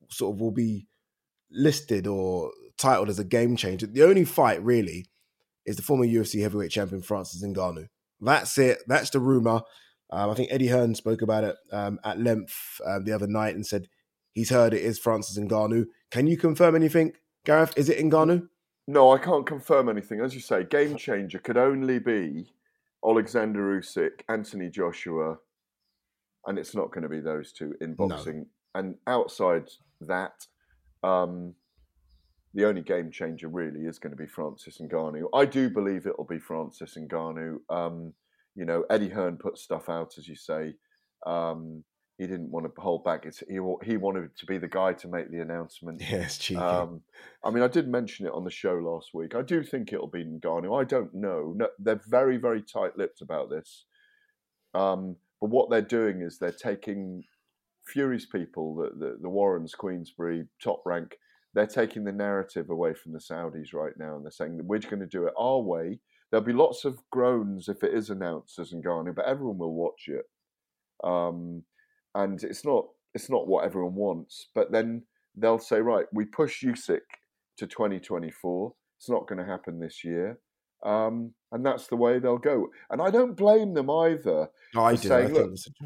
sort 0.10 0.36
of 0.36 0.42
will 0.42 0.52
be 0.52 0.88
listed 1.50 2.06
or 2.06 2.52
titled 2.82 3.10
as 3.10 3.20
a 3.20 3.24
game 3.24 3.56
changer. 3.56 3.88
The 3.88 4.04
only 4.04 4.26
fight 4.26 4.64
really 4.64 5.06
is 5.66 5.76
the 5.76 5.84
former 5.84 6.06
UFC 6.06 6.42
heavyweight 6.42 6.72
champion 6.72 7.02
Francis 7.02 7.44
Ngannou. 7.44 7.88
That's 8.20 8.58
it. 8.58 8.80
That's 8.88 9.10
the 9.10 9.20
rumor. 9.20 9.62
Um, 10.12 10.30
I 10.30 10.34
think 10.34 10.52
Eddie 10.52 10.68
Hearn 10.68 10.96
spoke 10.96 11.22
about 11.22 11.44
it 11.44 11.56
um, 11.72 12.00
at 12.04 12.20
length 12.20 12.82
uh, 12.86 13.00
the 13.00 13.14
other 13.14 13.28
night 13.28 13.56
and 13.56 13.66
said 13.66 13.88
he's 14.34 14.50
heard 14.50 14.74
it 14.74 14.84
is 14.84 15.00
Francis 15.00 15.38
Ngannou. 15.38 15.86
Can 16.10 16.28
you 16.28 16.38
confirm 16.38 16.76
anything, 16.76 17.14
Gareth? 17.46 17.74
Is 17.78 17.90
it 17.90 18.00
Ngannou? 18.00 18.48
No, 18.88 19.12
I 19.12 19.20
can't 19.20 19.46
confirm 19.46 19.88
anything. 19.88 20.20
As 20.20 20.34
you 20.34 20.42
say, 20.42 20.64
game 20.64 20.98
changer 20.98 21.40
could 21.40 21.58
only 21.58 22.00
be 22.00 22.52
Alexander 23.06 23.80
Usyk, 23.80 24.22
Anthony 24.28 24.70
Joshua, 24.70 25.38
and 26.46 26.58
it's 26.58 26.76
not 26.76 26.92
going 26.92 27.04
to 27.04 27.10
be 27.10 27.20
those 27.20 27.54
two 27.54 27.74
in 27.80 27.94
boxing. 27.94 28.40
No. 28.40 28.46
And 28.74 28.96
outside 29.08 29.70
that, 30.02 30.46
um, 31.04 31.56
the 32.54 32.66
only 32.66 32.82
game 32.82 33.12
changer 33.12 33.48
really 33.48 33.82
is 33.82 34.00
going 34.00 34.12
to 34.12 34.18
be 34.18 34.28
Francis 34.28 34.80
and 34.80 34.90
Ngannou. 34.90 35.30
I 35.34 35.46
do 35.46 35.70
believe 35.70 36.06
it'll 36.06 36.26
be 36.26 36.40
Francis 36.40 36.98
Ngannou. 36.98 37.58
Um, 37.70 38.14
you 38.56 38.66
know, 38.66 38.84
Eddie 38.90 39.10
Hearn 39.10 39.38
put 39.38 39.58
stuff 39.58 39.90
out, 39.90 40.18
as 40.18 40.28
you 40.28 40.36
say. 40.36 40.74
Um, 41.26 41.84
he 42.18 42.28
didn't 42.28 42.52
want 42.52 42.66
to 42.66 42.82
hold 42.82 43.04
back. 43.04 43.26
It's, 43.26 43.42
he 43.50 43.60
he 43.84 43.98
wanted 43.98 44.36
to 44.36 44.46
be 44.46 44.58
the 44.58 44.68
guy 44.68 44.94
to 44.94 45.08
make 45.08 45.32
the 45.32 45.40
announcement. 45.40 46.02
Yes, 46.10 46.38
cheeky. 46.38 46.60
Um, 46.60 47.02
I 47.44 47.50
mean, 47.50 47.64
I 47.64 47.68
did 47.68 47.88
mention 47.88 48.28
it 48.28 48.34
on 48.34 48.44
the 48.44 48.52
show 48.52 48.74
last 48.76 49.12
week. 49.14 49.34
I 49.34 49.42
do 49.42 49.64
think 49.64 49.92
it'll 49.92 50.08
be 50.08 50.24
Ngannou. 50.24 50.80
I 50.80 50.84
don't 50.84 51.14
know. 51.16 51.54
No, 51.56 51.68
they're 51.80 52.02
very 52.08 52.38
very 52.38 52.62
tight 52.62 52.98
lipped 52.98 53.22
about 53.22 53.50
this. 53.50 53.86
Um, 54.74 55.16
but 55.40 55.50
what 55.50 55.70
they're 55.70 55.82
doing 55.82 56.22
is 56.22 56.38
they're 56.38 56.52
taking 56.52 57.24
Fury's 57.88 58.26
people, 58.28 58.76
the, 58.76 58.90
the, 58.98 59.18
the 59.22 59.30
Warrens, 59.30 59.74
Queensberry, 59.74 60.46
top 60.62 60.84
rank, 60.86 61.18
they're 61.54 61.68
taking 61.68 62.04
the 62.04 62.12
narrative 62.12 62.70
away 62.70 62.94
from 62.94 63.14
the 63.14 63.20
Saudis 63.20 63.74
right 63.74 63.94
now, 63.98 64.16
and 64.16 64.24
they're 64.24 64.32
saying 64.32 64.58
that 64.58 64.66
we're 64.66 64.80
going 64.80 65.00
to 65.00 65.06
do 65.06 65.28
it 65.28 65.34
our 65.38 65.60
way. 65.60 66.00
There'll 66.30 66.46
be 66.46 66.54
lots 66.54 66.86
of 66.86 67.02
groans 67.12 67.68
if 67.68 67.84
it 67.84 67.94
is 67.94 68.10
announced 68.10 68.58
as 68.58 68.72
Ngannou, 68.72 69.16
but 69.16 69.26
everyone 69.26 69.58
will 69.58 69.74
watch 69.74 70.08
it. 70.08 70.26
Um, 71.04 71.64
and 72.16 72.42
it's 72.44 72.66
not 72.66 72.86
it's 73.14 73.30
not 73.30 73.48
what 73.48 73.66
everyone 73.66 73.96
wants. 73.96 74.48
But 74.56 74.72
then 74.72 75.04
they'll 75.36 75.60
say, 75.60 75.82
right, 75.82 76.06
we 76.14 76.26
push 76.26 76.64
Usyk 76.64 77.02
to 77.58 77.68
2024. 77.68 78.74
It's 78.98 79.10
not 79.10 79.28
going 79.28 79.40
to 79.40 79.46
happen 79.46 79.80
this 79.80 80.04
year. 80.04 80.40
Um, 80.84 81.34
and 81.52 81.66
that's 81.66 81.88
the 81.88 81.96
way 81.96 82.20
they'll 82.20 82.38
go. 82.38 82.70
And 82.90 83.02
I 83.02 83.12
don't 83.12 83.36
blame 83.36 83.74
them 83.74 83.90
either. 83.90 84.50
No, 84.74 84.84
I 84.84 84.96
do. 84.96 85.08
Saying, 85.08 85.28
I 85.28 85.32
Look, 85.32 85.58
think 85.58 85.76
a 85.82 85.86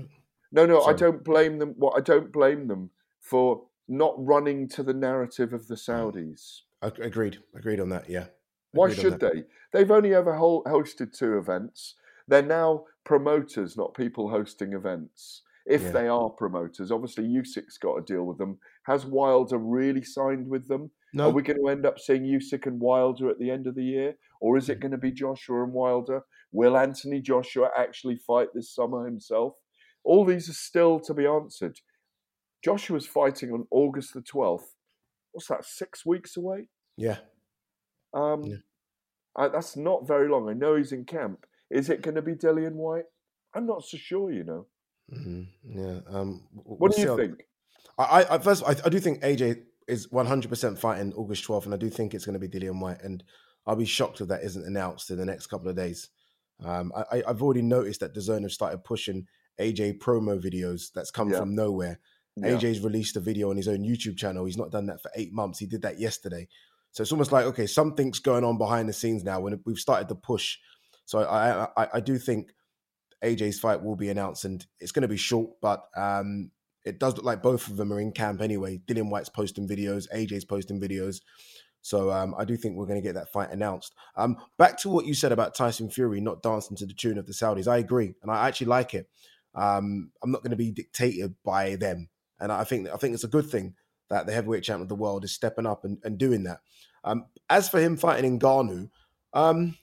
no, 0.51 0.65
no, 0.65 0.81
Sorry. 0.81 0.93
I 0.93 0.97
don't 0.97 1.23
blame 1.23 1.59
them. 1.59 1.75
Well, 1.77 1.93
I 1.97 2.01
don't 2.01 2.31
blame 2.31 2.67
them 2.67 2.91
for 3.19 3.63
not 3.87 4.13
running 4.17 4.67
to 4.69 4.83
the 4.83 4.93
narrative 4.93 5.53
of 5.53 5.67
the 5.67 5.75
mm. 5.75 6.13
Saudis. 6.13 6.61
Agreed. 6.81 7.39
Agreed 7.55 7.79
on 7.79 7.89
that. 7.89 8.09
Yeah. 8.09 8.27
Why 8.71 8.89
Agreed 8.89 9.01
should 9.01 9.19
they? 9.19 9.43
They've 9.71 9.91
only 9.91 10.13
ever 10.13 10.33
hosted 10.33 11.17
two 11.17 11.37
events. 11.37 11.95
They're 12.27 12.41
now 12.41 12.85
promoters, 13.03 13.77
not 13.77 13.93
people 13.93 14.29
hosting 14.29 14.73
events. 14.73 15.43
If 15.65 15.81
Yeah. 15.81 15.91
they 15.91 16.07
are 16.07 16.29
promoters, 16.29 16.91
obviously 16.91 17.27
Usyk's 17.27 17.77
got 17.77 17.95
to 17.95 18.13
deal 18.13 18.23
with 18.23 18.37
them. 18.37 18.59
Has 18.83 19.05
Wilder 19.05 19.57
really 19.57 20.03
signed 20.03 20.47
with 20.47 20.67
them? 20.67 20.91
No. 21.13 21.29
Are 21.29 21.31
we 21.31 21.41
going 21.41 21.59
to 21.59 21.69
end 21.69 21.85
up 21.85 21.97
seeing 21.97 22.23
Usyk 22.23 22.67
and 22.67 22.79
Wilder 22.79 23.29
at 23.29 23.39
the 23.39 23.49
end 23.49 23.65
of 23.65 23.75
the 23.75 23.83
year, 23.83 24.17
or 24.41 24.57
is 24.57 24.69
it 24.69 24.77
mm. 24.77 24.81
going 24.81 24.91
to 24.91 24.97
be 24.97 25.11
Joshua 25.11 25.63
and 25.63 25.73
Wilder? 25.73 26.23
Will 26.51 26.77
Anthony 26.77 27.21
Joshua 27.21 27.69
actually 27.75 28.17
fight 28.17 28.49
this 28.53 28.73
summer 28.73 29.05
himself? 29.05 29.55
All 30.03 30.23
these 30.23 30.49
are 30.49 30.53
still 30.53 30.99
to 30.99 31.13
be 31.13 31.25
answered. 31.25 31.79
Joshua's 32.65 33.05
fighting 33.05 33.51
on 33.51 33.67
August 33.69 34.13
the 34.15 34.21
twelfth. 34.21 34.73
What's 35.31 35.47
that? 35.49 35.63
Six 35.65 36.03
weeks 36.05 36.35
away. 36.35 36.67
Yeah. 36.97 37.17
Um, 38.13 38.63
I, 39.37 39.49
that's 39.49 39.77
not 39.77 40.07
very 40.07 40.27
long. 40.29 40.49
I 40.49 40.53
know 40.53 40.75
he's 40.75 40.91
in 40.91 41.05
camp. 41.05 41.45
Is 41.69 41.89
it 41.89 42.01
going 42.01 42.15
to 42.15 42.21
be 42.23 42.33
Dillian 42.33 42.73
Whyte? 42.73 43.03
I'm 43.53 43.67
not 43.67 43.83
so 43.85 43.97
sure. 43.97 44.31
You 44.31 44.43
know. 44.45 44.65
Mhm. 45.13 45.47
Yeah. 45.63 45.99
Um, 46.09 46.47
What 46.53 46.79
we'll 46.79 46.91
do 46.91 47.01
you 47.01 47.07
how- 47.09 47.17
think? 47.17 47.43
I, 47.97 48.25
I, 48.31 48.37
first, 48.39 48.63
I, 48.65 48.71
I 48.83 48.89
do 48.89 48.99
think 48.99 49.21
AJ 49.21 49.61
is 49.87 50.07
100% 50.07 50.77
fighting 50.77 51.13
August 51.13 51.45
12th, 51.47 51.63
and 51.65 51.73
I 51.73 51.77
do 51.77 51.89
think 51.89 52.13
it's 52.13 52.25
going 52.25 52.37
to 52.37 52.45
be 52.45 52.49
Dillian 52.49 52.81
Whyte. 52.81 53.01
And 53.03 53.23
I'll 53.65 53.75
be 53.77 53.85
shocked 53.85 54.19
if 54.19 54.27
that 54.29 54.43
isn't 54.43 54.65
announced 54.65 55.11
in 55.11 55.17
the 55.17 55.25
next 55.25 55.47
couple 55.47 55.69
of 55.69 55.77
days. 55.77 56.09
Um, 56.63 56.91
I, 56.95 57.17
I- 57.17 57.23
I've 57.27 57.41
already 57.43 57.61
noticed 57.61 57.99
that 58.01 58.13
DAZN 58.15 58.41
have 58.41 58.51
started 58.51 58.83
pushing 58.83 59.27
AJ 59.61 59.99
promo 59.99 60.43
videos 60.43 60.91
that's 60.93 61.11
come 61.11 61.29
Yeah. 61.29 61.39
from 61.39 61.55
nowhere. 61.55 61.99
Yeah. 62.35 62.49
AJ's 62.49 62.81
released 62.81 63.15
a 63.15 63.19
video 63.19 63.49
on 63.49 63.57
his 63.57 63.67
own 63.67 63.79
YouTube 63.79 64.17
channel. 64.17 64.45
He's 64.45 64.57
not 64.57 64.71
done 64.71 64.87
that 64.87 65.01
for 65.01 65.11
eight 65.15 65.33
months. 65.33 65.59
He 65.59 65.65
did 65.65 65.83
that 65.83 65.99
yesterday. 65.99 66.47
So 66.91 67.01
it's 67.01 67.11
almost 67.11 67.31
like, 67.31 67.45
okay, 67.45 67.67
something's 67.67 68.19
going 68.19 68.43
on 68.43 68.57
behind 68.57 68.87
the 68.87 68.93
scenes 68.93 69.23
now 69.23 69.39
when 69.39 69.59
we've 69.65 69.77
started 69.77 70.07
to 70.09 70.15
push. 70.15 70.57
So 71.05 71.19
I, 71.19 71.67
I, 71.77 71.87
I 71.95 71.99
do 71.99 72.17
think 72.17 72.53
AJ's 73.23 73.59
fight 73.59 73.83
will 73.83 73.95
be 73.95 74.09
announced 74.09 74.45
and 74.45 74.65
it's 74.79 74.91
going 74.91 75.01
to 75.01 75.07
be 75.07 75.17
short, 75.17 75.51
but 75.61 75.85
um, 75.95 76.51
it 76.83 76.99
does 76.99 77.15
look 77.15 77.25
like 77.25 77.41
both 77.41 77.67
of 77.67 77.77
them 77.77 77.91
are 77.91 77.99
in 77.99 78.11
camp 78.11 78.41
anyway. 78.41 78.79
Dillian 78.85 79.09
Whyte's 79.09 79.29
posting 79.29 79.67
videos, 79.67 80.07
AJ's 80.13 80.45
posting 80.45 80.79
videos. 80.79 81.21
So 81.81 82.11
um, 82.11 82.33
I 82.37 82.45
do 82.45 82.57
think 82.57 82.75
we're 82.75 82.87
going 82.87 83.01
to 83.01 83.07
get 83.07 83.13
that 83.13 83.31
fight 83.31 83.51
announced. 83.51 83.93
Um, 84.15 84.37
back 84.57 84.77
to 84.79 84.89
what 84.89 85.05
you 85.05 85.13
said 85.13 85.31
about 85.31 85.53
Tyson 85.53 85.89
Fury 85.89 86.19
not 86.19 86.41
dancing 86.41 86.75
to 86.77 86.85
the 86.85 86.93
tune 86.93 87.17
of 87.17 87.27
the 87.27 87.33
Saudis. 87.33 87.67
I 87.67 87.77
agree, 87.77 88.15
and 88.23 88.31
I 88.31 88.47
actually 88.47 88.67
like 88.67 88.95
it. 88.95 89.07
Um, 89.53 90.11
I'm 90.23 90.31
not 90.31 90.41
going 90.41 90.51
to 90.51 90.57
be 90.57 90.71
dictated 90.71 91.35
by 91.43 91.75
them, 91.75 92.09
and 92.39 92.51
I 92.51 92.63
think 92.63 92.89
I 92.89 92.97
think 92.97 93.13
it's 93.13 93.23
a 93.23 93.29
good 93.29 93.49
thing 93.49 93.75
that 94.09 94.25
the 94.25 94.33
heavyweight 94.33 94.63
champion 94.63 94.83
of 94.83 94.89
the 94.89 94.95
world 94.95 95.23
is 95.23 95.33
stepping 95.33 95.65
up 95.65 95.83
and, 95.83 95.97
and 96.03 96.17
doing 96.17 96.43
that. 96.43 96.59
Um, 97.03 97.25
as 97.49 97.69
for 97.69 97.79
him 97.79 97.97
fighting 97.97 98.39
Ngannou, 98.39 98.89
um, 99.33 99.77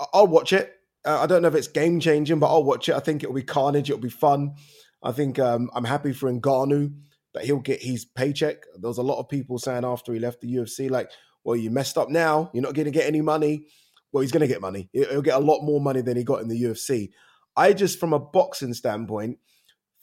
I- 0.00 0.06
I'll 0.12 0.26
watch 0.26 0.52
it. 0.52 0.72
Uh, 1.04 1.20
I 1.20 1.26
don't 1.26 1.42
know 1.42 1.48
if 1.48 1.54
it's 1.54 1.68
game 1.68 2.00
changing, 2.00 2.38
but 2.38 2.46
I'll 2.48 2.64
watch 2.64 2.88
it. 2.88 2.94
I 2.94 3.00
think 3.00 3.22
it'll 3.22 3.34
be 3.34 3.42
carnage. 3.42 3.90
It'll 3.90 4.00
be 4.00 4.08
fun. 4.08 4.54
I 5.02 5.12
think 5.12 5.38
um, 5.38 5.70
I'm 5.74 5.84
happy 5.84 6.12
for 6.12 6.32
Ngannou 6.32 6.94
that 7.34 7.44
he'll 7.44 7.58
get 7.58 7.82
his 7.82 8.04
paycheck. 8.04 8.62
There 8.78 8.88
was 8.88 8.98
a 8.98 9.02
lot 9.02 9.18
of 9.18 9.28
people 9.28 9.58
saying 9.58 9.84
after 9.84 10.12
he 10.12 10.20
left 10.20 10.40
the 10.40 10.54
UFC, 10.54 10.90
like, 10.90 11.10
well, 11.44 11.56
you 11.56 11.70
messed 11.70 11.98
up 11.98 12.08
now. 12.08 12.50
You're 12.52 12.62
not 12.62 12.74
going 12.74 12.84
to 12.84 12.92
get 12.92 13.06
any 13.06 13.20
money. 13.20 13.66
Well, 14.12 14.20
he's 14.20 14.32
going 14.32 14.42
to 14.42 14.46
get 14.46 14.60
money. 14.60 14.90
He'll 14.92 15.22
get 15.22 15.36
a 15.36 15.44
lot 15.44 15.62
more 15.62 15.80
money 15.80 16.02
than 16.02 16.16
he 16.16 16.22
got 16.24 16.42
in 16.42 16.48
the 16.48 16.62
UFC. 16.62 17.10
I 17.56 17.72
just, 17.72 17.98
from 17.98 18.12
a 18.12 18.18
boxing 18.18 18.74
standpoint, 18.74 19.38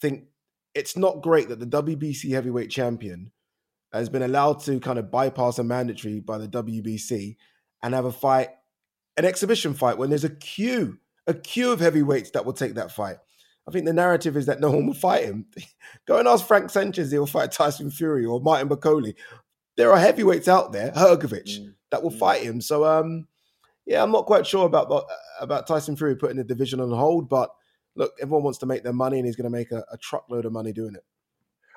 think 0.00 0.24
it's 0.74 0.96
not 0.96 1.22
great 1.22 1.48
that 1.48 1.58
the 1.60 1.66
WBC 1.66 2.30
heavyweight 2.30 2.70
champion 2.70 3.32
has 3.92 4.08
been 4.08 4.22
allowed 4.22 4.60
to 4.60 4.78
kind 4.80 4.98
of 4.98 5.10
bypass 5.10 5.58
a 5.58 5.64
mandatory 5.64 6.20
by 6.20 6.38
the 6.38 6.48
WBC 6.48 7.36
and 7.82 7.94
have 7.94 8.04
a 8.04 8.12
fight, 8.12 8.50
an 9.16 9.24
exhibition 9.24 9.74
fight, 9.74 9.98
when 9.98 10.10
there's 10.10 10.24
a 10.24 10.30
queue, 10.30 10.98
a 11.26 11.34
queue 11.34 11.72
of 11.72 11.80
heavyweights 11.80 12.30
that 12.30 12.44
will 12.44 12.52
take 12.52 12.74
that 12.74 12.92
fight. 12.92 13.16
I 13.68 13.72
think 13.72 13.84
the 13.84 13.92
narrative 13.92 14.36
is 14.36 14.46
that 14.46 14.60
no 14.60 14.70
one 14.70 14.86
will 14.86 14.94
fight 14.94 15.24
him. 15.24 15.46
Go 16.06 16.18
and 16.18 16.28
ask 16.28 16.46
Frank 16.46 16.70
Sanchez, 16.70 17.10
he'll 17.10 17.26
fight 17.26 17.52
Tyson 17.52 17.90
Fury 17.90 18.24
or 18.24 18.40
Martin 18.40 18.68
Bakole. 18.68 19.14
There 19.76 19.92
are 19.92 19.98
heavyweights 19.98 20.48
out 20.48 20.72
there, 20.72 20.92
Hrgovic, 20.92 21.72
that 21.90 22.02
will 22.02 22.10
fight 22.10 22.42
him. 22.42 22.60
So, 22.60 22.84
um, 22.84 23.26
yeah, 23.86 24.02
I'm 24.02 24.12
not 24.12 24.26
quite 24.26 24.46
sure 24.46 24.66
about 24.66 24.88
the- 24.88 25.06
about 25.40 25.66
Tyson 25.66 25.96
Fury 25.96 26.14
putting 26.16 26.36
the 26.36 26.44
division 26.44 26.80
on 26.80 26.90
hold, 26.90 27.28
but 27.28 27.50
look, 27.94 28.12
everyone 28.20 28.44
wants 28.44 28.58
to 28.60 28.66
make 28.66 28.82
their 28.82 28.92
money, 28.92 29.18
and 29.18 29.26
he's 29.26 29.36
going 29.36 29.50
to 29.50 29.56
make 29.56 29.72
a, 29.72 29.84
a 29.92 29.98
truckload 29.98 30.44
of 30.44 30.52
money 30.52 30.72
doing 30.72 30.94
it. 30.94 31.04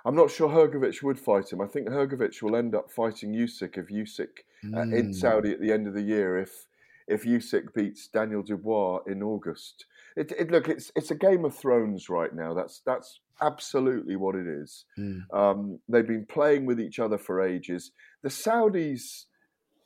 I'm 0.06 0.16
not 0.16 0.32
sure 0.32 0.50
Hrgovic 0.50 1.02
would 1.02 1.20
fight 1.20 1.52
him. 1.52 1.62
I 1.62 1.68
think 1.68 1.88
Hrgovic 1.88 2.42
will 2.42 2.56
end 2.56 2.76
up 2.76 2.92
fighting 2.92 3.34
Usyk 3.34 3.78
if 3.78 3.88
Usyk 3.88 4.44
uh, 4.76 4.82
in 4.82 5.12
Mm. 5.12 5.16
Saudi 5.16 5.52
at 5.52 5.62
the 5.62 5.72
end 5.72 5.88
of 5.88 5.94
the 5.94 6.02
year 6.02 6.38
if 6.38 6.66
if 7.08 7.24
Usyk 7.24 7.74
beats 7.74 8.08
Daniel 8.08 8.44
Dubois 8.44 9.00
in 9.08 9.22
August. 9.24 9.86
It, 10.16 10.32
it 10.38 10.52
look 10.52 10.68
it's 10.68 10.92
it's 10.96 11.12
a 11.12 11.16
Game 11.16 11.46
of 11.46 11.56
Thrones 11.56 12.10
right 12.10 12.34
now. 12.34 12.54
That's 12.54 12.82
that's 12.86 13.20
absolutely 13.42 14.16
what 14.16 14.36
it 14.36 14.48
is. 14.48 14.86
Mm. 15.00 15.22
Um, 15.34 15.80
they've 15.88 16.08
been 16.08 16.26
playing 16.26 16.66
with 16.66 16.80
each 16.80 17.00
other 17.00 17.18
for 17.18 17.42
ages. 17.42 17.92
The 18.24 18.30
Saudis 18.30 19.26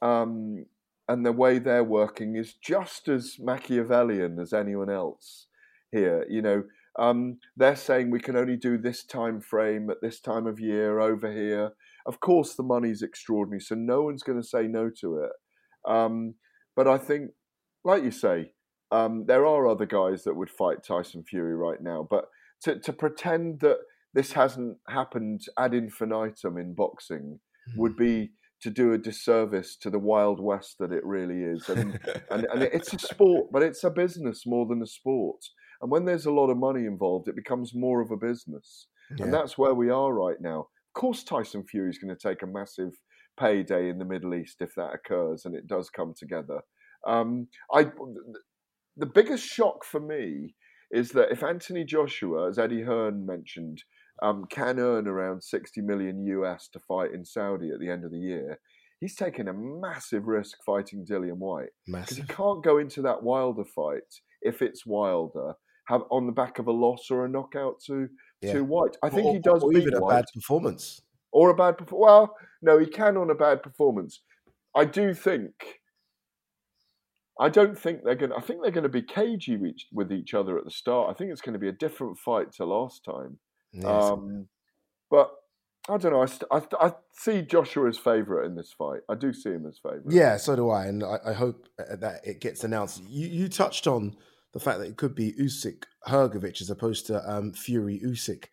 um, 0.01 0.65
and 1.07 1.25
the 1.25 1.31
way 1.31 1.59
they're 1.59 1.83
working 1.83 2.35
is 2.35 2.53
just 2.53 3.07
as 3.07 3.37
Machiavellian 3.39 4.39
as 4.39 4.51
anyone 4.51 4.89
else 4.89 5.45
here. 5.91 6.25
You 6.29 6.41
know, 6.41 6.63
um, 6.99 7.37
they're 7.55 7.75
saying 7.75 8.09
we 8.09 8.19
can 8.19 8.35
only 8.35 8.57
do 8.57 8.77
this 8.77 9.03
time 9.03 9.41
frame 9.41 9.89
at 9.89 10.01
this 10.01 10.19
time 10.19 10.47
of 10.47 10.59
year 10.59 10.99
over 10.99 11.31
here. 11.31 11.71
Of 12.05 12.19
course, 12.19 12.55
the 12.55 12.63
money's 12.63 13.01
extraordinary, 13.01 13.59
so 13.59 13.75
no 13.75 14.03
one's 14.03 14.23
going 14.23 14.41
to 14.41 14.47
say 14.47 14.67
no 14.67 14.89
to 15.01 15.17
it. 15.17 15.31
Um, 15.87 16.35
but 16.75 16.87
I 16.87 16.97
think, 16.97 17.31
like 17.83 18.03
you 18.03 18.11
say, 18.11 18.51
um, 18.91 19.25
there 19.27 19.45
are 19.45 19.67
other 19.67 19.85
guys 19.85 20.23
that 20.23 20.35
would 20.35 20.49
fight 20.49 20.83
Tyson 20.83 21.23
Fury 21.23 21.55
right 21.55 21.81
now. 21.81 22.07
But 22.09 22.25
to, 22.63 22.79
to 22.79 22.93
pretend 22.93 23.59
that 23.59 23.77
this 24.13 24.33
hasn't 24.33 24.77
happened 24.87 25.41
ad 25.57 25.73
infinitum 25.73 26.57
in 26.57 26.73
boxing 26.73 27.39
would 27.75 27.95
be 27.97 28.31
to 28.61 28.69
do 28.69 28.93
a 28.93 28.97
disservice 28.97 29.75
to 29.75 29.89
the 29.89 29.99
wild 29.99 30.39
west 30.41 30.77
that 30.79 30.91
it 30.91 31.05
really 31.05 31.43
is. 31.43 31.69
And, 31.69 31.99
and, 32.31 32.47
and 32.51 32.63
it's 32.63 32.93
a 32.93 32.99
sport, 32.99 33.51
but 33.51 33.61
it's 33.61 33.83
a 33.83 33.89
business 33.89 34.43
more 34.45 34.65
than 34.65 34.81
a 34.81 34.87
sport. 34.87 35.43
And 35.81 35.91
when 35.91 36.05
there's 36.05 36.25
a 36.25 36.31
lot 36.31 36.49
of 36.49 36.57
money 36.57 36.85
involved, 36.85 37.27
it 37.27 37.35
becomes 37.35 37.73
more 37.73 38.01
of 38.01 38.11
a 38.11 38.17
business. 38.17 38.87
Yeah. 39.17 39.25
And 39.25 39.33
that's 39.33 39.57
where 39.57 39.73
we 39.73 39.89
are 39.89 40.13
right 40.13 40.39
now. 40.39 40.59
Of 40.61 40.99
course, 40.99 41.23
Tyson 41.23 41.63
Fury 41.63 41.89
is 41.89 41.97
going 41.97 42.15
to 42.15 42.27
take 42.27 42.41
a 42.41 42.47
massive 42.47 42.93
payday 43.39 43.89
in 43.89 43.99
the 43.99 44.05
Middle 44.05 44.33
East 44.33 44.61
if 44.61 44.73
that 44.75 44.93
occurs 44.93 45.45
and 45.45 45.55
it 45.55 45.67
does 45.67 45.89
come 45.89 46.13
together. 46.17 46.61
Um, 47.05 47.47
I, 47.73 47.87
the 48.95 49.05
biggest 49.05 49.45
shock 49.45 49.85
for 49.85 49.99
me 49.99 50.55
is 50.91 51.09
that 51.11 51.31
if 51.31 51.43
Anthony 51.43 51.83
Joshua, 51.83 52.49
as 52.49 52.57
Eddie 52.57 52.83
Hearn 52.83 53.25
mentioned, 53.25 53.83
um, 54.23 54.45
can 54.49 54.79
earn 54.79 55.07
around 55.07 55.43
60 55.43 55.81
million 55.81 56.25
US 56.25 56.67
to 56.69 56.79
fight 56.79 57.13
in 57.13 57.23
Saudi 57.23 57.69
at 57.69 57.79
the 57.79 57.89
end 57.89 58.03
of 58.03 58.11
the 58.11 58.17
year, 58.17 58.59
he's 58.99 59.15
taking 59.15 59.47
a 59.47 59.53
massive 59.53 60.27
risk 60.27 60.57
fighting 60.65 61.05
Dillian 61.05 61.37
Whyte. 61.37 61.69
Because 61.85 62.17
he 62.17 62.23
can't 62.23 62.63
go 62.63 62.79
into 62.79 63.01
that 63.03 63.21
Wilder 63.21 63.65
fight 63.65 64.21
if 64.41 64.61
it's 64.61 64.85
Wilder 64.85 65.53
have 65.87 66.03
on 66.11 66.25
the 66.25 66.31
back 66.31 66.59
of 66.59 66.67
a 66.67 66.71
loss 66.71 67.09
or 67.11 67.25
a 67.25 67.29
knockout 67.29 67.79
to 67.87 68.07
Yeah. 68.41 68.53
to 68.53 68.63
Whyte. 68.63 68.97
I 69.03 69.09
think 69.09 69.25
Or- 69.25 69.33
he 69.33 69.39
does 69.39 69.63
or 69.63 69.73
even 69.73 69.93
a 69.95 69.99
Whyte 70.01 70.15
bad 70.15 70.25
performance. 70.33 71.01
or 71.31 71.49
a 71.49 71.55
bad 71.55 71.77
performance. 71.77 72.01
Well, 72.05 72.35
no, 72.61 72.77
he 72.77 72.85
can 72.87 73.17
on 73.17 73.29
a 73.29 73.35
bad 73.35 73.63
performance. 73.63 74.21
I 74.75 74.85
do 74.85 75.13
think. 75.13 75.81
I 77.39 77.49
don't 77.49 77.77
think 77.77 78.03
they're 78.03 78.15
going. 78.15 78.31
to 78.31 78.37
I 78.37 78.41
think 78.41 78.61
they're 78.61 78.71
going 78.71 78.83
to 78.83 78.89
be 78.89 79.01
cagey 79.03 79.57
with 79.93 80.11
each, 80.11 80.33
other 80.33 80.57
at 80.57 80.65
the 80.65 80.71
start. 80.71 81.09
I 81.09 81.13
think 81.13 81.31
it's 81.31 81.41
going 81.41 81.53
to 81.53 81.59
be 81.59 81.67
a 81.67 81.71
different 81.73 82.17
fight 82.17 82.51
to 82.53 82.65
last 82.65 83.03
time. 83.05 83.37
Yes. 83.71 83.85
Um, 83.85 84.47
but 85.11 85.31
I 85.87 85.97
don't 85.97 86.11
know. 86.13 86.21
I, 86.23 86.25
st- 86.25 86.49
I, 86.51 86.61
I 86.79 86.93
see 87.13 87.43
Joshua 87.43 87.87
as 87.89 87.97
favourite 87.97 88.45
in 88.47 88.55
this 88.55 88.73
fight. 88.73 89.01
I 89.07 89.15
do 89.15 89.33
see 89.33 89.51
him 89.51 89.65
as 89.67 89.77
favourite. 89.77 90.09
Yeah, 90.09 90.37
so 90.37 90.55
do 90.55 90.69
I, 90.69 90.87
and 90.87 91.03
I, 91.03 91.19
I 91.27 91.33
hope 91.33 91.67
uh, 91.79 91.95
that 91.97 92.25
it 92.25 92.41
gets 92.41 92.63
announced. 92.63 93.03
You, 93.07 93.27
you 93.27 93.47
touched 93.49 93.85
on 93.87 94.15
the 94.57 94.63
fact 94.63 94.79
that 94.79 94.87
it 94.87 94.97
could 94.97 95.13
be 95.13 95.33
Usyk 95.33 95.83
Hrgovic 96.07 96.61
as 96.61 96.71
opposed 96.71 97.05
to 97.05 97.31
um, 97.31 97.53
Fury 97.53 98.01
Usyk 98.03 98.45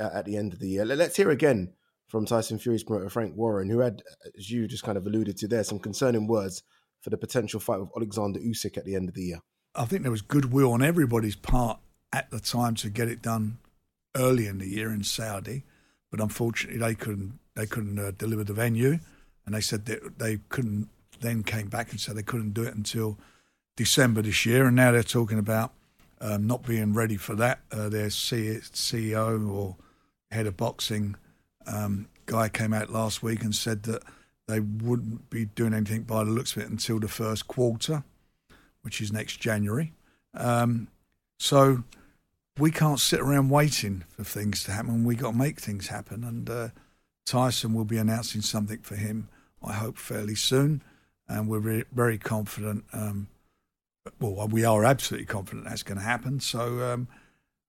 uh, 0.00 0.10
at 0.12 0.24
the 0.24 0.36
end 0.36 0.52
of 0.52 0.58
the 0.58 0.66
year. 0.66 0.84
Let's 0.84 1.16
hear 1.16 1.30
again 1.30 1.74
from 2.08 2.26
Tyson 2.26 2.58
Fury's 2.58 2.82
promoter 2.82 3.08
Frank 3.08 3.36
Warren, 3.36 3.70
who 3.70 3.78
had, 3.78 4.02
as 4.36 4.50
you 4.50 4.66
just 4.66 4.82
kind 4.82 4.98
of 4.98 5.06
alluded 5.06 5.36
to 5.36 5.46
there, 5.46 5.62
some 5.62 5.78
concerning 5.78 6.26
words 6.26 6.64
for 7.02 7.10
the 7.10 7.16
potential 7.16 7.60
fight 7.60 7.78
with 7.78 7.90
Alexander 7.96 8.40
Usyk 8.40 8.76
at 8.76 8.84
the 8.84 8.96
end 8.96 9.08
of 9.08 9.14
the 9.14 9.22
year. 9.22 9.38
I 9.76 9.84
think 9.84 10.02
there 10.02 10.10
was 10.10 10.22
goodwill 10.22 10.72
on 10.72 10.82
everybody's 10.82 11.36
part 11.36 11.78
at 12.12 12.32
the 12.32 12.40
time 12.40 12.74
to 12.76 12.90
get 12.90 13.06
it 13.06 13.22
done 13.22 13.58
early 14.16 14.48
in 14.48 14.58
the 14.58 14.68
year 14.68 14.90
in 14.90 15.04
Saudi, 15.04 15.62
but 16.10 16.20
unfortunately 16.20 16.80
they 16.80 16.96
couldn't 16.96 17.38
they 17.54 17.66
couldn't 17.66 18.00
uh, 18.00 18.10
deliver 18.18 18.42
the 18.42 18.54
venue, 18.54 18.98
and 19.46 19.54
they 19.54 19.60
said 19.60 19.86
that 19.86 20.18
they 20.18 20.38
couldn't. 20.48 20.88
Then 21.20 21.44
came 21.44 21.68
back 21.68 21.92
and 21.92 22.00
said 22.00 22.16
they 22.16 22.24
couldn't 22.24 22.54
do 22.54 22.64
it 22.64 22.74
until 22.74 23.18
December 23.76 24.22
this 24.22 24.46
year, 24.46 24.66
and 24.66 24.76
now 24.76 24.92
they're 24.92 25.02
talking 25.02 25.38
about 25.38 25.72
um, 26.20 26.46
not 26.46 26.64
being 26.64 26.94
ready 26.94 27.16
for 27.16 27.34
that. 27.34 27.60
Uh, 27.72 27.88
their 27.88 28.08
CEO 28.08 29.50
or 29.50 29.76
head 30.30 30.46
of 30.46 30.56
boxing 30.56 31.16
um, 31.66 32.08
guy 32.26 32.48
came 32.48 32.72
out 32.72 32.90
last 32.90 33.22
week 33.22 33.42
and 33.42 33.54
said 33.54 33.82
that 33.84 34.02
they 34.46 34.60
wouldn't 34.60 35.30
be 35.30 35.46
doing 35.46 35.74
anything 35.74 36.02
by 36.02 36.24
the 36.24 36.30
looks 36.30 36.56
of 36.56 36.62
it 36.62 36.70
until 36.70 37.00
the 37.00 37.08
first 37.08 37.48
quarter, 37.48 38.04
which 38.82 39.00
is 39.00 39.12
next 39.12 39.40
January. 39.40 39.92
Um, 40.34 40.88
so 41.38 41.84
we 42.58 42.70
can't 42.70 43.00
sit 43.00 43.20
around 43.20 43.50
waiting 43.50 44.04
for 44.08 44.24
things 44.24 44.64
to 44.64 44.72
happen. 44.72 45.04
We 45.04 45.16
got 45.16 45.32
to 45.32 45.36
make 45.36 45.60
things 45.60 45.88
happen, 45.88 46.24
and 46.24 46.48
uh, 46.48 46.68
Tyson 47.24 47.74
will 47.74 47.84
be 47.84 47.98
announcing 47.98 48.42
something 48.42 48.80
for 48.80 48.96
him. 48.96 49.28
I 49.62 49.72
hope 49.72 49.96
fairly 49.96 50.34
soon, 50.34 50.82
and 51.26 51.48
we're 51.48 51.58
re- 51.58 51.84
very 51.92 52.18
confident. 52.18 52.84
Um, 52.92 53.28
well, 54.20 54.48
we 54.48 54.64
are 54.64 54.84
absolutely 54.84 55.26
confident 55.26 55.66
that's 55.66 55.82
going 55.82 55.98
to 55.98 56.04
happen. 56.04 56.40
So 56.40 56.82
um, 56.82 57.08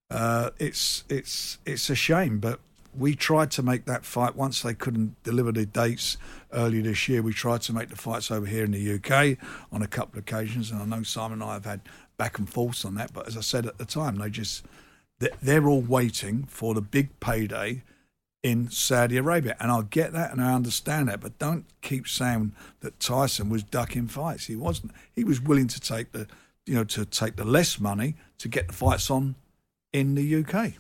uh, 0.10 0.52
it's 0.60 1.04
it's 1.10 1.60
it's 1.66 1.90
a 1.90 1.96
shame, 1.96 2.40
but 2.40 2.60
we 2.98 3.16
tried 3.16 3.52
to 3.52 3.64
make 3.64 3.86
that 3.86 4.06
fight 4.06 4.36
once 4.36 4.62
they 4.62 4.74
couldn't 4.74 5.22
deliver 5.24 5.52
the 5.52 5.66
dates 5.66 6.18
earlier 6.54 6.82
this 6.82 7.08
year. 7.08 7.22
We 7.22 7.34
tried 7.34 7.62
to 7.64 7.74
make 7.74 7.90
the 7.90 7.96
fights 7.96 8.32
over 8.32 8.46
here 8.46 8.64
in 8.64 8.72
the 8.72 8.96
UK 8.96 9.38
on 9.72 9.82
a 9.82 9.88
couple 9.88 10.20
of 10.20 10.24
occasions, 10.24 10.72
and 10.72 10.82
I 10.82 10.86
know 10.86 11.04
Simon 11.04 11.42
and 11.42 11.50
I 11.50 11.54
have 11.54 11.66
had 11.66 11.82
back 12.18 12.38
and 12.38 12.50
forth 12.50 12.86
on 12.86 12.96
that. 12.96 13.14
But 13.14 13.28
as 13.28 13.38
I 13.38 13.42
said 13.42 13.66
at 13.66 13.78
the 13.78 13.86
time, 13.86 14.18
they 14.18 14.30
just 14.30 14.66
they're 15.42 15.68
all 15.68 15.82
waiting 15.82 16.44
for 16.44 16.74
the 16.74 16.82
big 16.82 17.20
payday 17.20 17.84
in 18.46 18.70
Saudi 18.70 19.18
Arabia. 19.18 19.56
And 19.60 19.72
I 19.72 19.82
get 19.82 20.14
that 20.14 20.32
and 20.32 20.40
I 20.40 20.54
understand 20.54 21.08
that, 21.10 21.20
but 21.20 21.40
don't 21.40 21.66
keep 21.82 22.08
saying 22.08 22.52
that 22.82 23.00
Tyson 23.00 23.50
was 23.50 23.64
ducking 23.64 24.08
fights. 24.08 24.46
He 24.46 24.56
wasn't. 24.56 24.92
He 25.16 25.24
was 25.24 25.42
willing 25.42 25.68
to 25.68 25.80
take 25.80 26.12
the 26.12 26.28
you 26.68 26.76
know, 26.76 26.84
to 26.84 27.06
take 27.06 27.38
the 27.38 27.44
less 27.44 27.80
money 27.80 28.16
to 28.38 28.48
get 28.48 28.68
the 28.68 28.74
fights 28.74 29.10
on 29.10 29.36
in 29.94 30.14
the 30.16 30.44
UK. 30.44 30.74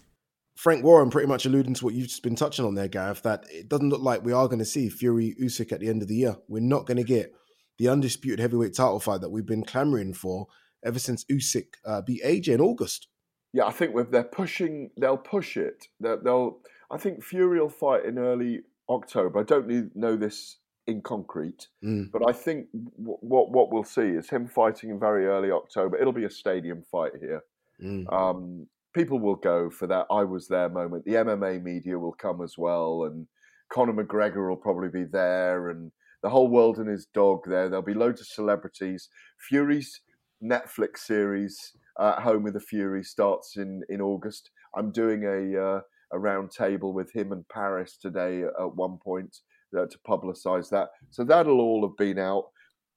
Frank 0.55 0.84
Warren 0.84 1.09
pretty 1.09 1.28
much 1.28 1.45
alluding 1.45 1.74
to 1.74 1.86
what 1.86 1.95
you've 1.95 2.07
just 2.07 2.24
been 2.24 2.36
touching 2.36 2.66
on 2.66 2.76
there, 2.76 2.88
Gareth, 2.88 3.24
that 3.24 3.45
it 3.49 3.68
doesn't 3.68 3.89
look 3.89 4.01
like 4.01 4.24
we 4.24 4.32
are 4.32 4.47
going 4.47 4.59
to 4.59 4.66
see 4.66 4.89
Fury 4.89 5.36
Usyk 5.41 5.72
at 5.72 5.80
the 5.80 5.89
end 5.89 6.01
of 6.01 6.07
the 6.07 6.16
year. 6.16 6.38
We're 6.47 6.61
not 6.61 6.86
going 6.86 6.97
to 6.97 7.03
get 7.03 7.34
the 7.78 7.89
undisputed 7.89 8.39
heavyweight 8.39 8.76
title 8.76 8.99
fight 8.99 9.22
that 9.22 9.30
we've 9.30 9.45
been 9.45 9.66
clamoring 9.66 10.13
for 10.13 10.47
ever 10.84 10.99
since 10.99 11.26
Usyk 11.26 11.66
uh, 11.86 12.01
beat 12.01 12.24
AJ 12.24 12.49
in 12.49 12.61
August. 12.61 13.07
Yeah, 13.53 13.66
I 13.66 13.72
think 13.72 13.93
with 13.93 14.11
they're 14.11 14.24
pushing, 14.24 14.91
they'll 14.99 15.18
push 15.18 15.57
it. 15.57 15.88
They'll, 15.99 16.22
they'll 16.22 16.59
I 16.92 16.98
think 16.98 17.24
Fury 17.24 17.60
will 17.60 17.70
fight 17.70 18.06
in 18.06 18.18
early 18.18 18.62
October. 18.90 19.40
I 19.40 19.44
don't 19.44 19.96
know 19.96 20.16
this 20.16 20.58
in 20.88 21.02
concrete, 21.02 21.68
mm. 21.84 22.12
but 22.12 22.28
I 22.28 22.32
think 22.32 22.68
w- 22.72 23.18
what 23.22 23.52
what 23.52 23.72
we'll 23.72 23.84
see 23.84 24.02
is 24.02 24.30
him 24.30 24.48
fighting 24.48 24.92
in 24.92 25.00
very 25.00 25.26
early 25.26 25.52
October. 25.52 25.98
It'll 25.98 26.14
be 26.14 26.26
a 26.26 26.30
stadium 26.30 26.84
fight 26.84 27.14
here. 27.20 27.42
Mm. 27.82 28.12
Um, 28.14 28.68
people 28.94 29.20
will 29.20 29.36
go 29.36 29.70
for 29.70 29.88
that. 29.88 30.06
I 30.12 30.24
was 30.24 30.48
there 30.48 30.70
moment. 30.70 31.06
The 31.06 31.16
MMA 31.16 31.64
media 31.64 31.98
will 31.98 32.14
come 32.14 32.42
as 32.42 32.58
well, 32.58 33.06
and 33.06 33.28
Conor 33.70 33.94
McGregor 33.94 34.48
will 34.48 34.56
probably 34.56 34.90
be 34.90 35.04
there, 35.04 35.70
and 35.70 35.92
the 36.22 36.30
whole 36.30 36.48
world 36.48 36.78
and 36.78 36.88
his 36.88 37.08
dog 37.08 37.42
there. 37.48 37.68
There'll 37.68 37.84
be 37.84 37.94
loads 37.94 38.22
of 38.22 38.28
celebrities. 38.28 39.10
Fury's 39.50 40.02
Netflix 40.44 41.00
series, 41.00 41.74
uh, 42.00 42.22
Home 42.22 42.44
with 42.44 42.54
the 42.54 42.60
Fury, 42.60 43.04
starts 43.04 43.58
in 43.58 43.82
in 43.90 44.02
August. 44.02 44.52
I'm 44.76 44.92
doing 44.92 45.24
a 45.24 45.62
uh, 45.62 45.82
a 46.16 46.20
round 46.20 46.49
table 46.49 46.93
with 46.93 47.11
him 47.13 47.32
and 47.32 47.47
Paris 47.49 47.97
today 48.01 48.43
at 48.43 48.76
one 48.76 48.97
point 48.97 49.38
uh, 49.78 49.86
to 49.86 49.97
publicise 50.07 50.70
that. 50.70 50.89
So 51.11 51.24
that'll 51.24 51.59
all 51.59 51.88
have 51.88 51.97
been 51.97 52.18
out. 52.18 52.45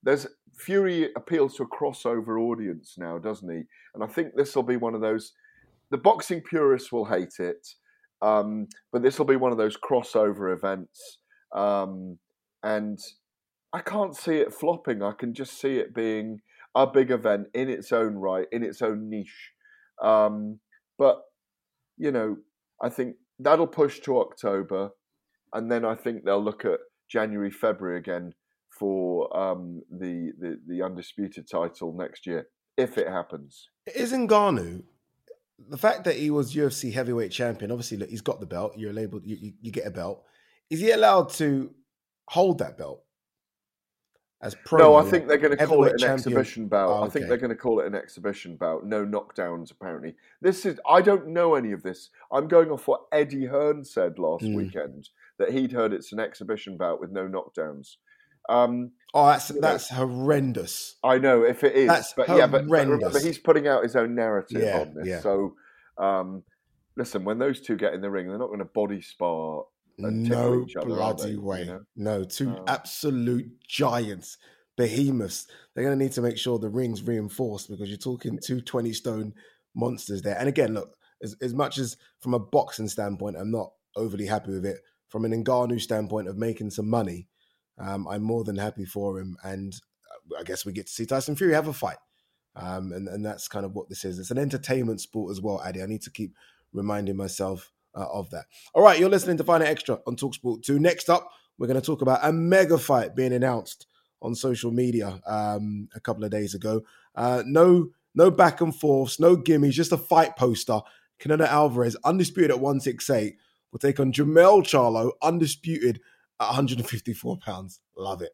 There's 0.02 0.26
Fury 0.56 1.10
appeals 1.16 1.56
to 1.56 1.64
a 1.64 1.68
crossover 1.68 2.40
audience 2.40 2.94
now, 2.96 3.18
doesn't 3.18 3.50
he? 3.50 3.62
And 3.94 4.02
I 4.02 4.06
think 4.06 4.34
this 4.34 4.54
will 4.54 4.62
be 4.62 4.76
one 4.76 4.94
of 4.94 5.00
those. 5.00 5.32
The 5.90 5.98
boxing 5.98 6.42
purists 6.42 6.92
will 6.92 7.06
hate 7.06 7.34
it, 7.38 7.66
um, 8.22 8.68
but 8.92 9.02
this 9.02 9.18
will 9.18 9.26
be 9.26 9.36
one 9.36 9.52
of 9.52 9.58
those 9.58 9.76
crossover 9.76 10.54
events. 10.54 11.18
Um, 11.54 12.18
and 12.62 12.98
I 13.72 13.80
can't 13.80 14.16
see 14.16 14.36
it 14.36 14.52
flopping. 14.52 15.02
I 15.02 15.12
can 15.12 15.34
just 15.34 15.60
see 15.60 15.78
it 15.78 15.94
being 15.94 16.40
a 16.74 16.86
big 16.86 17.10
event 17.10 17.48
in 17.54 17.68
its 17.68 17.92
own 17.92 18.14
right, 18.14 18.46
in 18.52 18.62
its 18.62 18.82
own 18.82 19.08
niche. 19.08 19.52
Um, 20.02 20.60
but 20.98 21.22
you 21.96 22.12
know, 22.12 22.36
I 22.80 22.88
think 22.88 23.16
that'll 23.38 23.66
push 23.66 24.00
to 24.00 24.20
October, 24.20 24.90
and 25.52 25.70
then 25.70 25.84
I 25.84 25.94
think 25.94 26.24
they'll 26.24 26.42
look 26.42 26.64
at 26.64 26.80
January, 27.08 27.50
February 27.50 27.98
again 27.98 28.34
for 28.78 29.34
um, 29.36 29.82
the, 29.90 30.32
the 30.38 30.60
the 30.66 30.82
undisputed 30.82 31.48
title 31.50 31.92
next 31.96 32.26
year 32.26 32.48
if 32.76 32.96
it 32.96 33.08
happens. 33.08 33.68
Is 33.94 34.12
Ngannou 34.12 34.84
the 35.68 35.76
fact 35.76 36.04
that 36.04 36.16
he 36.16 36.30
was 36.30 36.54
UFC 36.54 36.92
heavyweight 36.92 37.32
champion? 37.32 37.70
Obviously, 37.70 37.98
look, 37.98 38.08
he's 38.08 38.20
got 38.20 38.40
the 38.40 38.46
belt. 38.46 38.74
You're 38.76 38.92
labeled. 38.92 39.22
You, 39.26 39.36
you, 39.40 39.52
you 39.60 39.72
get 39.72 39.86
a 39.86 39.90
belt. 39.90 40.22
Is 40.70 40.80
he 40.80 40.92
allowed 40.92 41.30
to 41.30 41.74
hold 42.28 42.58
that 42.58 42.78
belt? 42.78 43.02
As 44.40 44.54
pro, 44.64 44.78
no, 44.78 44.94
I 44.94 45.02
think 45.02 45.26
they're 45.26 45.36
going 45.36 45.56
to 45.56 45.66
call 45.66 45.84
it 45.84 45.92
an 45.94 45.98
champion. 45.98 46.14
exhibition 46.14 46.68
bout. 46.68 46.90
Oh, 46.90 47.02
I 47.02 47.08
think 47.08 47.26
they're 47.26 47.36
going 47.38 47.50
to 47.50 47.56
call 47.56 47.80
it 47.80 47.86
an 47.86 47.96
exhibition 47.96 48.56
bout. 48.56 48.86
No 48.86 49.04
knockdowns, 49.04 49.72
apparently. 49.72 50.14
This 50.40 50.64
is. 50.64 50.78
I 50.88 51.00
don't 51.02 51.28
know 51.28 51.56
any 51.56 51.72
of 51.72 51.82
this. 51.82 52.10
I'm 52.32 52.46
going 52.46 52.70
off 52.70 52.86
what 52.86 53.00
Eddie 53.10 53.46
Hearn 53.46 53.84
said 53.84 54.18
last 54.18 54.44
Mm. 54.44 54.54
weekend 54.54 55.08
that 55.38 55.50
he'd 55.50 55.72
heard 55.72 55.92
it's 55.92 56.12
an 56.12 56.20
exhibition 56.20 56.76
bout 56.76 57.00
with 57.00 57.10
no 57.10 57.26
knockdowns. 57.26 57.96
Um, 58.48 58.92
Oh, 59.12 59.26
that's 59.26 59.50
you 59.50 59.56
know, 59.56 59.60
that's 59.62 59.88
horrendous. 59.90 60.96
I 61.02 61.18
know 61.18 61.42
if 61.42 61.64
it 61.64 61.74
is, 61.74 61.88
That's 61.88 62.12
but 62.12 62.28
yeah, 62.28 62.46
but, 62.46 62.66
but, 62.68 62.86
horrendous. 62.86 63.12
but 63.12 63.22
he's 63.22 63.38
putting 63.38 63.66
out 63.66 63.82
his 63.82 63.96
own 63.96 64.14
narrative 64.14 64.62
Yeah, 64.62 64.80
on 64.80 64.94
this. 64.94 65.06
yeah. 65.06 65.20
So, 65.20 65.54
um, 65.98 66.44
listen, 66.96 67.24
when 67.24 67.38
those 67.38 67.60
two 67.60 67.76
get 67.76 67.92
in 67.94 68.00
the 68.02 68.10
ring, 68.10 68.28
they're 68.28 68.38
not 68.38 68.48
going 68.48 68.58
to 68.60 68.64
body 68.66 69.00
spar 69.00 69.64
No 69.98 70.64
each 70.64 70.76
other, 70.76 70.86
bloody 70.86 71.36
way. 71.36 71.60
You 71.60 71.66
know? 71.66 71.80
No, 71.96 72.24
two 72.24 72.50
Uh, 72.50 72.64
absolute 72.68 73.60
giants, 73.66 74.38
behemoths. 74.76 75.46
They're 75.74 75.84
going 75.84 75.98
to 75.98 76.04
need 76.04 76.12
to 76.12 76.22
make 76.22 76.38
sure 76.38 76.58
the 76.58 76.68
ring's 76.68 77.02
reinforced 77.02 77.68
because 77.68 77.88
you're 77.88 77.98
talking 77.98 78.38
two 78.38 78.60
20 78.60 78.92
stone 78.92 79.34
monsters 79.74 80.22
there. 80.22 80.38
And 80.38 80.48
again, 80.48 80.74
look, 80.74 80.96
as, 81.22 81.34
as 81.42 81.54
much 81.54 81.78
as 81.78 81.96
from 82.20 82.34
a 82.34 82.38
boxing 82.38 82.88
standpoint, 82.88 83.36
I'm 83.36 83.50
not 83.50 83.72
overly 83.96 84.26
happy 84.26 84.52
with 84.52 84.66
it. 84.66 84.78
From 85.08 85.24
an 85.24 85.32
Ngannou 85.32 85.80
standpoint 85.80 86.28
of 86.28 86.36
making 86.36 86.70
some 86.70 86.88
money, 86.88 87.28
um, 87.78 88.06
I'm 88.08 88.22
more 88.22 88.44
than 88.44 88.56
happy 88.56 88.84
for 88.84 89.18
him. 89.18 89.36
And 89.42 89.74
uh, 90.10 90.40
I 90.40 90.42
guess 90.44 90.64
we 90.64 90.72
get 90.72 90.86
to 90.86 90.92
see 90.92 91.06
Tyson 91.06 91.34
Fury 91.34 91.54
have 91.54 91.68
a 91.68 91.72
fight. 91.72 91.96
Um, 92.54 92.92
and, 92.92 93.08
and 93.08 93.24
that's 93.24 93.48
kind 93.48 93.64
of 93.64 93.74
what 93.74 93.88
this 93.88 94.04
is. 94.04 94.18
It's 94.18 94.30
an 94.30 94.38
entertainment 94.38 95.00
sport 95.00 95.30
as 95.30 95.40
well, 95.40 95.62
Addy. 95.62 95.82
I 95.82 95.86
need 95.86 96.02
to 96.02 96.10
keep 96.10 96.34
reminding 96.72 97.16
myself 97.16 97.72
uh, 97.98 98.06
of 98.12 98.30
that. 98.30 98.46
All 98.74 98.82
right, 98.82 98.98
you're 98.98 99.10
listening 99.10 99.36
to 99.38 99.44
Fight 99.44 99.58
Night 99.58 99.68
Extra 99.68 99.98
on 100.06 100.16
Talksport 100.16 100.62
2. 100.62 100.78
Next 100.78 101.10
up, 101.10 101.28
we're 101.58 101.66
going 101.66 101.80
to 101.80 101.84
talk 101.84 102.02
about 102.02 102.20
a 102.22 102.32
mega 102.32 102.78
fight 102.78 103.16
being 103.16 103.32
announced 103.32 103.86
on 104.22 104.34
social 104.34 104.70
media 104.70 105.20
um, 105.26 105.88
a 105.94 106.00
couple 106.00 106.24
of 106.24 106.30
days 106.30 106.54
ago. 106.54 106.82
Uh, 107.14 107.42
no, 107.46 107.88
no 108.14 108.30
back 108.30 108.60
and 108.60 108.74
forths, 108.74 109.20
no 109.20 109.36
gimmies, 109.36 109.72
just 109.72 109.92
a 109.92 109.96
fight 109.96 110.36
poster. 110.36 110.80
Canelo 111.20 111.48
Alvarez, 111.48 111.96
undisputed 112.04 112.50
at 112.52 112.60
168, 112.60 113.36
will 113.72 113.78
take 113.78 113.98
on 113.98 114.12
Jermell 114.12 114.62
Charlo, 114.62 115.12
undisputed 115.20 116.00
at 116.40 116.46
154 116.46 117.38
pounds. 117.38 117.80
Love 117.96 118.22
it. 118.22 118.32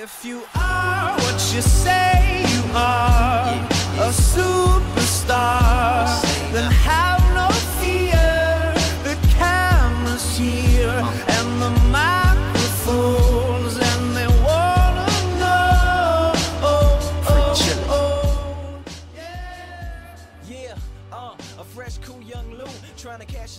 If 0.00 0.24
you 0.24 0.44
are 0.54 1.12
what 1.16 1.52
you 1.54 1.60
say 1.60 2.44
you 2.46 2.62
are, 2.72 3.48
a 3.98 4.10
superstar, 4.12 5.52
then 6.52 6.70
have 6.70 7.11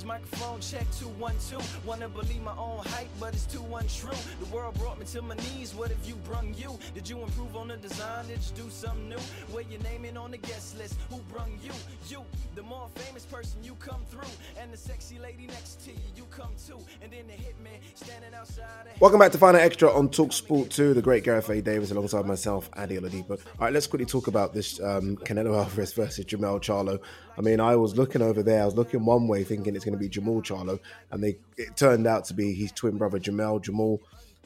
microphone 0.05 0.59
check 0.59 0.85
212. 0.99 1.85
Wanna 1.85 2.09
believe 2.09 2.41
my 2.41 2.55
own 2.57 2.79
hype, 2.85 3.07
but 3.19 3.33
it's 3.33 3.45
too 3.45 3.63
untrue. 3.75 4.17
The 4.39 4.45
world 4.53 4.75
brought 4.75 4.99
me 4.99 5.05
to 5.07 5.21
my 5.21 5.35
knees. 5.35 5.73
What 5.73 5.91
if 5.91 6.07
you 6.07 6.15
brung 6.15 6.53
you? 6.57 6.77
Did 6.93 7.09
you 7.09 7.21
improve 7.21 7.55
on 7.55 7.69
the 7.69 7.77
design? 7.77 8.27
Did 8.27 8.39
you 8.39 8.63
do 8.63 8.69
something 8.69 9.09
new? 9.09 9.17
Where 9.51 9.63
your 9.63 9.81
name 9.81 10.05
in 10.05 10.17
on 10.17 10.31
the 10.31 10.37
guest 10.37 10.77
list? 10.77 10.95
Who 11.09 11.17
brung 11.31 11.57
you? 11.63 11.71
You, 12.09 12.23
the 12.55 12.63
more 12.63 12.87
famous 12.95 13.25
person 13.25 13.63
you 13.63 13.75
come 13.75 14.01
through, 14.09 14.29
and 14.59 14.71
the 14.71 14.77
sexy 14.77 15.19
lady 15.19 15.47
next 15.47 15.83
to 15.85 15.91
you, 15.91 15.97
you 16.15 16.25
come 16.29 16.51
too. 16.67 16.79
And 17.01 17.11
then 17.11 17.25
the 17.27 17.33
hitman 17.33 17.79
standing 17.95 18.33
outside. 18.33 18.63
Welcome 18.99 19.19
back 19.19 19.31
to 19.31 19.37
Final 19.37 19.61
Extra 19.61 19.91
on 19.91 20.09
Talk 20.09 20.33
Sport 20.33 20.69
2, 20.69 20.93
the 20.93 21.01
great 21.01 21.23
Gareth 21.23 21.49
A. 21.49 21.61
Davies 21.61 21.91
alongside 21.91 22.25
myself, 22.25 22.69
Ade 22.77 22.91
Oladipo. 22.91 23.31
All 23.31 23.37
right, 23.59 23.73
let's 23.73 23.87
quickly 23.87 24.05
talk 24.05 24.27
about 24.27 24.53
this 24.53 24.79
um, 24.81 25.17
Canelo 25.17 25.57
Alvarez 25.57 25.93
versus 25.93 26.25
Jermell 26.25 26.59
Charlo. 26.61 26.99
I 27.37 27.41
mean, 27.41 27.59
I 27.59 27.75
was 27.75 27.97
looking 27.97 28.21
over 28.21 28.43
there, 28.43 28.61
I 28.61 28.65
was 28.65 28.75
looking 28.75 29.05
one 29.05 29.27
way 29.27 29.43
thinking 29.43 29.75
it's 29.75 29.85
going 29.85 29.92
to 29.93 29.99
be 29.99 30.09
Jermall 30.09 30.43
Charlo, 30.43 30.79
and 31.11 31.23
they 31.23 31.37
it 31.57 31.75
turned 31.75 32.07
out 32.07 32.25
to 32.25 32.33
be 32.33 32.53
his 32.53 32.71
twin 32.71 32.97
brother 32.97 33.19
Jermell. 33.19 33.63
Jermall 33.63 33.99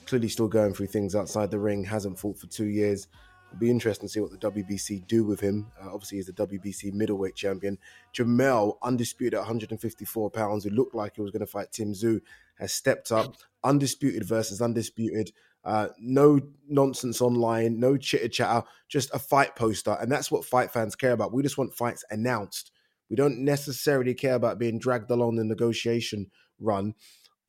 clearly 0.06 0.30
still 0.30 0.48
going 0.48 0.74
through 0.74 0.88
things 0.88 1.16
outside 1.16 1.52
the 1.52 1.60
ring, 1.60 1.84
hasn't 1.84 2.20
fought 2.20 2.38
for 2.38 2.48
two 2.48 2.68
years. 2.68 3.08
It'll 3.50 3.60
be 3.60 3.70
interesting 3.70 4.08
to 4.08 4.12
see 4.12 4.20
what 4.20 4.32
the 4.32 4.52
WBC 4.52 5.08
do 5.08 5.24
with 5.24 5.40
him. 5.40 5.68
Uh, 5.82 5.94
obviously, 5.94 6.18
he's 6.18 6.28
the 6.28 6.34
WBC 6.34 6.94
middleweight 6.94 7.36
champion. 7.36 7.78
Jermell, 8.14 8.78
undisputed 8.82 9.36
at 9.36 9.42
154 9.42 10.30
pounds, 10.32 10.64
who 10.64 10.70
looked 10.70 10.96
like 10.96 11.16
he 11.16 11.22
was 11.22 11.32
going 11.32 11.42
to 11.42 11.48
fight 11.48 11.72
Tim 11.72 11.94
Tszyu, 11.94 12.22
has 12.60 12.74
stepped 12.74 13.12
up. 13.12 13.36
Undisputed 13.64 14.24
versus 14.24 14.62
undisputed. 14.62 15.32
Uh, 15.64 15.90
no 16.00 16.40
nonsense 16.70 17.22
online, 17.22 17.80
no 17.80 17.98
chitter 17.98 18.30
chatter, 18.30 18.66
just 18.88 19.14
a 19.14 19.20
fight 19.20 19.56
poster. 19.56 19.98
And 20.00 20.12
that's 20.12 20.32
what 20.32 20.46
fight 20.46 20.72
fans 20.72 20.96
care 20.96 21.12
about. 21.12 21.34
We 21.34 21.44
just 21.44 21.58
want 21.58 21.74
fights 21.74 22.06
announced. 22.10 22.72
We 23.10 23.16
don't 23.16 23.40
necessarily 23.40 24.14
care 24.14 24.36
about 24.36 24.60
being 24.60 24.80
dragged 24.80 25.12
along 25.12 25.36
the 25.36 25.44
negotiation 25.44 26.28
run. 26.60 26.94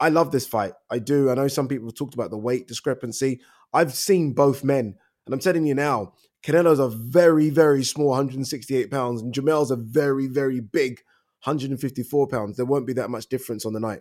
I 0.01 0.09
love 0.11 0.31
this 0.31 0.47
fight. 0.47 0.73
I 0.91 0.99
do. 0.99 1.31
I 1.31 1.35
know 1.35 1.49
some 1.49 1.69
people 1.69 1.89
have 1.89 1.97
talked 1.97 2.15
about 2.15 2.31
the 2.31 2.39
weight 2.39 2.69
discrepancy. 2.69 3.41
I've 3.73 3.95
seen 3.95 4.33
both 4.33 4.63
men. 4.63 4.97
And 5.27 5.35
I'm 5.35 5.41
telling 5.41 5.67
you 5.67 5.75
now, 5.75 6.15
Canelo's 6.43 6.79
a 6.79 6.89
very, 6.89 7.51
very 7.51 7.83
small 7.85 8.09
168 8.09 8.91
pounds, 8.91 9.21
and 9.21 9.35
Jermell's 9.35 9.71
a 9.71 9.77
very, 9.77 10.27
very 10.27 10.61
big 10.61 11.01
154 11.45 12.29
pounds. 12.29 12.57
There 12.57 12.67
won't 12.67 12.87
be 12.87 12.93
that 12.95 13.11
much 13.11 13.27
difference 13.27 13.67
on 13.67 13.73
the 13.73 13.81
night. 13.81 14.01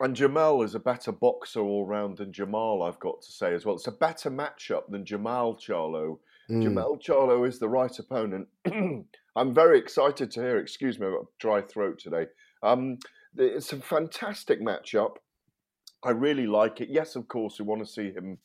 And 0.00 0.16
Jermell 0.16 0.64
is 0.64 0.74
a 0.74 0.80
better 0.80 1.12
boxer 1.12 1.60
all 1.60 1.86
round 1.86 2.18
than 2.18 2.32
Jermall, 2.32 2.86
I've 2.86 2.98
got 2.98 3.22
to 3.22 3.32
say 3.32 3.54
as 3.54 3.64
well. 3.64 3.76
It's 3.76 3.86
a 3.86 3.92
better 3.92 4.30
matchup 4.30 4.88
than 4.88 5.04
Jermall 5.04 5.56
Charlo. 5.60 6.18
Mm. 6.50 6.62
Jermell 6.62 7.02
Charlo 7.02 7.46
is 7.48 7.58
the 7.58 7.68
right 7.68 7.96
opponent. 7.98 8.48
I'm 9.36 9.54
very 9.54 9.78
excited 9.78 10.30
to 10.32 10.40
hear. 10.40 10.58
Excuse 10.58 10.98
me, 10.98 11.06
I've 11.06 11.12
got 11.12 11.22
a 11.22 11.40
dry 11.40 11.60
throat 11.62 11.98
today. 11.98 12.26
Um, 12.62 12.98
it's 13.36 13.72
a 13.72 13.76
fantastic 13.80 14.60
matchup. 14.60 15.16
I 16.04 16.10
really 16.10 16.46
like 16.46 16.80
it. 16.80 16.88
Yes, 16.90 17.16
of 17.16 17.28
course, 17.28 17.58
we 17.58 17.64
want 17.64 17.84
to 17.84 17.90
see 17.90 18.12
him 18.12 18.38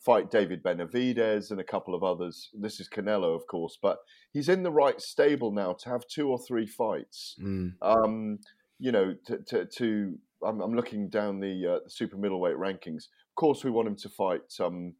fight 0.00 0.30
David 0.30 0.62
Benavidez 0.62 1.50
and 1.50 1.60
a 1.60 1.64
couple 1.64 1.94
of 1.94 2.02
others. 2.02 2.50
This 2.54 2.80
is 2.80 2.88
Canelo, 2.88 3.36
of 3.36 3.46
course, 3.46 3.78
but 3.80 3.98
he's 4.32 4.48
in 4.48 4.62
the 4.62 4.72
right 4.72 5.00
stable 5.00 5.52
now 5.52 5.74
to 5.74 5.90
have 5.90 6.06
two 6.08 6.28
or 6.28 6.38
three 6.38 6.66
fights. 6.66 7.36
Mm. 7.40 7.74
Um, 7.82 8.38
you 8.80 8.90
know, 8.90 9.14
to, 9.26 9.38
to, 9.38 9.66
to 9.66 10.18
I'm, 10.44 10.60
I'm 10.60 10.74
looking 10.74 11.08
down 11.08 11.38
the, 11.38 11.74
uh, 11.74 11.88
super 11.88 12.16
middleweight 12.16 12.56
rankings. 12.56 13.04
Of 13.04 13.36
course, 13.36 13.62
we 13.62 13.70
want 13.70 13.88
him 13.88 13.96
to 13.96 14.08
fight 14.08 14.52
um, 14.58 14.94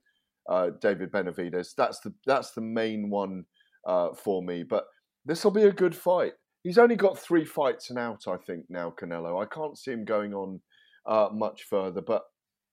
uh, 0.52 0.70
David 0.80 1.10
Benavidez. 1.10 1.74
That's 1.76 2.00
the 2.00 2.12
that's 2.26 2.50
the 2.52 2.60
main 2.60 3.08
one 3.10 3.44
uh, 3.86 4.10
for 4.14 4.42
me. 4.42 4.62
But 4.62 4.84
this 5.24 5.42
will 5.44 5.50
be 5.50 5.62
a 5.64 5.72
good 5.72 5.94
fight. 5.96 6.32
He's 6.62 6.78
only 6.78 6.96
got 6.96 7.18
three 7.18 7.44
fights 7.44 7.90
and 7.90 7.98
out, 7.98 8.22
I 8.28 8.36
think 8.36 8.66
now. 8.68 8.92
Canelo. 9.00 9.42
I 9.42 9.46
can't 9.46 9.78
see 9.78 9.92
him 9.92 10.04
going 10.04 10.32
on 10.34 10.60
uh, 11.06 11.28
much 11.32 11.64
further. 11.64 12.02
But 12.02 12.22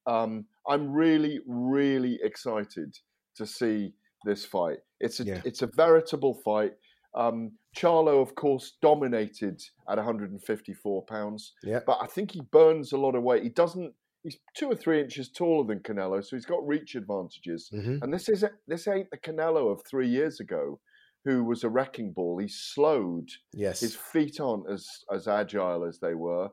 um, 0.06 0.46
I'm 0.68 0.92
really, 0.92 1.40
really 1.48 2.20
excited 2.24 2.96
to 3.38 3.46
see 3.46 3.94
this 4.26 4.46
fight. 4.46 4.80
It's 5.00 5.20
a 5.22 5.24
Yeah. 5.24 5.42
it's 5.46 5.62
a 5.62 5.68
veritable 5.68 6.36
fight. 6.46 6.74
Um, 7.16 7.54
Charlo, 7.76 8.22
of 8.22 8.36
course, 8.36 8.78
dominated 8.82 9.62
at 9.90 9.98
154 9.98 11.06
pounds. 11.06 11.54
Yeah. 11.64 11.80
But 11.86 12.00
I 12.02 12.08
think 12.08 12.32
he 12.32 12.42
burns 12.52 12.92
a 12.92 12.98
lot 12.98 13.16
of 13.16 13.24
weight. 13.24 13.44
He 13.44 13.50
doesn't. 13.50 13.94
He's 14.24 14.38
two 14.56 14.68
or 14.68 14.76
three 14.76 15.00
inches 15.02 15.30
taller 15.32 15.66
than 15.66 15.80
Canelo, 15.80 16.24
so 16.24 16.36
he's 16.36 16.46
got 16.46 16.68
reach 16.68 16.96
advantages. 16.96 17.70
Mhm. 17.74 18.02
And 18.02 18.14
this 18.14 18.28
is 18.30 18.44
this 18.68 18.88
ain't 18.88 19.10
the 19.12 19.18
Canelo 19.18 19.72
of 19.72 19.82
three 19.86 20.10
years 20.10 20.40
ago, 20.40 20.80
who 21.26 21.44
was 21.44 21.64
a 21.64 21.70
wrecking 21.70 22.12
ball. 22.12 22.38
He's 22.38 22.56
slowed. 22.56 23.30
Yes. 23.54 23.80
His 23.80 23.96
feet 23.96 24.40
aren't 24.40 24.70
as 24.70 24.88
as 25.12 25.28
agile 25.28 25.86
as 25.86 26.00
they 26.00 26.16
were, 26.16 26.50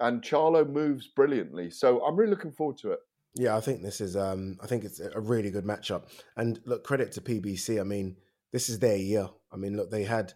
and 0.00 0.22
Charlo 0.22 0.68
moves 0.68 1.08
brilliantly. 1.08 1.70
So 1.70 2.04
I'm 2.04 2.16
really 2.16 2.30
looking 2.30 2.52
forward 2.52 2.78
to 2.78 2.92
it. 2.92 3.00
Yeah, 3.34 3.56
I 3.56 3.60
think 3.60 3.82
this 3.82 4.00
is. 4.00 4.16
Um, 4.16 4.58
I 4.60 4.66
think 4.66 4.84
it's 4.84 5.00
a 5.00 5.20
really 5.20 5.50
good 5.50 5.64
matchup. 5.64 6.10
And 6.36 6.60
look, 6.66 6.84
credit 6.84 7.12
to 7.12 7.20
PBC. 7.20 7.80
I 7.80 7.84
mean, 7.84 8.16
this 8.52 8.68
is 8.68 8.78
their 8.80 8.96
year. 8.96 9.28
I 9.52 9.56
mean, 9.56 9.76
look, 9.76 9.90
they 9.90 10.04
had 10.04 10.34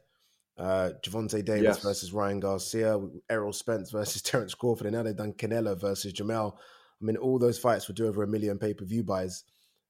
uh, 0.62 0.90
Gervonta 1.02 1.44
Davis 1.44 1.62
Yes. 1.62 1.82
versus 1.82 2.12
Ryan 2.12 2.38
Garcia, 2.38 2.96
Errol 3.28 3.52
Spence 3.52 3.90
versus 3.90 4.22
Terence 4.30 4.54
Crawford, 4.54 4.86
and 4.86 4.94
now 4.94 5.02
they've 5.02 5.16
done 5.16 5.32
Canelo 5.32 5.78
versus 5.78 6.12
Jermell. 6.12 6.54
I 6.54 7.04
mean, 7.04 7.16
all 7.16 7.38
those 7.40 7.58
fights 7.58 7.88
would 7.88 7.96
do 7.96 8.06
over 8.06 8.22
a 8.22 8.28
million 8.28 8.58
pay 8.58 8.72
per 8.72 8.84
view 8.84 9.02
buys. 9.02 9.42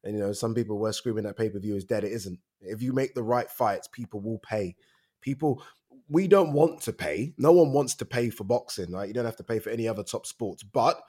And 0.02 0.14
you 0.14 0.20
know, 0.20 0.32
some 0.32 0.54
people 0.54 0.78
were 0.78 0.92
screaming 0.92 1.24
that 1.24 1.36
pay 1.36 1.50
per 1.50 1.58
view 1.58 1.76
is 1.76 1.84
dead. 1.84 2.04
It 2.04 2.12
isn't. 2.12 2.38
If 2.62 2.80
you 2.80 2.92
make 2.94 3.14
the 3.14 3.22
right 3.22 3.50
fights, 3.50 3.86
people 3.86 4.20
will 4.20 4.38
pay. 4.38 4.74
People, 5.20 5.62
we 6.08 6.26
don't 6.26 6.54
want 6.54 6.80
to 6.82 6.92
pay. 6.92 7.34
No 7.36 7.52
one 7.52 7.72
wants 7.72 7.94
to 7.96 8.06
pay 8.06 8.30
for 8.30 8.44
boxing. 8.44 8.90
Right? 8.92 9.08
You 9.08 9.14
don't 9.14 9.26
have 9.26 9.36
to 9.36 9.44
pay 9.44 9.58
for 9.58 9.68
any 9.68 9.86
other 9.86 10.02
top 10.02 10.26
sports, 10.26 10.62
but 10.62 11.02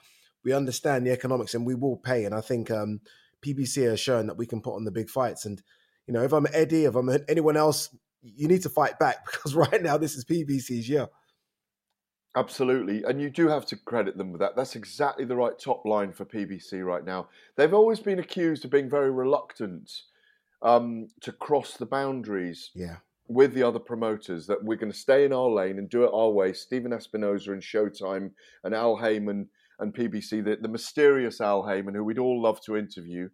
we 0.44 0.52
understand 0.52 1.06
the 1.06 1.10
economics 1.10 1.54
and 1.54 1.64
we 1.64 1.74
will 1.74 1.96
pay. 1.96 2.26
And 2.26 2.34
I 2.34 2.42
think 2.42 2.70
um, 2.70 3.00
PBC 3.44 3.88
has 3.88 3.98
shown 3.98 4.26
that 4.26 4.36
we 4.36 4.46
can 4.46 4.60
put 4.60 4.74
on 4.76 4.84
the 4.84 4.92
big 4.92 5.08
fights. 5.08 5.46
And 5.46 5.62
you 6.06 6.12
know, 6.12 6.22
if 6.22 6.32
I'm 6.34 6.46
Eddie, 6.52 6.84
if 6.84 6.94
I'm 6.94 7.08
anyone 7.28 7.56
else, 7.56 7.88
you 8.24 8.48
need 8.48 8.62
to 8.62 8.68
fight 8.68 8.98
back 8.98 9.24
because 9.32 9.54
right 9.54 9.82
now 9.82 9.96
this 9.96 10.16
is 10.16 10.24
PBC's 10.24 10.88
year. 10.88 11.08
Absolutely. 12.36 13.04
And 13.04 13.20
you 13.20 13.30
do 13.30 13.46
have 13.48 13.64
to 13.66 13.76
credit 13.76 14.16
them 14.18 14.32
with 14.32 14.40
that. 14.40 14.56
That's 14.56 14.74
exactly 14.74 15.24
the 15.24 15.36
right 15.36 15.56
top 15.58 15.84
line 15.84 16.12
for 16.12 16.24
PBC 16.24 16.84
right 16.84 17.04
now. 17.04 17.28
They've 17.56 17.72
always 17.74 18.00
been 18.00 18.18
accused 18.18 18.64
of 18.64 18.72
being 18.72 18.90
very 18.90 19.12
reluctant 19.12 19.90
um, 20.62 21.08
to 21.20 21.30
cross 21.30 21.76
the 21.76 21.86
boundaries 21.86 22.70
Yeah. 22.74 22.96
with 23.28 23.54
the 23.54 23.62
other 23.62 23.78
promoters, 23.78 24.48
that 24.48 24.64
we're 24.64 24.76
going 24.78 24.90
to 24.90 24.98
stay 24.98 25.24
in 25.24 25.32
our 25.32 25.48
lane 25.48 25.78
and 25.78 25.88
do 25.88 26.02
it 26.04 26.10
our 26.12 26.30
way. 26.30 26.52
Stephen 26.52 26.90
Espinoza 26.90 27.48
and 27.52 27.62
Showtime 27.62 28.32
and 28.64 28.74
Al 28.74 28.96
Haymon 28.96 29.48
and 29.78 29.94
PBC, 29.94 30.44
the, 30.44 30.56
the 30.60 30.68
mysterious 30.68 31.40
Al 31.40 31.68
Haymon, 31.68 31.94
who 31.94 32.02
we'd 32.02 32.18
all 32.18 32.42
love 32.42 32.60
to 32.62 32.76
interview, 32.76 33.28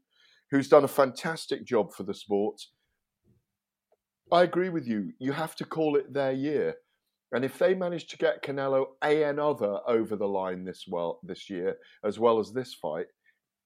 who's 0.51 0.69
done 0.69 0.85
a 0.85 0.89
fantastic 0.89 1.65
job 1.65 1.95
for 1.95 2.03
the 2.03 2.15
sport. 2.15 2.61
I 4.33 4.43
agree 4.43 4.69
with 4.69 4.87
you. 4.87 5.13
You 5.19 5.33
have 5.33 5.55
to 5.57 5.65
call 5.65 5.97
it 5.97 6.13
their 6.13 6.33
year. 6.33 6.77
And 7.33 7.45
if 7.45 7.59
they 7.59 7.75
manage 7.75 8.09
to 8.09 8.17
get 8.19 8.43
Canelo 8.43 8.87
a 9.05 9.23
another 9.25 9.81
over 9.87 10.17
the 10.17 10.27
line 10.27 10.65
this 10.65 10.85
well 10.89 11.21
this 11.23 11.49
year, 11.49 11.77
as 12.05 12.19
well 12.19 12.41
as 12.41 12.53
this 12.53 12.75
fight, 12.75 13.07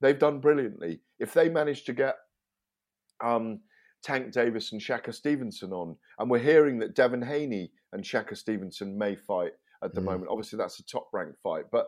they've 0.00 0.18
done 0.18 0.40
brilliantly. 0.40 1.00
If 1.18 1.32
they 1.32 1.48
manage 1.48 1.84
to 1.84 1.94
get 1.94 2.16
um, 3.24 3.60
Tank 4.02 4.32
Davis 4.32 4.72
and 4.72 4.80
Shakur 4.80 5.14
Stevenson 5.14 5.72
on, 5.72 5.96
and 6.18 6.30
we're 6.30 6.40
hearing 6.40 6.78
that 6.80 6.94
Devin 6.94 7.22
Haney 7.22 7.72
and 7.92 8.04
Shakur 8.04 8.36
Stevenson 8.36 8.98
may 8.98 9.16
fight 9.16 9.52
at 9.82 9.94
the 9.94 10.00
Mm. 10.00 10.04
moment. 10.04 10.30
Obviously, 10.30 10.58
that's 10.58 10.78
a 10.78 10.84
top 10.84 11.08
ranked 11.12 11.38
fight, 11.42 11.64
but 11.72 11.86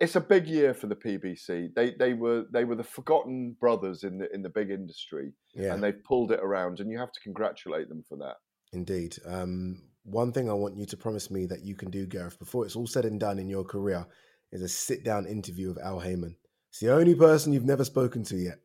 it's 0.00 0.16
a 0.16 0.20
big 0.20 0.46
year 0.46 0.74
for 0.74 0.86
the 0.86 0.94
PBC. 0.96 1.74
They 1.74 1.92
they 1.98 2.14
were 2.14 2.44
they 2.52 2.64
were 2.64 2.76
the 2.76 2.84
forgotten 2.84 3.56
brothers 3.60 4.04
in 4.04 4.18
the 4.18 4.32
in 4.34 4.42
the 4.42 4.48
big 4.48 4.70
industry, 4.70 5.32
Yeah. 5.54 5.74
and 5.74 5.82
they've 5.82 6.02
pulled 6.04 6.32
it 6.32 6.40
around, 6.40 6.80
and 6.80 6.90
you 6.90 6.98
have 6.98 7.12
to 7.12 7.20
congratulate 7.20 7.88
them 7.88 8.04
for 8.08 8.16
that. 8.18 8.36
Indeed. 8.72 9.16
Um, 9.26 9.82
one 10.04 10.32
thing 10.32 10.48
I 10.48 10.54
want 10.54 10.76
you 10.76 10.86
to 10.86 10.96
promise 10.96 11.30
me 11.30 11.46
that 11.46 11.64
you 11.64 11.74
can 11.74 11.90
do, 11.90 12.06
Gareth, 12.06 12.38
before 12.38 12.64
it's 12.64 12.76
all 12.76 12.86
said 12.86 13.04
and 13.04 13.18
done 13.20 13.38
in 13.38 13.48
your 13.48 13.64
career, 13.64 14.06
is 14.52 14.62
a 14.62 14.68
sit 14.68 15.04
down 15.04 15.26
interview 15.26 15.68
with 15.68 15.78
Al 15.78 16.00
Haymon. 16.00 16.36
It's 16.70 16.80
the 16.80 16.92
only 16.92 17.14
person 17.14 17.52
you've 17.52 17.64
never 17.64 17.84
spoken 17.84 18.22
to 18.24 18.36
yet. 18.36 18.58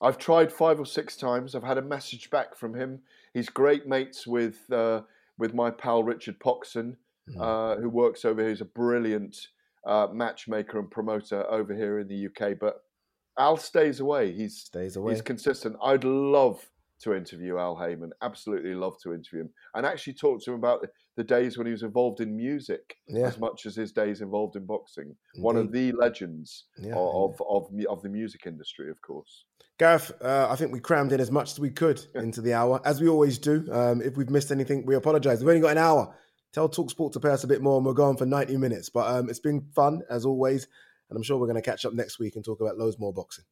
I've 0.00 0.18
tried 0.18 0.52
five 0.52 0.78
or 0.78 0.84
six 0.86 1.16
times. 1.16 1.54
I've 1.54 1.62
had 1.64 1.78
a 1.78 1.82
message 1.82 2.28
back 2.30 2.54
from 2.56 2.74
him. 2.74 3.00
He's 3.32 3.48
great 3.48 3.86
mates 3.86 4.26
with 4.26 4.58
uh, 4.70 5.02
with 5.38 5.54
my 5.54 5.70
pal 5.70 6.02
Richard 6.04 6.38
Poxon, 6.38 6.96
uh, 7.40 7.76
who 7.76 7.88
works 7.88 8.24
over 8.24 8.40
here. 8.40 8.50
He's 8.50 8.60
a 8.60 8.66
brilliant 8.66 9.48
uh, 9.86 10.08
matchmaker 10.12 10.78
and 10.78 10.90
promoter 10.90 11.48
over 11.50 11.74
here 11.74 12.00
in 12.00 12.08
the 12.08 12.26
UK. 12.26 12.58
But 12.60 12.76
Al 13.38 13.56
stays 13.56 14.00
away. 14.00 14.32
He's 14.32 14.58
stays 14.58 14.96
away. 14.96 15.12
He's 15.12 15.22
consistent. 15.22 15.76
I'd 15.82 16.04
love 16.04 16.60
to 17.02 17.14
interview 17.14 17.58
Al 17.58 17.76
Haymon. 17.76 18.10
Absolutely 18.22 18.74
love 18.74 18.94
to 19.02 19.12
interview 19.12 19.42
him 19.42 19.50
and 19.74 19.84
actually 19.84 20.14
talk 20.14 20.42
to 20.42 20.50
him 20.52 20.56
about 20.56 20.80
the, 21.16 21.24
days 21.24 21.56
when 21.56 21.66
he 21.66 21.70
was 21.72 21.82
involved 21.82 22.20
in 22.20 22.36
music 22.36 22.94
Yeah. 23.08 23.26
as 23.26 23.38
much 23.38 23.64
as 23.64 23.74
his 23.74 23.90
days 23.92 24.20
involved 24.20 24.56
in 24.56 24.66
boxing. 24.66 25.16
One 25.36 25.56
of 25.56 25.72
the 25.72 25.92
legends 25.92 26.64
Yeah, 26.78 26.94
of, 26.94 27.40
of 27.40 27.42
of 27.48 27.86
of 27.88 28.02
the 28.02 28.08
music 28.10 28.42
industry, 28.46 28.90
of 28.90 29.00
course. 29.00 29.44
Gareth, 29.78 30.12
uh, 30.22 30.48
I 30.50 30.56
think 30.56 30.72
we 30.72 30.80
crammed 30.80 31.12
in 31.12 31.20
as 31.20 31.30
much 31.30 31.52
as 31.52 31.60
we 31.60 31.70
could 31.70 32.04
into 32.14 32.40
the 32.42 32.52
hour, 32.54 32.80
as 32.84 33.00
we 33.00 33.08
always 33.08 33.38
do. 33.38 33.66
Um, 33.72 34.00
if 34.02 34.16
we've 34.16 34.30
missed 34.30 34.50
anything, 34.50 34.84
we 34.86 34.94
apologise. 34.94 35.40
We've 35.40 35.48
only 35.48 35.60
got 35.60 35.72
an 35.72 35.78
hour 35.78 36.14
tell 36.56 36.70
Talksport 36.70 37.12
to 37.12 37.20
pay 37.20 37.28
us 37.28 37.44
a 37.44 37.46
bit 37.46 37.60
more 37.60 37.76
and 37.76 37.84
we're 37.84 37.92
going 37.92 38.16
for 38.16 38.24
90 38.24 38.56
minutes. 38.56 38.88
But 38.88 39.14
um, 39.14 39.28
it's 39.28 39.38
been 39.38 39.68
fun 39.74 40.00
as 40.08 40.24
always. 40.24 40.66
And 41.10 41.16
I'm 41.16 41.22
sure 41.22 41.36
we're 41.36 41.46
going 41.46 41.62
to 41.62 41.70
catch 41.70 41.84
up 41.84 41.92
next 41.92 42.18
week 42.18 42.34
and 42.34 42.42
talk 42.42 42.62
about 42.62 42.78
loads 42.78 42.98
more 42.98 43.12
boxing. 43.12 43.44